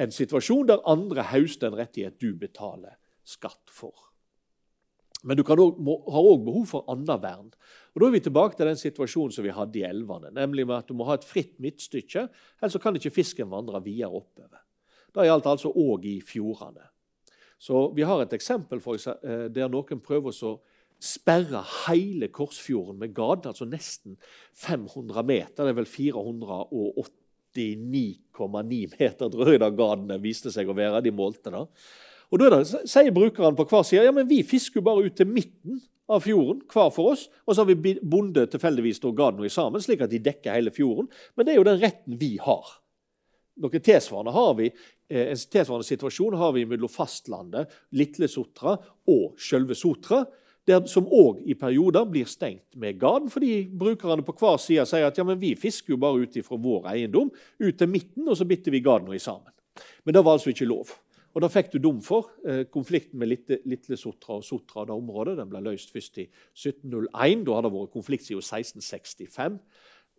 en 0.02 0.14
situasjon 0.14 0.70
der 0.70 0.82
andre 0.90 1.26
hauster 1.30 1.70
en 1.70 1.78
rettighet 1.78 2.18
du 2.22 2.32
betaler 2.38 2.98
skatt 3.26 3.70
for. 3.70 4.08
Men 5.22 5.38
du 5.38 5.44
også, 5.44 5.68
må, 5.78 6.00
har 6.11 6.28
òg 6.32 6.46
behov 6.48 6.64
for 6.66 6.88
annet 6.90 7.22
vern. 7.22 7.52
Og 7.94 8.02
Da 8.02 8.08
er 8.08 8.14
vi 8.16 8.20
tilbake 8.24 8.58
til 8.58 8.66
den 8.66 8.80
situasjonen 8.80 9.35
som 9.35 9.46
vi 9.46 9.54
hadde 9.54 9.78
i 9.78 9.87
elvene. 9.87 10.32
nemlig 10.35 10.66
med 10.66 10.76
at 10.76 10.88
Du 10.88 10.94
må 10.94 11.04
ha 11.04 11.14
et 11.14 11.24
fritt 11.24 11.61
midtstykke, 11.61 12.28
ellers 12.61 12.82
kan 12.82 12.96
ikke 12.96 13.14
fisken 13.14 13.50
vandre 13.50 13.82
videre 13.85 14.11
oppover. 14.11 14.58
Det 15.14 15.28
gjaldt 15.28 15.46
altså 15.46 15.70
òg 15.70 16.04
i 16.04 16.20
fjordene. 16.20 16.88
Så 17.58 17.94
Vi 17.94 18.02
har 18.02 18.22
et 18.22 18.32
eksempel 18.32 18.80
for, 18.80 18.94
eh, 18.94 19.48
der 19.48 19.68
noen 19.68 20.00
prøver 20.00 20.32
å 20.32 20.61
sperra 21.02 21.64
hele 21.86 22.28
Korsfjorden 22.30 22.98
med 23.00 23.14
gad, 23.16 23.46
altså 23.50 23.64
nesten 23.66 24.16
500 24.54 25.22
meter. 25.26 25.64
Det 25.64 25.70
er 25.72 25.80
vel 25.80 25.90
489,9 25.90 28.88
meter, 28.94 29.28
tror 29.28 29.50
jeg 29.50 29.60
da 29.62 29.70
gadene 29.74 30.22
viste 30.22 30.50
seg 30.54 30.68
å 30.70 30.78
være. 30.78 31.02
De 31.02 31.12
målte 31.14 31.50
da. 31.54 31.62
Og 32.32 32.38
Da 32.40 32.48
det, 32.54 32.62
sier 32.88 33.12
brukerne 33.12 33.56
på 33.58 33.68
hver 33.68 33.84
side 33.84 34.06
ja, 34.06 34.12
men 34.14 34.28
vi 34.28 34.42
fisker 34.46 34.76
jo 34.80 34.86
bare 34.86 35.04
ut 35.04 35.16
til 35.18 35.28
midten 35.28 35.80
av 36.08 36.20
fjorden, 36.24 36.62
hver 36.70 36.90
for 36.94 37.04
oss. 37.12 37.28
Og 37.46 37.54
så 37.54 37.60
har 37.62 37.68
vi 37.72 37.94
bonde 38.00 38.46
tilfeldigvis 38.50 39.00
gadene 39.02 39.50
sammen, 39.52 39.80
slik 39.82 40.00
at 40.06 40.12
de 40.12 40.18
dekker 40.22 40.54
hele 40.54 40.70
fjorden. 40.72 41.06
Men 41.36 41.44
det 41.44 41.52
er 41.52 41.58
jo 41.60 41.68
den 41.68 41.82
retten 41.82 42.14
vi 42.20 42.32
har. 42.40 42.64
Noe 43.60 43.80
tilsvarende 43.84 44.32
har 44.32 44.54
vi, 44.56 44.66
eh, 45.10 45.28
En 45.28 45.36
tilsvarende 45.36 45.84
situasjon 45.84 46.38
har 46.38 46.52
vi 46.52 46.64
mellom 46.64 46.88
fastlandet, 46.88 47.68
Litle 47.92 48.28
Sotra 48.28 48.78
og 49.06 49.36
sjølve 49.36 49.74
Sotra 49.76 50.24
der, 50.66 50.85
som 50.87 51.09
òg 51.11 51.40
i 51.42 51.57
perioder 51.59 52.05
blir 52.07 52.29
stengt 52.31 52.77
med 52.79 53.01
garn, 53.01 53.31
fordi 53.31 53.64
brukerne 53.79 54.22
på 54.22 54.35
hver 54.38 54.61
side 54.62 54.85
sier 54.87 55.09
at 55.09 55.18
ja, 55.18 55.25
men 55.27 55.40
vi 55.40 55.55
fisker 55.59 55.94
jo 55.94 56.01
bare 56.03 56.22
ut 56.22 56.38
fra 56.46 56.59
vår 56.61 56.87
eiendom 56.92 57.33
ut 57.35 57.79
til 57.79 57.90
midten, 57.90 58.29
og 58.29 58.38
så 58.38 58.46
bitter 58.46 58.75
vi 58.75 58.83
garnene 58.85 59.18
sammen. 59.18 59.51
Men 60.05 60.14
det 60.14 60.25
var 60.25 60.38
altså 60.38 60.53
ikke 60.53 60.68
lov. 60.70 60.92
Og 61.33 61.40
Da 61.40 61.48
fikk 61.48 61.70
du 61.72 61.79
dom 61.81 62.03
for 62.05 62.29
eh, 62.44 62.66
konflikten 62.68 63.18
med 63.18 63.31
Litle, 63.64 63.96
Sotra 63.96 64.37
og 64.37 64.44
Sotra. 64.44 64.85
det 64.85 64.92
området. 64.92 65.38
Den 65.38 65.48
ble 65.48 65.62
løst 65.64 65.92
først 65.92 66.18
i 66.20 66.27
1701. 66.29 67.46
Da 67.46 67.57
hadde 67.57 67.70
det 67.70 67.79
vært 67.79 67.94
konflikt 67.94 68.27
siden 68.27 68.44
1665. 68.44 69.57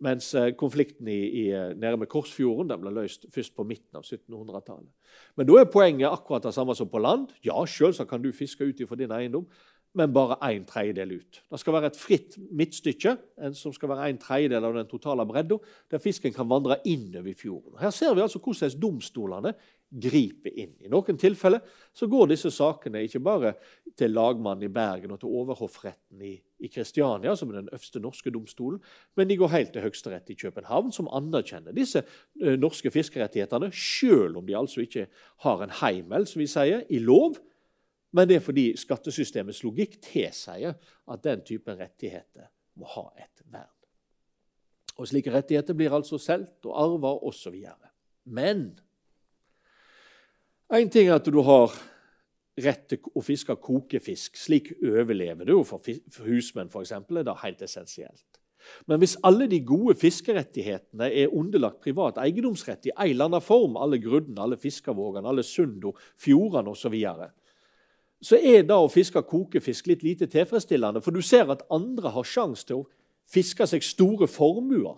Mens 0.02 0.32
eh, 0.34 0.50
konflikten 0.58 1.08
i, 1.08 1.20
i, 1.22 1.44
eh, 1.54 1.70
nede 1.78 2.00
med 2.00 2.10
Korsfjorden 2.10 2.72
den 2.72 2.82
ble 2.82 2.90
løst 2.96 3.28
først 3.30 3.54
på 3.54 3.66
midten 3.68 4.00
av 4.00 4.02
1700-tallet. 4.02 4.90
Men 5.38 5.46
da 5.46 5.60
er 5.60 5.70
poenget 5.70 6.10
akkurat 6.10 6.48
det 6.48 6.54
samme 6.56 6.74
som 6.74 6.90
på 6.90 6.98
land. 6.98 7.30
Ja, 7.46 7.62
selvsagt 7.62 8.10
kan 8.10 8.22
du 8.22 8.32
fiske 8.34 8.66
ut 8.66 8.82
fra 8.88 8.98
din 8.98 9.14
eiendom, 9.14 9.46
men 9.94 10.12
bare 10.14 10.38
en 10.50 10.64
tredjedel 10.66 11.12
ut. 11.20 11.40
Det 11.50 11.60
skal 11.60 11.76
være 11.76 11.92
et 11.92 11.98
fritt 11.98 12.36
midtstykke 12.50 13.14
som 13.54 13.74
skal 13.74 13.92
være 13.92 14.08
en 14.10 14.18
tredjedel 14.18 14.66
av 14.66 14.74
den 14.74 14.90
totale 14.90 15.26
bredda, 15.28 15.60
der 15.90 16.02
fisken 16.02 16.34
kan 16.34 16.50
vandre 16.50 16.80
innover 16.90 17.36
fjorden. 17.38 17.78
Her 17.80 17.94
ser 17.94 18.14
vi 18.14 18.24
altså 18.24 18.42
hvordan 18.42 18.74
domstolene 18.82 19.54
griper 19.94 20.50
inn. 20.58 20.72
I 20.82 20.90
noen 20.90 21.18
tilfeller 21.20 21.62
så 21.94 22.08
går 22.10 22.32
disse 22.32 22.50
sakene 22.54 23.04
ikke 23.06 23.22
bare 23.22 23.54
til 23.98 24.14
lagmannen 24.14 24.66
i 24.66 24.72
Bergen 24.72 25.14
og 25.14 25.20
til 25.22 25.30
overhoffretten 25.38 26.24
i, 26.26 26.34
i 26.58 26.70
Kristiania, 26.72 27.36
som 27.38 27.52
er 27.52 27.60
den 27.60 27.70
øverste 27.70 28.02
norske 28.02 28.32
domstolen, 28.34 28.80
men 29.14 29.30
de 29.30 29.38
går 29.38 29.52
helt 29.54 29.74
til 29.76 29.84
Høyesterett 29.84 30.34
i 30.34 30.38
København, 30.40 30.90
som 30.94 31.10
anerkjenner 31.14 31.76
disse 31.76 32.02
uh, 32.02 32.54
norske 32.58 32.90
fiskerettighetene, 32.90 33.70
selv 33.70 34.40
om 34.40 34.46
de 34.48 34.58
altså 34.58 34.82
ikke 34.82 35.06
har 35.46 35.62
en 35.62 35.78
heimel, 35.82 36.26
som 36.26 36.42
vi 36.42 36.50
sier, 36.50 36.82
i 36.90 36.98
lov. 37.02 37.38
Men 38.14 38.28
det 38.30 38.38
er 38.38 38.44
fordi 38.44 38.68
skattesystemets 38.78 39.64
logikk 39.66 39.98
tilsier 40.04 40.76
at 41.10 41.24
den 41.24 41.42
typen 41.46 41.78
rettigheter 41.80 42.46
må 42.78 42.86
ha 42.94 43.08
et 43.18 43.42
vern. 43.50 43.70
Og 44.94 45.08
Slike 45.10 45.32
rettigheter 45.34 45.74
blir 45.74 45.94
altså 45.94 46.20
solgt 46.22 46.68
og 46.68 46.76
arva 46.78 47.16
osv. 47.26 47.56
Men 48.24 48.68
Én 50.74 50.88
ting 50.88 51.10
er 51.10 51.18
at 51.18 51.26
du 51.28 51.42
har 51.44 51.74
rett 52.64 52.86
til 52.88 53.10
å 53.12 53.22
fiske 53.22 53.54
kokefisk. 53.60 54.38
Slik 54.38 54.72
overlever 54.78 55.46
du 55.46 55.58
for, 55.66 55.82
for 55.82 56.30
husmenn, 56.30 56.70
f.eks. 56.72 56.94
er 56.94 57.26
det 57.26 57.34
helt 57.42 57.62
essensielt. 57.66 58.40
Men 58.88 59.02
hvis 59.02 59.18
alle 59.28 59.44
de 59.50 59.58
gode 59.66 59.92
fiskerettighetene 60.00 61.10
er 61.12 61.34
underlagt 61.36 61.82
privat 61.84 62.16
eiendomsrett 62.22 62.88
i 62.88 62.94
en 62.94 63.10
eller 63.10 63.28
annen 63.28 63.44
form, 63.44 63.76
alle 63.76 64.00
gruddene, 64.00 64.40
alle 64.40 64.56
fiskevågene, 64.56 65.28
alle 65.28 65.44
sunda, 65.44 65.92
fjordene 66.16 66.72
osv., 66.72 66.86
så, 66.86 66.92
videre, 66.94 67.28
så 68.24 68.38
er 68.40 68.64
da 68.64 68.78
å 68.80 68.90
fiske 68.92 69.20
kokefisk 69.28 69.90
litt 69.90 70.04
lite 70.06 70.28
tilfredsstillende. 70.32 71.02
For 71.04 71.12
du 71.12 71.20
ser 71.24 71.50
at 71.52 71.66
andre 71.72 72.12
har 72.14 72.28
sjanse 72.28 72.64
til 72.68 72.82
å 72.82 72.88
fiske 73.28 73.66
seg 73.68 73.84
store 73.84 74.28
formuer, 74.30 74.96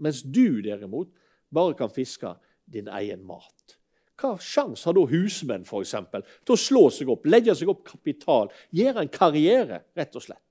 mens 0.00 0.22
du 0.22 0.60
derimot 0.62 1.10
bare 1.50 1.74
kan 1.78 1.90
fiske 1.90 2.36
din 2.70 2.88
egen 3.00 3.24
mat. 3.26 3.76
Hva 4.20 4.34
sjanse 4.42 4.86
har 4.86 4.94
da 4.94 5.06
husmenn 5.10 5.64
for 5.66 5.82
eksempel, 5.82 6.22
til 6.44 6.54
å 6.54 6.60
slå 6.60 6.84
seg 6.92 7.10
opp, 7.10 7.26
legge 7.26 7.54
seg 7.56 7.72
opp 7.72 7.82
kapital, 7.88 8.50
gjøre 8.76 9.04
en 9.04 9.12
karriere, 9.12 9.82
rett 9.96 10.16
og 10.16 10.26
slett? 10.26 10.44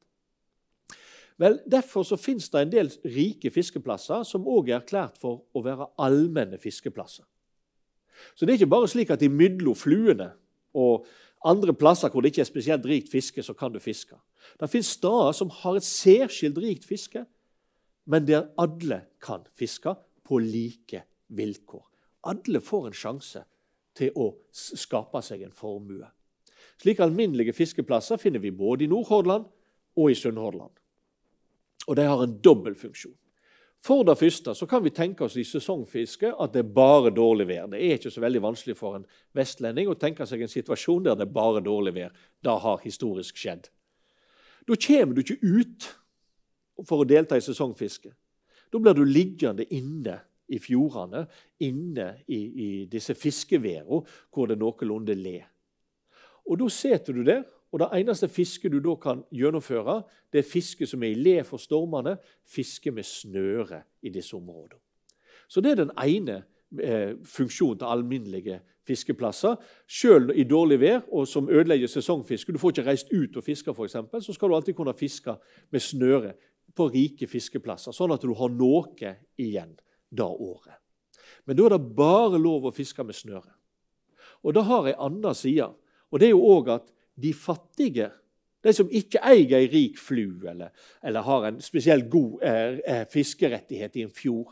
Vel, 1.39 1.61
Derfor 1.71 2.03
så 2.03 2.17
finnes 2.19 2.49
det 2.51 2.65
en 2.65 2.71
del 2.73 2.89
rike 3.07 3.51
fiskeplasser 3.55 4.25
som 4.27 4.47
òg 4.49 4.73
er 4.73 4.81
erklært 4.81 5.19
for 5.21 5.45
å 5.55 5.63
være 5.63 5.87
allmenne 6.01 6.59
fiskeplasser. 6.59 7.23
Så 8.35 8.43
det 8.43 8.51
er 8.51 8.59
ikke 8.59 8.73
bare 8.73 8.89
slik 8.91 9.13
at 9.15 9.23
imellom 9.23 9.77
fluene 9.79 10.33
og 10.75 11.07
andre 11.45 11.73
plasser 11.73 12.11
hvor 12.11 12.23
det 12.23 12.33
ikke 12.33 12.43
er 12.43 12.49
spesielt 12.49 12.87
rikt 12.87 13.11
fiske, 13.11 13.43
så 13.43 13.53
kan 13.53 13.71
du 13.73 13.79
fiske. 13.79 14.17
Det 14.59 14.69
finnes 14.71 14.91
steder 14.97 15.35
som 15.35 15.51
har 15.61 15.77
et 15.77 15.87
særskilt 15.87 16.57
rikt 16.59 16.87
fiske, 16.87 17.25
men 18.09 18.25
der 18.27 18.49
alle 18.59 19.03
kan 19.21 19.45
fiske 19.55 19.93
på 20.25 20.39
like 20.41 21.03
vilkår. 21.27 21.85
Alle 22.27 22.61
får 22.61 22.89
en 22.89 22.97
sjanse 22.97 23.43
til 23.95 24.11
å 24.15 24.31
skape 24.51 25.21
seg 25.25 25.43
en 25.45 25.55
formue. 25.55 26.07
Slike 26.79 27.03
alminnelige 27.03 27.55
fiskeplasser 27.55 28.19
finner 28.19 28.39
vi 28.43 28.51
både 28.55 28.85
i 28.85 28.91
Nordhordland 28.91 29.47
og 29.99 30.11
i 30.11 30.15
Sunnhordland. 30.15 30.71
Og 31.87 31.95
de 31.97 32.05
har 32.07 32.23
en 32.23 32.37
dobbel 32.43 32.75
funksjon. 32.79 33.15
For 33.79 34.03
det 34.03 34.17
første 34.19 34.53
så 34.55 34.67
kan 34.67 34.83
vi 34.83 34.91
tenke 34.91 35.23
oss 35.23 35.37
i 35.39 35.45
sesongfiske 35.47 36.33
at 36.35 36.53
det 36.53 36.65
er 36.65 36.71
bare 36.75 37.13
dårlig 37.15 37.47
vær. 37.47 37.67
Det 37.71 37.79
er 37.79 37.95
ikke 37.95 38.11
så 38.11 38.23
veldig 38.23 38.41
vanskelig 38.43 38.75
for 38.75 38.97
en 38.97 39.05
vestlending 39.37 39.87
å 39.87 39.97
tenke 39.99 40.27
seg 40.27 40.43
en 40.43 40.51
situasjon 40.51 41.05
der 41.07 41.19
det 41.19 41.29
er 41.29 41.37
bare 41.37 41.63
dårlig 41.63 41.95
vær. 41.95 42.15
Det 42.43 42.55
har 42.65 42.81
historisk 42.83 43.39
skjedd. 43.39 43.69
Da 44.67 44.75
kommer 44.75 45.15
du 45.15 45.23
ikke 45.23 45.39
ut 45.39 45.87
for 46.85 47.03
å 47.03 47.07
delta 47.07 47.39
i 47.39 47.43
sesongfiske. 47.43 48.11
Da 48.69 48.81
blir 48.83 48.97
du 48.97 49.05
liggende 49.07 49.65
inne 49.73 50.19
i 50.49 50.59
fjordene, 50.59 51.23
inne 51.63 52.09
i, 52.27 52.39
i 52.39 52.69
disse 52.89 53.15
fiskeværene 53.15 54.03
hvor 54.33 54.49
det 54.49 54.59
noenlunde 54.59 55.15
le. 55.17 55.39
Og 56.49 56.59
Da 56.59 56.67
sitter 56.73 57.13
du 57.13 57.23
der, 57.23 57.43
og 57.71 57.79
det 57.79 57.89
eneste 57.99 58.27
fisket 58.27 58.73
du 58.73 58.79
da 58.81 58.95
kan 58.97 59.21
gjennomføre, 59.31 60.01
det 60.33 60.41
er 60.41 60.51
fiske 60.51 60.87
som 60.89 61.03
er 61.03 61.13
i 61.13 61.19
le 61.19 61.43
for 61.45 61.61
stormene, 61.61 62.15
fiske 62.47 62.91
med 62.91 63.05
snøre 63.05 63.83
i 64.01 64.09
disse 64.09 64.35
områdene. 64.35 64.81
Så 65.49 65.61
Det 65.61 65.71
er 65.71 65.75
den 65.75 65.91
ene 65.97 66.43
eh, 66.81 67.15
funksjonen 67.25 67.79
til 67.79 67.85
alminnelige 67.85 68.59
fiskeplasser. 68.85 69.55
Selv 69.87 70.31
i 70.35 70.43
dårlig 70.43 70.79
vær 70.79 71.01
og 71.11 71.27
som 71.27 71.49
ødelegger 71.49 71.87
sesongfiske. 71.87 72.53
Du 72.53 72.57
får 72.57 72.69
ikke 72.69 72.89
reist 72.89 73.13
ut 73.13 73.37
og 73.37 73.43
fiske, 73.43 73.71
f.eks., 73.71 74.25
så 74.25 74.33
skal 74.33 74.49
du 74.49 74.55
alltid 74.55 74.73
kunne 74.73 74.93
fiske 74.93 75.35
med 75.71 75.79
snøre 75.79 76.33
på 76.75 76.87
rike 76.93 77.27
fiskeplasser, 77.27 77.91
sånn 77.91 78.13
at 78.13 78.21
du 78.21 78.33
har 78.37 78.53
noe 78.53 79.15
igjen 79.37 79.73
det 80.09 80.25
året. 80.25 80.77
Men 81.45 81.57
da 81.57 81.65
er 81.65 81.75
det 81.75 81.95
bare 81.97 82.37
lov 82.37 82.69
å 82.69 82.73
fiske 82.73 83.03
med 83.03 83.17
snøre. 83.17 83.53
Og 84.45 84.53
det 84.53 84.63
har 84.69 84.87
ei 84.87 84.95
anna 84.97 85.33
side. 85.33 85.67
Og 86.09 86.19
det 86.21 86.29
er 86.29 86.35
jo 86.35 86.45
òg 86.45 86.69
at 86.77 86.93
de 87.21 87.33
fattige, 87.33 88.09
de 88.63 88.73
som 88.75 88.89
ikke 88.91 89.21
eier 89.23 89.55
ei 89.59 89.69
rik 89.71 89.99
flu 89.99 90.47
eller, 90.49 90.73
eller 91.03 91.23
har 91.23 91.47
en 91.47 91.61
spesielt 91.63 92.09
god 92.11 92.43
eh, 92.43 92.79
eh, 92.83 93.05
fiskerettighet 93.11 93.95
i 93.95 94.03
en 94.07 94.13
fjord, 94.13 94.51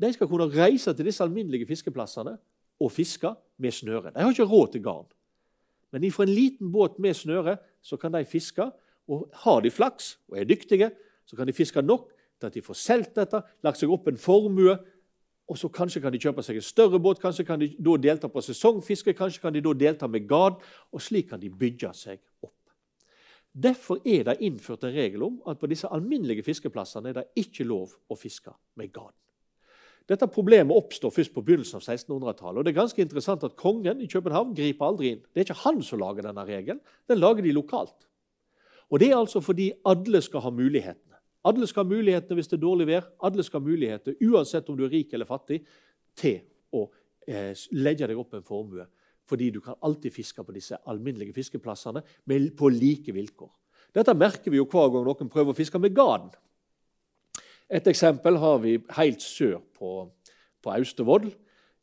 de 0.00 0.12
skal 0.12 0.28
kunne 0.28 0.48
reise 0.54 0.94
til 0.96 1.06
disse 1.06 1.24
alminnelige 1.24 1.68
fiskeplassene 1.68 2.36
og 2.80 2.92
fiske 2.92 3.34
med 3.60 3.74
snøre. 3.76 4.10
De 4.10 4.22
har 4.22 4.32
ikke 4.32 4.48
råd 4.48 4.72
til 4.72 4.82
garn. 4.84 5.10
Men 5.92 6.04
ifra 6.08 6.24
en 6.24 6.32
liten 6.32 6.72
båt 6.72 6.98
med 6.98 7.14
snøre 7.14 7.58
så 7.84 7.98
kan 8.00 8.14
de 8.14 8.24
fiske. 8.24 8.70
Og 9.10 9.28
har 9.44 9.60
de 9.60 9.70
flaks 9.70 10.16
og 10.30 10.38
er 10.38 10.48
dyktige, 10.48 10.90
så 11.26 11.36
kan 11.36 11.46
de 11.46 11.52
fiske 11.52 11.82
nok 11.82 12.08
til 12.40 12.46
at 12.46 12.54
de 12.54 12.62
får 12.62 12.78
solgt 12.78 13.16
dette, 13.18 13.42
lagt 13.62 13.80
seg 13.80 13.90
opp 13.92 14.08
en 14.08 14.18
formue. 14.18 14.76
Og 15.50 15.58
så 15.58 15.68
Kanskje 15.68 16.00
kan 16.00 16.12
de 16.12 16.20
kjøpe 16.22 16.42
seg 16.44 16.56
en 16.56 16.64
større 16.64 17.00
båt, 17.02 17.20
kanskje 17.20 17.44
kan 17.44 17.60
de 17.60 17.72
da 17.78 17.96
delta 18.00 18.28
på 18.28 18.40
sesongfiske, 18.40 19.14
kanskje 19.18 19.42
kan 19.42 19.52
de 19.52 19.60
da 19.60 19.72
delta 19.74 20.08
med 20.08 20.28
gard. 20.28 20.62
Og 20.92 21.02
slik 21.02 21.28
kan 21.30 21.40
de 21.40 21.50
bygge 21.50 21.90
seg 21.94 22.20
opp. 22.42 22.54
Derfor 23.52 24.00
er 24.08 24.24
det 24.24 24.38
innført 24.40 24.84
en 24.84 24.94
regel 24.94 25.26
om 25.26 25.42
at 25.46 25.58
på 25.60 25.68
disse 25.68 25.88
alminnelige 25.92 26.46
fiskeplassene 26.46 27.10
er 27.10 27.18
det 27.18 27.42
ikke 27.42 27.66
lov 27.68 27.92
å 28.08 28.16
fiske 28.16 28.54
med 28.80 28.92
garn. 28.94 29.12
Dette 30.08 30.26
problemet 30.26 30.74
oppstår 30.74 31.12
først 31.14 31.34
på 31.34 31.44
begynnelsen 31.44 31.78
av 31.78 31.84
1600-tallet. 31.84 32.58
og 32.58 32.64
det 32.64 32.72
er 32.72 32.80
ganske 32.80 33.02
interessant 33.02 33.44
at 33.44 33.56
Kongen 33.56 34.00
i 34.00 34.08
København 34.10 34.54
griper 34.54 34.86
aldri 34.86 35.12
inn. 35.12 35.20
Det 35.32 35.40
er 35.40 35.46
ikke 35.46 35.62
han 35.62 35.82
som 35.82 36.00
lager 36.00 36.26
denne 36.26 36.44
regelen, 36.48 36.80
den 37.08 37.20
lager 37.20 37.42
de 37.42 37.52
lokalt. 37.52 38.08
Og 38.90 39.00
Det 39.00 39.10
er 39.10 39.16
altså 39.16 39.40
fordi 39.40 39.72
alle 39.84 40.20
skal 40.20 40.40
ha 40.40 40.50
mulighetene. 40.50 41.11
Alle 41.48 41.66
skal 41.66 41.84
ha 41.84 41.90
muligheter 41.90 42.38
hvis 42.38 42.50
det 42.50 42.58
er 42.58 42.64
dårlig 42.64 42.86
vær. 42.86 43.06
Alle 43.26 43.44
skal 43.46 43.60
ha 43.60 43.66
muligheter, 43.66 44.16
uansett 44.22 44.68
om 44.70 44.78
du 44.78 44.84
er 44.86 44.92
rik 44.92 45.14
eller 45.14 45.28
fattig, 45.28 45.62
til 46.18 46.42
å 46.74 46.84
eh, 47.26 47.50
legge 47.74 48.06
deg 48.08 48.20
opp 48.20 48.36
en 48.38 48.46
formue. 48.46 48.86
Fordi 49.28 49.50
du 49.54 49.60
kan 49.64 49.78
alltid 49.82 50.14
fiske 50.14 50.44
på 50.44 50.54
disse 50.54 50.78
alminnelige 50.90 51.34
fiskeplassene 51.34 52.02
på 52.58 52.70
like 52.74 53.14
vilkår. 53.14 53.50
Dette 53.92 54.14
merker 54.16 54.52
vi 54.52 54.58
jo 54.60 54.68
hver 54.70 54.90
gang 54.92 55.04
noen 55.06 55.30
prøver 55.30 55.52
å 55.52 55.56
fiske 55.56 55.80
med 55.80 55.94
garn. 55.96 56.30
Et 57.72 57.86
eksempel 57.88 58.36
har 58.40 58.58
vi 58.60 58.76
helt 58.98 59.22
sør 59.24 59.58
på, 59.76 60.04
på 60.62 60.72
Austevoll. 60.74 61.30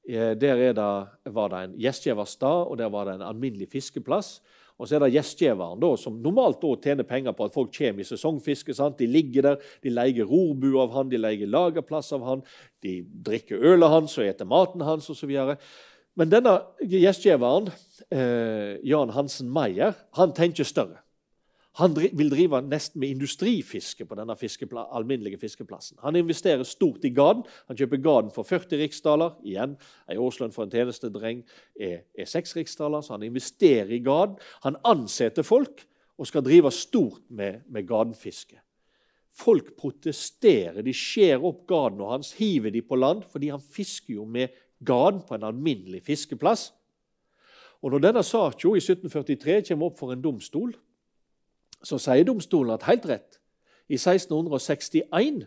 Eh, 0.10 0.34
der 0.38 0.62
det, 0.74 0.86
var 1.34 1.52
det 1.52 1.64
en 1.64 1.76
gjestgiverstad, 1.78 2.70
og 2.70 2.78
der 2.78 2.90
var 2.90 3.06
det 3.06 3.18
en 3.18 3.28
alminnelig 3.30 3.70
fiskeplass. 3.72 4.40
Og 4.80 4.88
så 4.88 4.96
er 4.96 5.04
det 5.04 5.12
gjestgiveren, 5.18 5.84
som 6.00 6.22
normalt 6.24 6.62
da 6.62 6.72
tjener 6.80 7.08
penger 7.08 7.36
på 7.36 7.50
at 7.50 7.56
folk 7.56 7.74
kommer 7.76 8.00
i 8.00 8.08
sesongfiske. 8.08 8.74
Sant? 8.78 8.98
De 9.02 9.10
ligger 9.12 9.50
der, 9.50 9.66
de 9.84 9.92
leier 9.92 10.30
rorbu 10.30 10.70
av 10.80 10.94
han, 10.96 11.12
de 11.12 11.20
leier 11.20 11.52
lagerplass 11.52 12.14
av 12.16 12.24
han, 12.24 12.44
de 12.86 13.02
drikker 13.28 13.60
ølet 13.74 13.92
hans 13.92 14.16
og 14.16 14.30
eter 14.30 14.48
maten 14.48 14.86
hans 14.88 15.12
osv. 15.12 15.36
Men 16.20 16.32
denne 16.32 16.56
gjestgiveren, 16.80 17.68
eh, 18.08 18.80
Jan 18.88 19.12
Hansen 19.16 19.52
Meyer, 19.52 20.00
han 20.16 20.32
tenker 20.36 20.68
større. 20.68 21.04
Han 21.78 21.94
vil 21.96 22.32
drive 22.32 22.62
nesten 22.66 23.00
med 23.00 23.14
industrifiske 23.14 24.06
på 24.06 24.16
denne 24.18 24.36
fiskepla 24.36 24.88
alminnelige 24.98 25.38
fiskeplassen. 25.40 26.00
Han 26.02 26.16
investerer 26.16 26.64
stort 26.64 27.06
i 27.06 27.12
garden. 27.14 27.44
Han 27.68 27.78
kjøper 27.78 28.02
garden 28.04 28.32
for 28.36 28.44
40 28.44 28.82
riksdaler. 28.82 29.36
Igjen, 29.46 29.78
En 30.10 30.18
årslønn 30.18 30.52
for 30.52 30.66
en 30.66 30.72
tjenestedreng 30.72 31.44
er, 31.80 32.02
er 32.18 32.26
6 32.26 32.56
riksdaler, 32.56 33.02
så 33.02 33.14
han 33.14 33.24
investerer 33.24 33.92
i 33.92 34.02
garden. 34.04 34.36
Han 34.64 34.80
ansetter 34.84 35.44
folk 35.44 35.86
og 36.18 36.28
skal 36.28 36.44
drive 36.44 36.72
stort 36.72 37.22
med, 37.30 37.62
med 37.70 37.88
gardenfiske. 37.88 38.60
Folk 39.32 39.76
protesterer. 39.78 40.82
De 40.82 40.94
skjærer 40.94 41.46
opp 41.46 41.64
gardene 41.70 42.10
hans, 42.10 42.34
hiver 42.34 42.74
de 42.74 42.82
på 42.82 42.98
land, 43.00 43.24
fordi 43.30 43.54
han 43.54 43.62
fisker 43.62 44.18
jo 44.18 44.26
med 44.26 44.50
garden 44.84 45.22
på 45.22 45.38
en 45.38 45.48
alminnelig 45.48 46.02
fiskeplass. 46.04 46.74
Og 47.82 47.92
Når 47.92 48.00
denne 48.04 48.24
saken 48.24 48.76
i 48.76 48.82
1743 48.84 49.62
kommer 49.70 49.88
opp 49.88 50.00
for 50.00 50.12
en 50.12 50.22
domstol, 50.22 50.74
så 51.84 52.00
sier 52.02 52.28
domstolen 52.28 52.76
at 52.76 52.88
helt 52.90 53.08
rett. 53.10 53.40
I 53.90 53.98
1661 53.98 55.46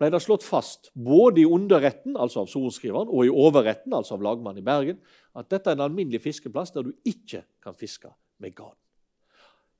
ble 0.00 0.10
det 0.10 0.20
slått 0.24 0.46
fast, 0.46 0.90
både 0.94 1.44
i 1.44 1.46
underretten, 1.46 2.16
altså 2.18 2.42
av 2.42 2.50
sorenskriveren, 2.50 3.10
og 3.10 3.26
i 3.26 3.30
overretten, 3.30 3.94
altså 3.94 4.16
av 4.16 4.24
lagmannen 4.26 4.62
i 4.62 4.66
Bergen, 4.66 4.98
at 5.38 5.50
dette 5.52 5.70
er 5.70 5.78
en 5.78 5.86
alminnelig 5.86 6.24
fiskeplass 6.24 6.74
der 6.74 6.88
du 6.88 6.94
ikke 7.06 7.44
kan 7.62 7.76
fiske 7.78 8.10
med 8.42 8.56
garn. 8.58 8.76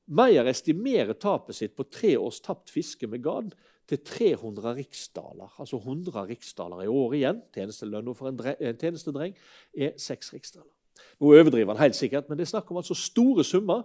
Meyer 0.05 0.47
estimerer 0.51 1.17
tapet 1.17 1.57
sitt 1.57 1.75
på 1.77 1.87
tre 1.89 2.13
års 2.21 2.43
tapt 2.45 2.71
fiske 2.71 3.09
med 3.09 3.23
garn 3.25 3.49
til 3.89 4.01
300 4.05 4.75
riksdaler. 4.77 5.51
Altså 5.61 5.81
100 5.81 6.27
riksdaler 6.29 6.85
i 6.85 6.91
året 6.93 7.19
igjen. 7.19 7.41
Tjenestelønna 7.57 8.15
for 8.17 8.29
en, 8.29 8.41
en 8.53 8.81
tjenestedreng 8.81 9.33
er 9.73 9.95
6 10.01 10.35
riksdaler. 10.37 10.71
Nå 11.19 11.33
overdriver 11.33 11.73
han 11.73 11.87
helt 11.87 11.99
sikkert, 11.99 12.29
men 12.29 12.39
det 12.39 12.47
er 12.47 12.53
snakk 12.53 12.71
om 12.71 12.79
altså 12.83 12.97
store 12.99 13.45
summer 13.45 13.85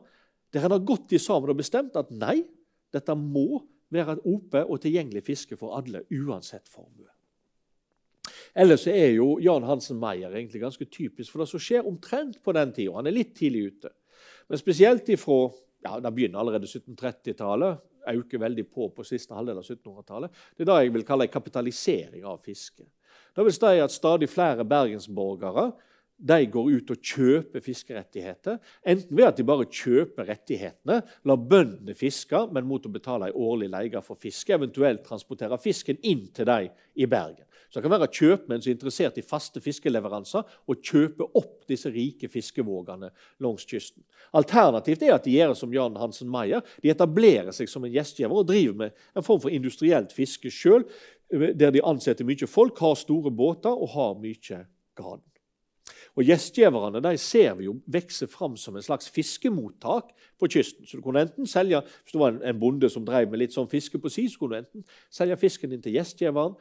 der 0.54 0.66
en 0.66 0.76
har 0.76 0.86
gått 0.86 1.14
sammen 1.22 1.52
og 1.52 1.60
bestemt 1.60 1.98
at 2.00 2.12
nei, 2.12 2.42
dette 2.94 3.16
må 3.16 3.62
være 3.94 4.18
et 4.18 4.28
ope 4.30 4.64
og 4.66 4.82
tilgjengelig 4.82 5.24
fiske 5.26 5.58
for 5.58 5.78
alle, 5.78 6.04
uansett 6.10 6.70
formue. 6.70 7.10
Ellers 8.58 8.88
er 8.90 9.14
jo 9.14 9.38
Jan 9.42 9.66
Hansen 9.68 10.00
Meyer 10.02 10.34
egentlig 10.34 10.62
ganske 10.64 10.86
typisk 10.90 11.32
for 11.32 11.44
det 11.44 11.50
som 11.52 11.62
skjer 11.62 11.88
omtrent 11.88 12.40
på 12.44 12.54
den 12.58 12.74
tida. 12.74 12.96
Han 12.98 13.10
er 13.10 13.16
litt 13.16 13.36
tidlig 13.38 13.68
ute. 13.74 13.92
Men 14.50 14.62
spesielt 14.62 15.10
ifra 15.14 15.50
ja, 15.80 16.00
Det 16.04 16.12
begynner 16.12 16.42
allerede 16.42 16.68
1730-tallet, 16.68 17.78
øker 18.10 18.42
veldig 18.42 18.66
på 18.68 18.90
på 18.92 19.04
siste 19.08 19.36
halvdel 19.36 19.62
av 19.62 19.64
1700-tallet. 19.64 20.40
Det 20.58 20.66
er 20.66 20.68
det 20.68 20.80
jeg 20.84 20.94
vil 20.96 21.06
kalle 21.08 21.28
en 21.28 21.32
kapitalisering 21.32 22.26
av 22.28 22.42
fiske. 22.44 22.84
Det 23.36 23.46
vil 23.46 23.56
si 23.56 23.80
at 23.80 23.94
stadig 23.94 24.28
flere 24.28 24.66
bergensborgere 24.68 25.70
de 26.20 26.40
går 26.52 26.72
ut 26.76 26.92
og 26.92 27.00
kjøper 27.00 27.64
fiskerettigheter. 27.64 28.58
Enten 28.84 29.16
ved 29.16 29.30
at 29.30 29.38
de 29.40 29.46
bare 29.48 29.68
kjøper 29.72 30.28
rettighetene, 30.28 31.00
lar 31.24 31.44
bøndene 31.52 31.96
fiske, 31.96 32.42
men 32.52 32.68
mot 32.68 32.86
å 32.86 32.92
betale 32.92 33.30
en 33.30 33.40
årlig 33.40 33.70
leie 33.72 34.02
for 34.04 34.20
fiske, 34.20 34.52
eventuelt 34.56 35.06
transportere 35.08 35.60
fisken 35.62 36.00
inn 36.04 36.28
til 36.36 36.50
dem 36.50 36.74
i 37.00 37.08
Bergen. 37.08 37.46
Så 37.70 37.78
det 37.78 37.86
kan 37.86 37.94
være 37.94 38.10
kjøpmenn 38.10 38.64
som 38.64 38.72
er 38.72 38.76
interessert 38.76 39.20
i 39.22 39.24
faste 39.26 39.62
fiskeleveranser 39.62 40.56
og 40.66 40.80
kjøper 40.90 41.38
opp 41.38 41.68
disse 41.70 41.92
rike 41.94 42.26
fiskevågene 42.34 43.12
langs 43.46 43.68
kysten. 43.70 44.02
Alternativt 44.34 45.06
er 45.06 45.14
at 45.14 45.28
de 45.28 45.36
gjør 45.36 45.54
som 45.58 45.74
Jan 45.74 46.00
Hansen 46.02 46.32
Meyer. 46.34 46.66
De 46.82 46.90
etablerer 46.90 47.54
seg 47.54 47.70
som 47.70 47.86
en 47.86 47.94
gjestgiver 47.94 48.42
og 48.42 48.50
driver 48.50 48.80
med 48.82 49.06
en 49.14 49.26
form 49.26 49.44
for 49.44 49.54
industrielt 49.54 50.16
fiske 50.18 50.50
sjøl, 50.54 50.88
der 51.30 51.70
de 51.70 51.86
ansetter 51.86 52.26
mye 52.26 52.50
folk, 52.50 52.82
har 52.82 52.98
store 52.98 53.30
båter 53.30 53.70
og 53.70 53.94
har 53.94 54.18
mye 54.18 54.64
garn. 54.98 55.22
Og 56.20 56.28
Gjestgiverne 56.28 57.00
de 57.00 57.14
ser 57.22 57.54
vi 57.56 57.70
jo 57.70 57.78
vokse 57.88 58.28
fram 58.28 58.58
som 58.60 58.76
en 58.76 58.84
slags 58.84 59.08
fiskemottak 59.16 60.12
på 60.40 60.50
kysten. 60.52 60.84
Så 60.86 61.00
du 61.00 61.04
kunne 61.06 61.24
enten 61.24 61.48
selge, 61.48 61.82
Hvis 62.04 62.12
det 62.12 62.20
var 62.20 62.42
en 62.44 62.60
bonde 62.60 62.90
som 62.90 63.06
drev 63.06 63.30
med 63.32 63.40
litt 63.40 63.56
sånn 63.56 63.70
fiske 63.70 63.98
på 63.98 64.12
si, 64.12 64.28
så 64.28 64.40
kunne 64.40 64.60
du 64.60 64.66
enten 64.66 64.86
selge 65.10 65.38
fisken 65.38 65.72
inn 65.72 65.82
til 65.82 65.96
gjestgiveren, 65.96 66.58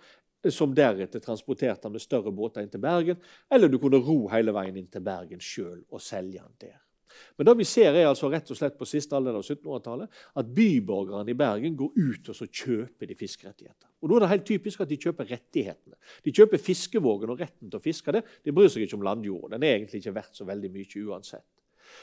som 0.51 0.75
deretter 0.75 1.19
transporterte 1.19 1.83
den 1.83 1.93
med 1.93 2.01
større 2.01 2.31
båter 2.31 2.63
inn 2.63 2.71
til 2.71 2.81
Bergen, 2.81 3.17
eller 3.51 3.69
du 3.69 3.79
kunne 3.79 3.99
ro 3.99 4.29
hele 4.31 4.55
veien 4.55 4.77
inn 4.77 4.87
til 4.87 5.03
Bergen 5.03 5.41
sjøl 5.43 5.83
og 5.91 6.01
selge 6.01 6.39
den 6.39 6.55
der. 6.61 6.88
Men 7.37 7.49
det 7.49 7.57
vi 7.59 7.67
ser 7.69 7.97
er 7.97 8.09
altså 8.09 8.31
rett 8.33 8.51
og 8.53 8.59
slett 8.59 8.79
på 8.79 8.89
siste 8.89 9.17
alder 9.17 9.39
av 9.39 9.45
1700-tallet 9.45 10.23
at 10.41 10.55
byborgerne 10.57 11.33
i 11.33 11.39
Bergen 11.39 11.77
går 11.79 11.93
ut 11.97 12.33
og 12.33 12.39
så 12.39 12.49
kjøper 12.49 13.11
de 13.11 13.19
fiskerettigheter. 13.19 13.89
Og 14.03 14.11
Da 14.11 14.17
er 14.17 14.25
det 14.25 14.33
helt 14.35 14.49
typisk 14.49 14.83
at 14.85 14.91
de 14.91 14.99
kjøper 15.01 15.31
rettighetene. 15.33 15.97
De 16.25 16.35
kjøper 16.35 16.63
fiskevågen 16.63 17.35
og 17.35 17.41
retten 17.41 17.71
til 17.71 17.81
å 17.81 17.83
fiske 17.83 18.15
det. 18.15 18.25
De 18.45 18.55
bryr 18.55 18.71
seg 18.71 18.87
ikke 18.87 18.99
om 18.99 19.07
landjorda. 19.07 19.57
Den 19.57 19.67
er 19.67 19.79
egentlig 19.79 20.03
ikke 20.03 20.19
verdt 20.21 20.39
så 20.39 20.47
veldig 20.49 20.71
mye 20.75 21.07
uansett. 21.09 21.47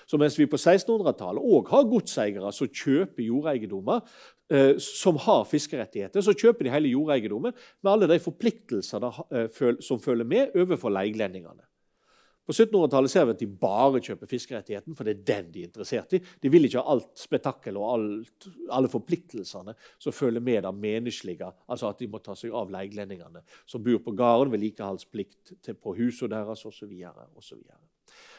Så 0.09 0.17
mens 0.21 0.37
vi 0.39 0.47
på 0.49 0.57
1600-tallet 0.59 1.45
òg 1.45 1.69
har 1.71 1.87
godseiere 1.89 2.51
som 2.55 2.69
kjøper 2.69 3.25
jordeiendommer, 3.25 4.01
eh, 4.49 4.73
som 4.81 5.19
har 5.21 5.45
fiskerettigheter, 5.49 6.21
så 6.25 6.35
kjøper 6.35 6.67
de 6.67 6.73
hele 6.73 6.93
jordeiendommen 6.93 7.55
med 7.55 7.91
alle 7.91 8.09
de 8.09 8.19
forpliktelser 8.21 9.05
eh, 9.05 9.79
som 9.85 10.01
følger 10.01 10.27
med 10.27 10.57
overfor 10.57 10.93
leiglendingene. 10.93 11.65
På 12.45 12.53
1700-tallet 12.53 13.09
ser 13.09 13.25
vi 13.25 13.33
at 13.33 13.41
de 13.41 13.47
bare 13.61 14.01
kjøper 14.05 14.29
fiskerettigheten, 14.29 14.93
for 14.97 15.07
det 15.07 15.15
er 15.15 15.23
den 15.31 15.47
de 15.53 15.63
er 15.63 15.69
interessert 15.71 16.13
i. 16.13 16.19
De 16.21 16.51
vil 16.53 16.67
ikke 16.67 16.83
ha 16.83 16.93
alt 16.93 17.17
spetakkelet 17.17 17.81
og 17.81 17.87
alt, 17.95 18.47
alle 18.77 18.91
forpliktelsene 18.91 19.73
som 19.97 20.13
følger 20.13 20.45
med 20.45 20.61
det 20.67 20.73
menneskelige, 20.77 21.49
altså 21.65 21.89
at 21.89 22.03
de 22.03 22.09
må 22.11 22.21
ta 22.21 22.37
seg 22.37 22.53
av 22.53 22.69
leiglendingene 22.73 23.41
som 23.65 23.81
bor 23.85 23.97
på 24.05 24.13
gården, 24.13 24.53
vedlikeholdsplikt 24.53 25.73
på 25.81 25.95
husene 25.97 26.35
deres 26.35 26.65
osv. 26.69 26.93
Så, 27.41 27.57
og 27.57 27.81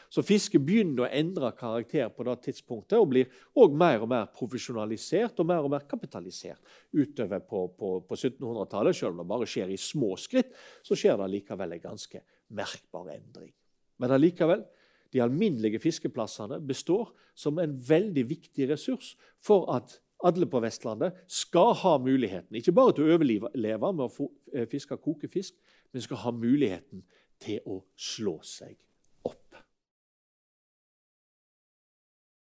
så, 0.07 0.23
fisket 0.23 0.63
begynner 0.63 1.03
å 1.03 1.11
endre 1.11 1.51
karakter 1.59 2.07
på 2.15 2.23
det 2.29 2.37
tidspunktet 2.47 2.95
og 3.01 3.11
blir 3.11 3.27
også 3.51 3.81
mer 3.83 4.07
og 4.07 4.11
mer 4.15 4.31
profesjonalisert 4.31 5.43
og 5.43 5.51
mer 5.51 5.67
og 5.67 5.73
mer 5.75 5.83
kapitalisert 5.89 6.63
utover 6.95 7.43
på, 7.43 7.67
på, 7.75 7.93
på 8.07 8.21
1700-tallet. 8.23 8.95
Selv 8.95 9.17
om 9.17 9.23
det 9.25 9.29
bare 9.35 9.51
skjer 9.51 9.75
i 9.75 9.79
små 9.81 10.15
skritt, 10.15 10.55
så 10.79 10.95
skjer 10.95 11.19
det 11.19 11.31
likevel 11.35 11.75
en 11.75 11.87
ganske 11.89 12.23
merkbar 12.55 13.11
endring. 13.17 13.51
Men 13.97 14.13
allikevel, 14.15 14.63
de 15.13 15.21
alminnelige 15.23 15.79
fiskeplassene 15.79 16.59
består 16.67 17.13
som 17.37 17.59
en 17.61 17.75
veldig 17.89 18.25
viktig 18.29 18.69
ressurs 18.69 19.15
for 19.43 19.69
at 19.75 19.99
alle 20.25 20.47
på 20.49 20.59
Vestlandet 20.63 21.19
skal 21.29 21.75
ha 21.83 21.93
muligheten 22.01 22.57
ikke 22.57 22.73
bare 22.75 22.95
til 22.97 23.05
å 23.05 23.15
overleve 23.15 23.93
med 23.93 24.07
å 24.07 24.09
fiske 24.09 24.63
og 24.63 24.71
fiske 24.71 24.97
kokefisk, 25.03 25.53
men 25.93 26.03
skal 26.03 26.23
ha 26.25 26.33
muligheten 26.33 27.05
til 27.39 27.61
å 27.69 27.83
slå 27.95 28.39
seg 28.43 28.75